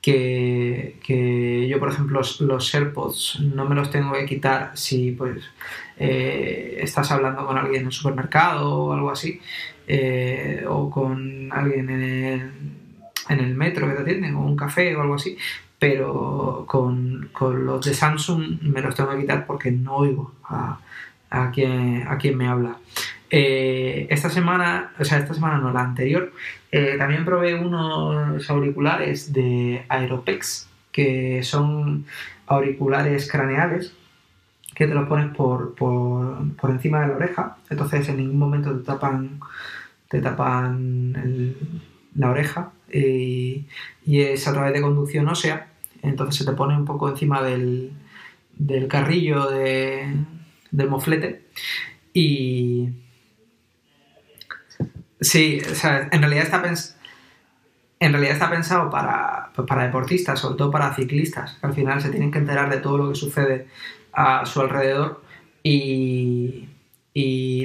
que, 0.00 1.66
yo, 1.68 1.78
por 1.78 1.90
ejemplo, 1.90 2.22
los, 2.40 2.74
AirPods 2.74 3.40
no 3.40 3.66
me 3.66 3.74
los 3.74 3.90
tengo 3.90 4.12
que 4.14 4.24
quitar 4.24 4.72
si 4.74 5.12
pues 5.12 5.42
estás 5.98 7.10
hablando 7.10 7.46
con 7.46 7.58
alguien 7.58 7.82
en 7.82 7.86
el 7.88 7.92
supermercado 7.92 8.86
o 8.86 8.92
algo 8.94 9.10
así, 9.10 9.40
o 10.68 10.90
con 10.90 11.52
alguien 11.52 11.90
en 11.90 12.02
el, 12.02 12.52
en 13.30 13.40
el 13.40 13.54
metro 13.54 13.88
que 13.88 13.94
te 13.94 14.02
atienden, 14.02 14.34
o 14.34 14.42
un 14.42 14.56
café 14.56 14.94
o 14.94 15.02
algo 15.02 15.14
así, 15.14 15.36
pero 15.78 16.64
con, 16.66 17.30
los 17.40 17.86
de 17.86 17.94
Samsung 17.94 18.60
me 18.62 18.82
los 18.82 18.94
tengo 18.94 19.10
que 19.10 19.20
quitar 19.20 19.46
porque 19.46 19.70
no 19.70 19.96
oigo 19.96 20.34
a, 20.44 20.78
a, 21.30 21.50
quien, 21.50 22.06
a 22.06 22.18
quien 22.18 22.36
me 22.36 22.46
habla. 22.46 22.76
Eh, 23.30 24.08
esta 24.10 24.28
semana, 24.28 24.92
o 24.98 25.04
sea, 25.04 25.18
esta 25.18 25.34
semana 25.34 25.58
no, 25.58 25.72
la 25.72 25.82
anterior, 25.82 26.32
eh, 26.72 26.96
también 26.98 27.24
probé 27.24 27.54
unos 27.54 28.50
auriculares 28.50 29.32
de 29.32 29.84
Aeropex, 29.88 30.68
que 30.92 31.42
son 31.44 32.04
auriculares 32.46 33.30
craneales 33.30 33.94
que 34.74 34.86
te 34.86 34.94
los 34.94 35.08
pones 35.08 35.34
por, 35.36 35.74
encima 36.68 37.02
de 37.02 37.08
la 37.08 37.14
oreja, 37.14 37.56
entonces 37.68 38.08
en 38.08 38.16
ningún 38.16 38.38
momento 38.38 38.76
te 38.76 38.84
tapan, 38.84 39.38
te 40.08 40.20
tapan 40.20 41.54
la 42.14 42.30
oreja 42.30 42.72
y, 42.92 43.66
es 44.06 44.46
a 44.48 44.52
través 44.52 44.72
de 44.72 44.82
conducción 44.82 45.28
ósea, 45.28 45.72
entonces 46.02 46.36
se 46.36 46.44
te 46.44 46.56
pone 46.56 46.76
un 46.76 46.84
poco 46.84 47.08
encima 47.08 47.42
del, 47.42 47.92
carrillo 48.88 49.48
del 49.50 50.88
moflete 50.88 51.46
y 52.12 52.88
Sí, 55.20 55.60
en 56.12 56.22
realidad 56.22 56.44
está, 56.44 56.62
en 58.00 58.12
realidad 58.12 58.32
está 58.32 58.48
pensado 58.48 58.88
para, 58.88 59.50
pues, 59.54 59.68
para 59.68 59.84
deportistas, 59.84 60.40
sobre 60.40 60.56
todo 60.56 60.70
para 60.70 60.94
ciclistas, 60.94 61.58
que 61.60 61.66
al 61.66 61.74
final 61.74 62.00
se 62.00 62.08
tienen 62.08 62.30
que 62.30 62.38
enterar 62.38 62.70
de 62.70 62.78
todo 62.78 62.96
lo 62.96 63.08
que 63.10 63.14
sucede 63.14 63.68
a 64.12 64.46
su 64.46 64.60
alrededor 64.60 65.22
y, 65.62 66.66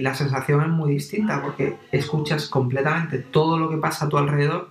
la 0.02 0.14
sensación 0.14 0.62
es 0.62 0.68
muy 0.68 0.92
distinta 0.92 1.42
porque 1.42 1.78
escuchas 1.92 2.48
completamente 2.48 3.20
todo 3.20 3.58
lo 3.58 3.70
que 3.70 3.78
pasa 3.78 4.06
a 4.06 4.10
tu 4.10 4.18
alrededor 4.18 4.70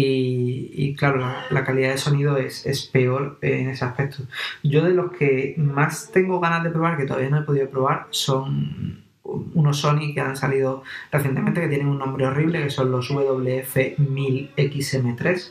y, 0.00 0.94
claro, 0.94 1.28
la, 1.50 1.64
calidad 1.64 1.90
de 1.90 1.98
sonido 1.98 2.36
es, 2.36 2.64
es, 2.66 2.86
peor 2.86 3.36
en 3.42 3.70
ese 3.70 3.84
aspecto. 3.84 4.22
Yo 4.62 4.84
de 4.84 4.92
los 4.92 5.10
que 5.10 5.56
más 5.56 6.12
tengo 6.12 6.38
ganas 6.38 6.62
de 6.62 6.70
probar, 6.70 6.96
que 6.96 7.04
todavía 7.04 7.30
no 7.30 7.40
he 7.40 7.42
podido 7.42 7.68
probar, 7.68 8.06
son 8.10 9.02
unos 9.24 9.78
Sony 9.78 10.14
que 10.14 10.20
han 10.20 10.36
salido 10.36 10.84
recientemente 11.10 11.60
que 11.60 11.66
tienen 11.66 11.88
un 11.88 11.98
nombre 11.98 12.26
horrible, 12.26 12.62
que 12.62 12.70
son 12.70 12.92
los 12.92 13.10
WF-1000XM3, 13.10 15.50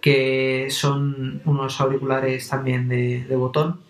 que 0.00 0.68
son 0.70 1.42
unos 1.44 1.80
auriculares 1.80 2.48
también 2.48 2.88
de, 2.88 3.26
botón, 3.36 3.80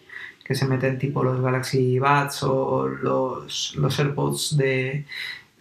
que 0.45 0.55
se 0.55 0.67
meten 0.67 0.99
tipo 0.99 1.23
los 1.23 1.43
Galaxy 1.43 1.99
Buds 1.99 2.43
o 2.45 2.89
los, 2.89 3.77
los 3.77 3.99
AirPods 3.99 4.57
de, 4.57 5.05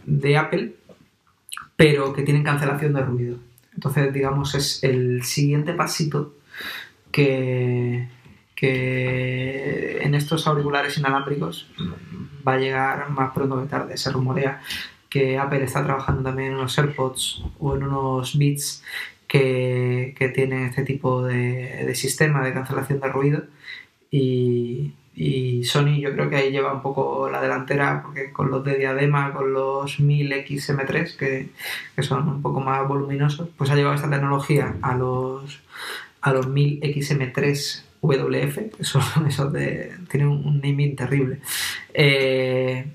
de 0.05 0.37
Apple, 0.37 0.75
pero 1.75 2.13
que 2.13 2.23
tienen 2.23 2.43
cancelación 2.43 2.93
de 2.93 3.01
ruido. 3.01 3.52
Entonces, 3.83 4.13
digamos, 4.13 4.55
es 4.55 4.81
el 4.81 5.23
siguiente 5.23 5.73
pasito 5.73 6.35
que, 7.11 8.07
que 8.55 9.97
en 10.01 10.15
estos 10.15 10.47
auriculares 10.47 10.97
inalámbricos 10.97 11.69
va 12.47 12.53
a 12.53 12.59
llegar 12.59 13.09
más 13.09 13.33
pronto 13.33 13.61
que 13.61 13.67
tarde. 13.67 13.97
Se 13.97 14.09
rumorea 14.09 14.61
que 15.09 15.37
Apple 15.37 15.65
está 15.65 15.83
trabajando 15.83 16.23
también 16.23 16.53
en 16.53 16.59
unos 16.59 16.79
AirPods 16.79 17.43
o 17.59 17.75
en 17.75 17.83
unos 17.83 18.37
Beats 18.37 18.85
que, 19.27 20.15
que 20.17 20.29
tienen 20.29 20.67
este 20.67 20.83
tipo 20.83 21.21
de, 21.23 21.93
sistema 21.95 22.41
de 22.41 22.53
cancelación 22.53 23.01
de 23.01 23.09
ruido 23.09 23.43
y, 24.09 24.93
Sony 25.15 25.99
yo 25.99 26.11
creo 26.13 26.29
que 26.29 26.37
ahí 26.37 26.51
lleva 26.51 26.73
un 26.73 26.81
poco 26.81 27.29
la 27.29 27.41
delantera 27.41 28.01
porque 28.03 28.31
con 28.31 28.49
los 28.49 28.63
de 28.63 28.77
diadema, 28.77 29.31
con 29.33 29.53
los 29.53 29.99
1000XM3 29.99 31.17
que, 31.17 31.49
que 31.95 32.03
son 32.03 32.27
un 32.27 32.41
poco 32.41 32.59
más 32.59 32.87
voluminosos, 32.87 33.49
pues 33.57 33.69
ha 33.69 33.75
llevado 33.75 33.95
esta 33.95 34.09
tecnología 34.09 34.75
a 34.81 34.95
los, 34.95 35.61
a 36.21 36.33
los 36.33 36.49
1000XM3 36.49 37.83
WF, 38.01 38.79
eso, 38.79 38.99
eso 39.27 39.49
de, 39.49 39.93
tiene 40.09 40.27
un, 40.27 40.59
naming 40.61 40.95
terrible. 40.95 41.39
Eh, 41.93 42.85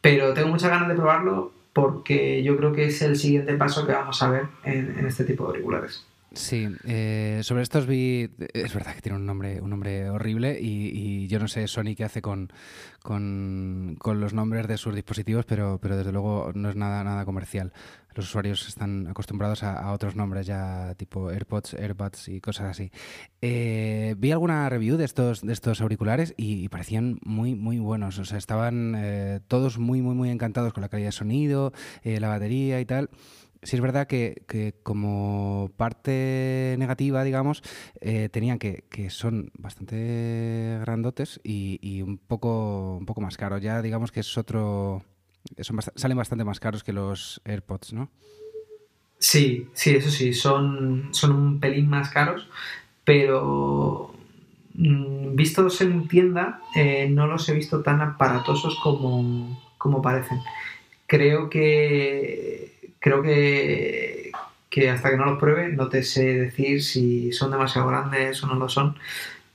pero 0.00 0.32
tengo 0.34 0.48
muchas 0.48 0.70
ganas 0.70 0.88
de 0.88 0.94
probarlo 0.94 1.52
porque 1.72 2.42
yo 2.42 2.56
creo 2.56 2.72
que 2.72 2.86
es 2.86 3.02
el 3.02 3.16
siguiente 3.16 3.54
paso 3.54 3.86
que 3.86 3.92
vamos 3.92 4.22
a 4.22 4.30
ver 4.30 4.44
en 4.64 5.06
este 5.06 5.24
tipo 5.24 5.44
de 5.44 5.50
auriculares. 5.50 6.04
Sí, 6.34 6.66
eh, 6.84 7.40
sobre 7.42 7.62
estos 7.62 7.86
vi. 7.86 8.30
Es 8.54 8.72
verdad 8.72 8.94
que 8.94 9.02
tiene 9.02 9.18
un 9.18 9.26
nombre, 9.26 9.60
un 9.60 9.68
nombre 9.68 10.08
horrible 10.08 10.58
y, 10.60 11.26
yo 11.28 11.38
no 11.38 11.46
sé 11.46 11.68
Sony 11.68 11.94
qué 11.96 12.04
hace 12.04 12.22
con, 12.22 12.50
con, 13.02 13.96
los 14.02 14.32
nombres 14.32 14.66
de 14.66 14.78
sus 14.78 14.94
dispositivos, 14.94 15.44
pero, 15.44 15.78
pero 15.80 15.96
desde 15.96 16.12
luego 16.12 16.50
no 16.54 16.70
es 16.70 16.76
nada, 16.76 17.04
nada 17.04 17.24
comercial. 17.24 17.72
Los 18.14 18.26
usuarios 18.26 18.66
están 18.68 19.08
acostumbrados 19.08 19.62
a, 19.62 19.90
otros 19.92 20.16
nombres 20.16 20.46
ya, 20.46 20.94
tipo 20.96 21.30
AirPods, 21.30 21.74
AirBuds 21.74 22.28
y 22.28 22.40
cosas 22.40 22.70
así. 22.70 22.90
Eh, 23.40 24.14
vi 24.18 24.32
alguna 24.32 24.68
review 24.68 24.96
de 24.96 25.04
estos, 25.04 25.42
de 25.42 25.52
estos 25.52 25.80
auriculares 25.80 26.34
y, 26.36 26.68
parecían 26.68 27.18
muy, 27.24 27.54
muy 27.54 27.78
buenos. 27.78 28.18
O 28.18 28.24
sea, 28.24 28.38
estaban 28.38 28.94
eh, 28.96 29.40
todos 29.48 29.78
muy, 29.78 30.00
muy, 30.00 30.14
muy 30.14 30.30
encantados 30.30 30.72
con 30.72 30.80
la 30.80 30.88
calidad 30.88 31.08
de 31.08 31.12
sonido, 31.12 31.72
la 32.04 32.28
batería 32.28 32.80
y 32.80 32.86
tal 32.86 33.10
sí 33.62 33.76
es 33.76 33.82
verdad 33.82 34.06
que, 34.06 34.74
como 34.82 35.70
parte 35.76 36.74
negativa, 36.78 37.24
digamos, 37.24 37.62
eh, 38.00 38.28
tenían 38.28 38.58
que, 38.58 38.84
que 38.90 39.10
son 39.10 39.50
bastante 39.56 40.78
grandotes 40.80 41.40
y, 41.44 42.02
un, 42.02 42.18
poco, 42.18 42.96
un 42.98 43.06
poco 43.06 43.20
más 43.20 43.36
caros. 43.36 43.62
Ya 43.62 43.82
digamos 43.82 44.12
que 44.12 44.20
es 44.20 44.36
otro... 44.36 45.04
Salen 45.96 46.16
bastante 46.16 46.44
más 46.44 46.60
caros 46.60 46.84
que 46.84 46.92
los 46.92 47.40
AirPods, 47.44 47.92
¿no? 47.92 48.10
Sí, 49.18 49.68
sí, 49.72 49.90
eso 49.96 50.10
sí, 50.10 50.32
son, 50.32 51.08
son 51.12 51.32
un 51.32 51.60
pelín 51.60 51.88
más 51.88 52.10
caros, 52.10 52.48
pero 53.04 54.12
mm, 54.74 55.36
vistos 55.36 55.80
en 55.80 56.08
tienda 56.08 56.60
eh, 56.74 57.08
no 57.08 57.28
los 57.28 57.48
he 57.48 57.54
visto 57.54 57.82
tan 57.82 58.00
aparatosos 58.00 58.78
como, 58.82 59.62
como 59.78 60.02
parecen. 60.02 60.40
Creo 61.06 61.50
que 61.50 62.71
creo 63.02 63.20
que, 63.20 64.30
hasta 64.90 65.10
que 65.10 65.16
no 65.16 65.26
los 65.26 65.38
pruebe 65.38 65.68
no 65.68 65.88
te 65.88 66.02
sé 66.04 66.34
decir 66.34 66.82
si 66.82 67.32
son 67.32 67.50
demasiado 67.50 67.88
grandes 67.88 68.42
o 68.42 68.46
no 68.46 68.54
lo 68.54 68.68
son, 68.68 68.96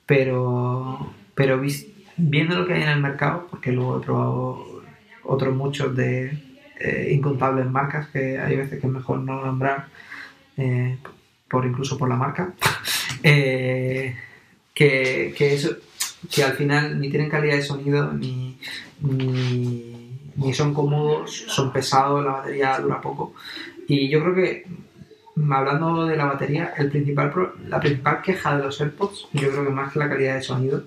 pero, 0.05 1.13
pero 1.33 1.59
viendo 2.17 2.55
lo 2.55 2.67
que 2.67 2.73
hay 2.73 2.83
en 2.83 2.89
el 2.89 3.01
mercado, 3.01 3.47
porque 3.49 3.71
luego 3.71 3.97
he 3.97 4.05
probado 4.05 4.83
otros 5.23 5.55
muchos 5.55 5.95
de 5.95 6.37
eh, 6.79 7.09
incontables 7.11 7.65
marcas 7.67 8.09
que 8.09 8.37
hay 8.37 8.57
veces 8.57 8.81
que 8.81 8.87
es 8.87 8.93
mejor 8.93 9.19
no 9.19 9.43
nombrar, 9.43 9.87
eh, 10.57 10.97
por 11.49 11.65
incluso 11.65 11.97
por 11.97 12.09
la 12.09 12.17
marca, 12.17 12.53
eh, 13.23 14.13
que, 14.73 15.33
eso, 15.39 15.77
que 16.29 16.43
al 16.43 16.53
final 16.53 16.99
ni 16.99 17.09
tienen 17.09 17.29
calidad 17.29 17.55
de 17.55 17.63
sonido 17.63 18.11
ni 18.11 18.59
ni 18.99 19.96
son 20.53 20.73
cómodos, 20.73 21.45
son 21.47 21.71
pesados, 21.71 22.23
la 22.23 22.31
batería 22.31 22.79
dura 22.79 23.01
poco. 23.01 23.33
Y 23.87 24.09
yo 24.09 24.21
creo 24.21 24.35
que, 24.35 24.65
hablando 25.49 26.05
de 26.05 26.17
la 26.17 26.25
batería, 26.25 26.73
el 26.77 26.89
principal, 26.89 27.33
la 27.67 27.79
principal 27.79 28.21
queja 28.21 28.57
de 28.57 28.63
los 28.63 28.79
AirPods, 28.79 29.27
yo 29.33 29.49
creo 29.49 29.65
que 29.65 29.71
más 29.71 29.93
que 29.93 29.99
la 29.99 30.09
calidad 30.09 30.35
de 30.35 30.41
sonido, 30.41 30.83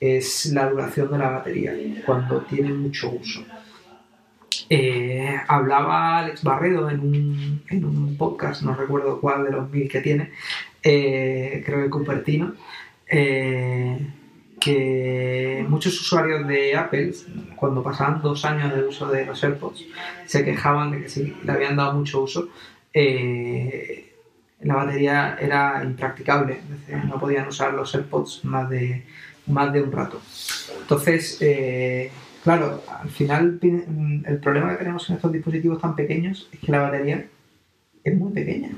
es 0.00 0.46
la 0.46 0.68
duración 0.68 1.10
de 1.10 1.18
la 1.18 1.30
batería, 1.30 1.74
cuando 2.06 2.40
tiene 2.42 2.72
mucho 2.72 3.10
uso. 3.10 3.44
Eh, 4.70 5.36
hablaba 5.46 6.18
Alex 6.18 6.42
Barredo 6.42 6.90
en 6.90 7.00
un, 7.00 7.62
en 7.68 7.84
un, 7.84 8.16
podcast, 8.16 8.62
no 8.62 8.74
recuerdo 8.74 9.20
cuál 9.20 9.44
de 9.44 9.52
los 9.52 9.70
mil 9.70 9.88
que 9.88 10.00
tiene, 10.00 10.32
eh, 10.82 11.62
creo 11.64 11.82
que 11.82 11.90
Cupertino, 11.90 12.54
eh, 13.06 13.98
que 14.60 15.64
muchos 15.68 16.00
usuarios 16.00 16.46
de 16.46 16.76
Apple, 16.76 17.12
cuando 17.56 17.82
pasaban 17.82 18.22
dos 18.22 18.44
años 18.44 18.74
de 18.74 18.84
uso 18.84 19.08
de 19.08 19.26
los 19.26 19.42
AirPods, 19.42 19.84
se 20.26 20.44
quejaban 20.44 20.90
de 20.90 21.02
que 21.02 21.08
si 21.08 21.36
le 21.42 21.52
habían 21.52 21.76
dado 21.76 21.94
mucho 21.94 22.22
uso, 22.22 22.48
eh, 22.92 24.12
la 24.60 24.74
batería 24.74 25.36
era 25.40 25.82
impracticable, 25.84 26.58
no 27.06 27.18
podían 27.18 27.48
usar 27.48 27.74
los 27.74 27.94
AirPods 27.94 28.44
más 28.44 28.68
de, 28.68 29.04
más 29.46 29.72
de 29.72 29.82
un 29.82 29.92
rato. 29.92 30.20
Entonces, 30.80 31.38
eh, 31.40 32.10
claro, 32.42 32.82
al 33.00 33.10
final 33.10 33.60
el 33.62 34.38
problema 34.38 34.72
que 34.72 34.78
tenemos 34.78 35.08
en 35.08 35.16
estos 35.16 35.32
dispositivos 35.32 35.80
tan 35.80 35.94
pequeños 35.94 36.48
es 36.52 36.58
que 36.58 36.72
la 36.72 36.80
batería 36.80 37.26
es 38.02 38.16
muy 38.16 38.32
pequeña. 38.32 38.70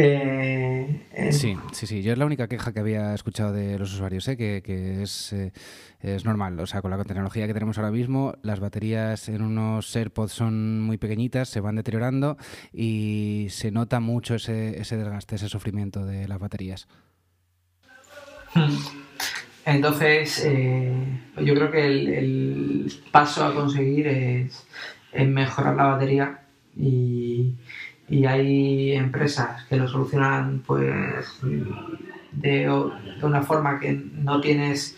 Eh, 0.00 1.32
sí, 1.32 1.56
sí, 1.72 1.88
sí. 1.88 2.02
Yo 2.02 2.12
es 2.12 2.18
la 2.18 2.24
única 2.24 2.46
queja 2.46 2.72
que 2.72 2.78
había 2.78 3.14
escuchado 3.14 3.52
de 3.52 3.76
los 3.80 3.92
usuarios, 3.92 4.28
¿eh? 4.28 4.36
que, 4.36 5.02
es, 5.02 5.32
eh, 5.32 5.50
es, 6.00 6.24
normal. 6.24 6.60
O 6.60 6.66
sea, 6.66 6.82
con 6.82 6.92
la 6.92 7.02
tecnología 7.02 7.48
que 7.48 7.52
tenemos 7.52 7.78
ahora 7.78 7.90
mismo, 7.90 8.34
las 8.42 8.60
baterías 8.60 9.28
en 9.28 9.42
unos 9.42 9.96
AirPods 9.96 10.30
son 10.30 10.82
muy 10.82 10.98
pequeñitas, 10.98 11.48
se 11.48 11.58
van 11.58 11.74
deteriorando 11.74 12.36
y 12.72 13.48
se 13.50 13.72
nota 13.72 13.98
mucho 13.98 14.36
ese, 14.36 14.80
ese 14.80 14.96
desgaste, 14.96 15.34
ese 15.34 15.48
sufrimiento 15.48 16.06
de 16.06 16.28
las 16.28 16.38
baterías. 16.38 16.86
Hmm. 18.54 18.76
Entonces, 19.64 20.44
yo 20.44 21.54
creo 21.54 21.72
que 21.72 21.84
el, 21.84 22.92
paso 23.10 23.44
a 23.44 23.52
conseguir 23.52 24.06
es 24.06 24.64
mejorar 25.26 25.74
la 25.74 25.86
batería 25.86 26.42
y 26.76 27.56
y 28.08 28.24
hay 28.24 28.92
empresas 28.92 29.64
que 29.66 29.76
lo 29.76 29.86
solucionan 29.86 30.62
pues 30.66 31.40
de, 32.32 32.92
una 33.22 33.42
forma 33.42 33.78
que 33.78 33.92
no 33.92 34.40
tienes 34.40 34.96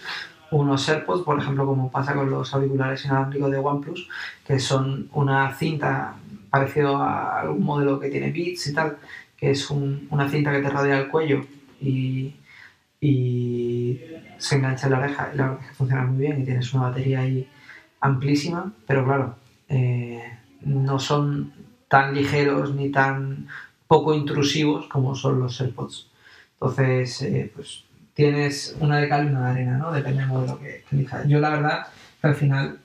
unos 0.50 0.88
AirPods, 0.88 1.22
por 1.22 1.38
ejemplo, 1.38 1.66
como 1.66 1.90
pasa 1.90 2.14
con 2.14 2.30
los 2.30 2.52
auriculares 2.54 3.04
inalámbricos 3.04 3.50
de 3.50 3.58
OnePlus, 3.58 4.08
que 4.46 4.58
son 4.58 5.08
una 5.12 5.52
cinta 5.54 6.14
parecido 6.50 6.96
a 6.96 7.40
algún 7.40 7.64
modelo 7.64 8.00
que 8.00 8.10
tiene 8.10 8.32
Beats 8.32 8.66
y 8.68 8.74
tal, 8.74 8.96
que 9.36 9.52
es 9.52 9.70
una 9.70 10.28
cinta 10.28 10.52
que 10.52 10.60
te 10.60 10.70
rodea 10.70 10.98
el 10.98 11.08
cuello 11.08 11.44
y, 11.80 12.34
se 14.38 14.56
engancha 14.56 14.86
en 14.86 14.92
la 14.92 14.98
oreja. 14.98 15.30
Y 15.32 15.36
la 15.36 15.44
verdad 15.44 15.60
es 15.62 15.68
que 15.68 15.74
funciona 15.74 16.02
muy 16.04 16.18
bien 16.18 16.40
y 16.40 16.44
tienes 16.44 16.72
una 16.72 16.84
batería 16.84 17.20
ahí 17.20 17.48
amplísima, 18.00 18.72
pero 18.86 19.04
claro, 19.04 19.36
eh, 19.68 20.38
no 20.62 20.98
son 20.98 21.52
tan 21.90 22.14
ligeros 22.14 22.72
ni 22.72 22.88
tan 22.90 23.48
poco 23.88 24.14
intrusivos 24.14 24.86
como 24.86 25.16
son 25.16 25.40
los 25.40 25.60
AirPods. 25.60 26.06
Entonces, 26.52 27.20
eh, 27.22 27.50
pues 27.52 27.82
tienes 28.14 28.76
una 28.78 28.98
de 28.98 29.08
cal 29.08 29.24
y 29.24 29.30
una 29.30 29.46
de 29.46 29.50
arena, 29.50 29.76
¿no? 29.76 29.90
Depende 29.90 30.24
de 30.24 30.28
lo 30.28 30.60
que 30.60 30.84
elijas. 30.92 31.26
Yo 31.26 31.40
la 31.40 31.50
verdad, 31.50 31.86
al 32.22 32.36
final, 32.36 32.78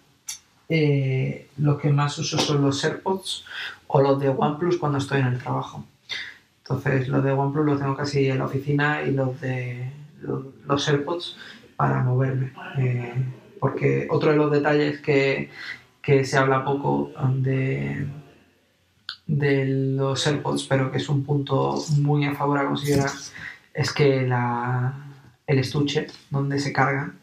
eh, 0.69 1.47
lo 1.57 1.77
que 1.77 1.89
más 1.89 2.17
uso 2.17 2.39
son 2.39 2.63
los 2.63 2.83
AirPods 2.83 3.45
o 3.85 4.01
los 4.01 4.19
de 4.19 4.29
OnePlus 4.29 4.77
cuando 4.77 4.97
estoy 4.97 5.21
en 5.21 5.27
el 5.27 5.37
trabajo. 5.37 5.85
Entonces, 6.63 7.07
los 7.07 7.23
de 7.23 7.31
OnePlus 7.31 7.63
los 7.63 7.79
tengo 7.79 7.95
casi 7.95 8.27
en 8.27 8.39
la 8.39 8.45
oficina 8.45 9.03
y 9.03 9.11
los 9.11 9.39
de 9.39 9.91
los, 10.65 10.89
AirPods 10.89 11.37
para 11.75 12.01
moverme. 12.01 12.53
Eh, 12.79 13.13
porque 13.59 14.07
otro 14.09 14.31
de 14.31 14.37
los 14.37 14.51
detalles 14.51 14.99
que, 15.01 15.51
que 16.01 16.25
se 16.25 16.39
habla 16.39 16.65
poco 16.65 17.11
de 17.35 18.07
de 19.27 19.65
los 19.65 20.25
AirPods, 20.27 20.65
pero 20.65 20.91
que 20.91 20.97
es 20.97 21.09
un 21.09 21.23
punto 21.23 21.83
muy 21.97 22.25
a 22.25 22.35
favor 22.35 22.59
a 22.59 22.65
considerar, 22.65 23.09
es 23.73 23.91
que 23.91 24.21
la, 24.21 24.93
el 25.47 25.59
estuche 25.59 26.07
donde 26.29 26.59
se 26.59 26.71
cargan, 26.71 27.19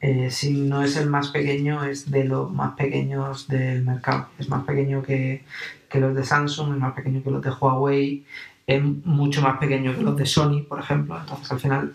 eh, 0.00 0.30
si 0.30 0.52
no 0.52 0.82
es 0.82 0.96
el 0.96 1.10
más 1.10 1.28
pequeño, 1.28 1.84
es 1.84 2.10
de 2.10 2.24
los 2.24 2.50
más 2.50 2.74
pequeños 2.74 3.48
del 3.48 3.84
mercado. 3.84 4.28
Es 4.38 4.48
más 4.48 4.64
pequeño 4.64 5.02
que, 5.02 5.44
los 5.92 6.14
de 6.14 6.24
Samsung, 6.24 6.72
es 6.72 6.78
más 6.78 6.94
pequeño 6.94 7.22
que 7.22 7.30
los 7.30 7.42
de 7.42 7.50
Huawei, 7.50 8.24
es 8.66 8.82
mucho 8.82 9.42
más 9.42 9.58
pequeño 9.58 9.94
que 9.94 10.02
los 10.02 10.16
de 10.16 10.24
Sony, 10.24 10.62
por 10.66 10.80
ejemplo. 10.80 11.18
Entonces 11.20 11.52
al 11.52 11.60
final 11.60 11.94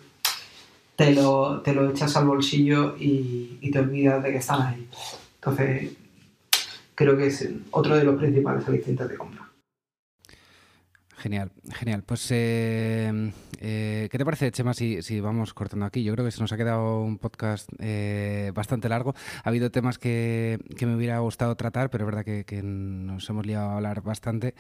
te 0.96 1.14
lo, 1.14 1.62
te 1.62 1.74
lo 1.74 1.90
echas 1.90 2.16
al 2.16 2.28
bolsillo 2.28 2.96
y, 3.00 3.58
y 3.62 3.72
te 3.72 3.80
olvidas 3.80 4.22
de 4.22 4.32
que 4.32 4.38
están 4.38 4.62
ahí. 4.62 4.88
Entonces 5.36 5.94
creo 6.96 7.18
que 7.18 7.28
es 7.28 7.48
otro 7.72 7.96
de 7.96 8.04
los 8.04 8.16
principales 8.18 8.68
alicientes 8.68 9.08
de 9.10 9.18
compra. 9.18 9.52
Genial, 11.18 11.52
genial. 11.74 12.04
Pues, 12.04 12.28
eh, 12.32 13.32
eh, 13.60 14.08
¿qué 14.12 14.18
te 14.18 14.26
parece, 14.26 14.52
Chema, 14.52 14.74
si, 14.74 15.02
si, 15.02 15.20
vamos 15.20 15.54
cortando 15.54 15.86
aquí? 15.86 16.04
Yo 16.04 16.14
creo 16.14 16.26
que 16.26 16.32
se 16.32 16.42
nos 16.42 16.52
ha 16.52 16.58
quedado 16.58 17.02
un 17.02 17.18
podcast 17.18 17.70
eh, 17.80 18.52
bastante 18.54 18.90
largo. 18.90 19.14
Ha 19.44 19.50
habido 19.50 19.72
temas 19.72 19.98
que, 19.98 20.60
que, 20.78 20.86
me 20.86 20.96
hubiera 20.96 21.20
gustado 21.20 21.56
tratar, 21.56 21.90
pero 21.90 22.04
es 22.04 22.06
verdad 22.08 22.26
que, 22.26 22.46
que, 22.46 22.62
nos 22.64 23.30
hemos 23.30 23.46
liado 23.46 23.70
a 23.70 23.76
hablar 23.76 24.02
bastante 24.02 24.56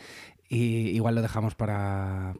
y 0.47 0.89
igual 0.89 1.15
lo 1.15 1.21
dejamos 1.21 1.55
para, 1.55 2.33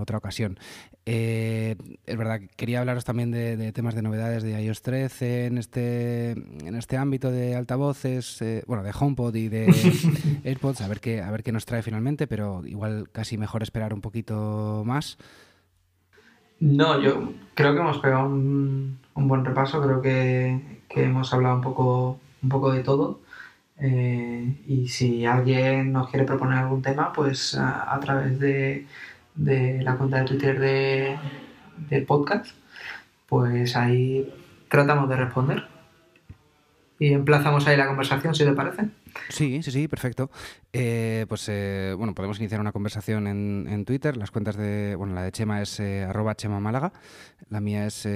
otra 0.00 0.18
ocasión. 0.18 0.58
Eh, 1.06 1.76
es 2.06 2.16
verdad, 2.16 2.40
quería 2.56 2.80
hablaros 2.80 3.04
también 3.04 3.30
de, 3.30 3.72
temas 3.72 3.94
de 3.94 4.02
novedades 4.02 4.42
de 4.42 4.60
iOS 4.62 4.82
13 4.82 5.46
en 5.46 5.58
este, 5.58 6.30
en 6.32 6.74
este 6.74 6.96
ámbito 6.96 7.30
de 7.30 7.54
altavoces, 7.54 8.40
eh, 8.42 8.64
bueno, 8.66 8.82
de 8.82 8.92
HomePod 8.98 9.34
y 9.34 9.48
de 9.48 9.66
AirPods, 10.44 10.80
a 10.80 10.88
ver, 10.88 11.00
qué, 11.00 11.20
a 11.20 11.30
ver 11.30 11.42
qué 11.42 11.52
nos 11.52 11.66
trae 11.66 11.82
finalmente, 11.82 12.26
pero 12.26 12.62
igual 12.66 13.08
casi 13.10 13.36
mejor 13.36 13.62
esperar 13.62 13.94
un 13.94 14.00
poquito 14.00 14.82
más. 14.84 15.18
No, 16.62 17.00
yo 17.00 17.32
creo 17.54 17.74
que 17.74 17.80
hemos 17.80 17.98
pegado 17.98 18.26
un, 18.28 19.00
buen 19.16 19.44
repaso, 19.44 19.82
creo 19.82 20.00
que, 20.00 20.80
que, 20.88 21.02
hemos 21.02 21.34
hablado 21.34 21.56
un 21.56 21.60
poco, 21.60 22.20
un 22.40 22.48
poco 22.48 22.70
de 22.70 22.84
todo. 22.84 23.20
Eh, 23.78 24.62
y 24.68 24.86
si 24.86 25.26
alguien 25.26 25.92
nos 25.92 26.08
quiere 26.08 26.24
proponer 26.24 26.58
algún 26.58 26.80
tema, 26.80 27.12
pues 27.12 27.56
a, 27.58 27.98
través 28.00 28.38
de, 28.38 28.86
la 29.34 29.96
cuenta 29.96 30.18
de 30.20 30.24
Twitter 30.24 30.60
de, 30.60 31.18
del 31.90 32.04
podcast, 32.04 32.54
pues 33.26 33.74
ahí 33.74 34.32
tratamos 34.68 35.08
de 35.08 35.16
responder. 35.16 35.66
Y 37.00 37.12
emplazamos 37.12 37.66
ahí 37.66 37.76
la 37.76 37.88
conversación, 37.88 38.36
si 38.36 38.44
te 38.44 38.52
parece. 38.52 38.88
Sí, 39.28 39.62
sí, 39.62 39.70
sí, 39.70 39.88
perfecto. 39.88 40.30
Eh, 40.72 41.26
pues 41.28 41.48
eh, 41.48 41.94
bueno, 41.96 42.14
podemos 42.14 42.38
iniciar 42.38 42.60
una 42.60 42.72
conversación 42.72 43.26
en, 43.26 43.66
en, 43.68 43.84
Twitter. 43.84 44.16
Las 44.16 44.30
cuentas 44.30 44.56
de, 44.56 44.94
bueno, 44.96 45.14
la 45.14 45.22
de 45.22 45.32
Chema 45.32 45.60
es 45.60 45.78
eh, 45.80 46.04
arroba 46.04 46.34
Chema 46.34 46.60
Málaga, 46.60 46.92
la 47.50 47.60
mía 47.60 47.86
es 47.86 48.06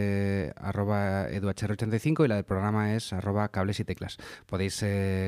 arroba 0.56 1.28
eduhr85 1.28 2.24
y 2.24 2.28
la 2.28 2.36
del 2.36 2.44
programa 2.44 2.94
es 2.94 3.12
arroba 3.12 3.48
cables 3.48 3.80
y 3.80 3.84
teclas. 3.84 4.16
Podéis 4.46 4.84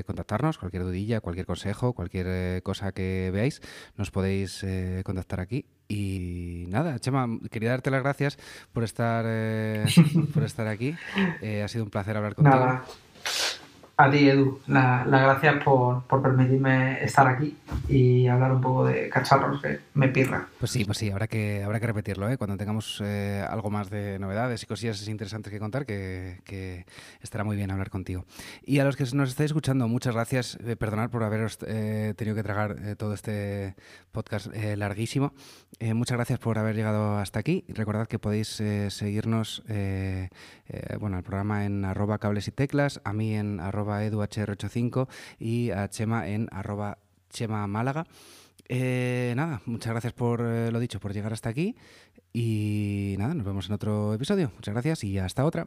contactarnos, 0.07 0.59
cualquier 0.59 0.85
dudilla, 0.85 1.21
cualquier 1.21 1.47
consejo, 1.47 1.93
cualquier 1.93 2.63
cosa 2.63 2.93
que 2.93 3.31
veáis, 3.33 3.61
nos 3.97 4.11
podéis 4.11 4.65
contactar 5.05 5.41
aquí. 5.41 5.67
Y 5.87 6.67
nada, 6.69 6.99
Chema, 6.99 7.27
quería 7.51 7.71
darte 7.71 7.91
las 7.91 8.03
gracias 8.03 8.39
por 8.73 8.85
estar, 8.85 9.25
por 10.35 10.45
estar 10.45 10.67
aquí. 10.67 10.95
ha 11.63 11.69
sido 11.69 11.85
un 11.85 11.91
placer 11.91 12.17
hablar 12.17 12.35
contigo. 12.35 12.57
Nada. 12.57 12.85
A 14.01 14.09
ti, 14.13 14.29
Edu, 14.29 14.61
las 14.69 15.09
gracias 15.09 15.65
por, 15.65 16.05
permitirme 16.23 17.03
estar 17.03 17.27
aquí 17.27 17.57
y 17.89 18.29
hablar 18.29 18.53
un 18.53 18.61
poco 18.61 18.87
de 18.87 19.09
cacharros 19.09 19.61
que 19.61 19.81
me 19.95 20.07
pirra. 20.07 20.47
Pues 20.61 20.71
sí, 20.71 20.85
pues 20.85 20.99
sí, 20.99 21.11
habrá 21.11 21.27
que, 21.27 21.65
habrá 21.65 21.81
que 21.81 21.89
repetirlo, 21.89 22.31
¿eh? 22.31 22.39
cuando 22.39 22.57
tengamos 22.57 23.03
eh, 23.05 23.45
algo 23.51 23.71
más 23.71 23.91
de 23.91 24.21
novedades 24.21 24.63
y 24.63 24.67
cosillas 24.67 25.09
interesantes 25.09 25.53
que 25.53 25.59
contar, 25.59 25.85
que, 25.85 26.87
estará 27.21 27.43
muy 27.43 27.57
bien 27.57 27.73
hablar 27.73 27.91
contigo. 27.91 28.25
Y 28.63 28.79
a 28.79 28.85
los 28.85 28.95
que 28.95 29.03
nos 29.15 29.31
estáis 29.31 29.51
escuchando, 29.51 29.89
muchas 29.89 30.15
gracias. 30.15 30.59
Eh, 30.65 30.77
perdonad 30.77 31.11
por 31.11 31.25
haberos 31.25 31.59
eh, 31.67 32.15
tenido 32.17 32.37
que 32.37 32.45
tragar 32.45 32.77
todo 32.97 33.15
este 33.15 33.75
podcast 34.13 34.47
larguísimo. 34.77 35.33
Muchas 35.95 36.17
gracias 36.17 36.39
por 36.39 36.59
haber 36.59 36.75
llegado 36.75 37.19
hasta 37.19 37.39
aquí. 37.39 37.65
Recordad 37.69 38.09
que 38.09 38.19
podéis 38.19 38.49
seguirnos, 38.89 39.63
bueno, 41.01 41.19
el 41.19 41.23
programa 41.23 41.65
en 41.67 41.85
arroba 41.85 42.19
cables 42.19 42.49
y 42.49 42.53
teclas, 42.53 43.01
a 43.05 43.13
mí 43.13 43.35
en 43.35 43.61
arroba 43.61 44.05
eduhr85 44.05 45.09
y 45.39 45.71
a 45.71 45.89
Chema 45.89 46.29
en 46.29 46.49
arroba 46.51 46.99
Chema 47.31 47.67
Málaga. 47.67 48.07
Eh, 48.69 49.33
nada, 49.35 49.63
muchas 49.65 49.93
gracias 49.93 50.13
por 50.13 50.43
eh, 50.43 50.71
lo 50.71 50.79
dicho, 50.79 51.01
por 51.01 51.15
llegar 51.15 51.33
hasta 51.33 51.49
aquí 51.49 51.75
y 52.33 53.17
nada, 53.19 53.35
nos 53.35 53.47
vemos 53.47 53.67
en 53.67 53.73
otro 53.73 54.15
episodio. 54.15 54.53
Muchas 54.55 54.75
gracias 54.75 55.05
y 55.05 55.19
hasta 55.19 55.45
otra. 55.45 55.67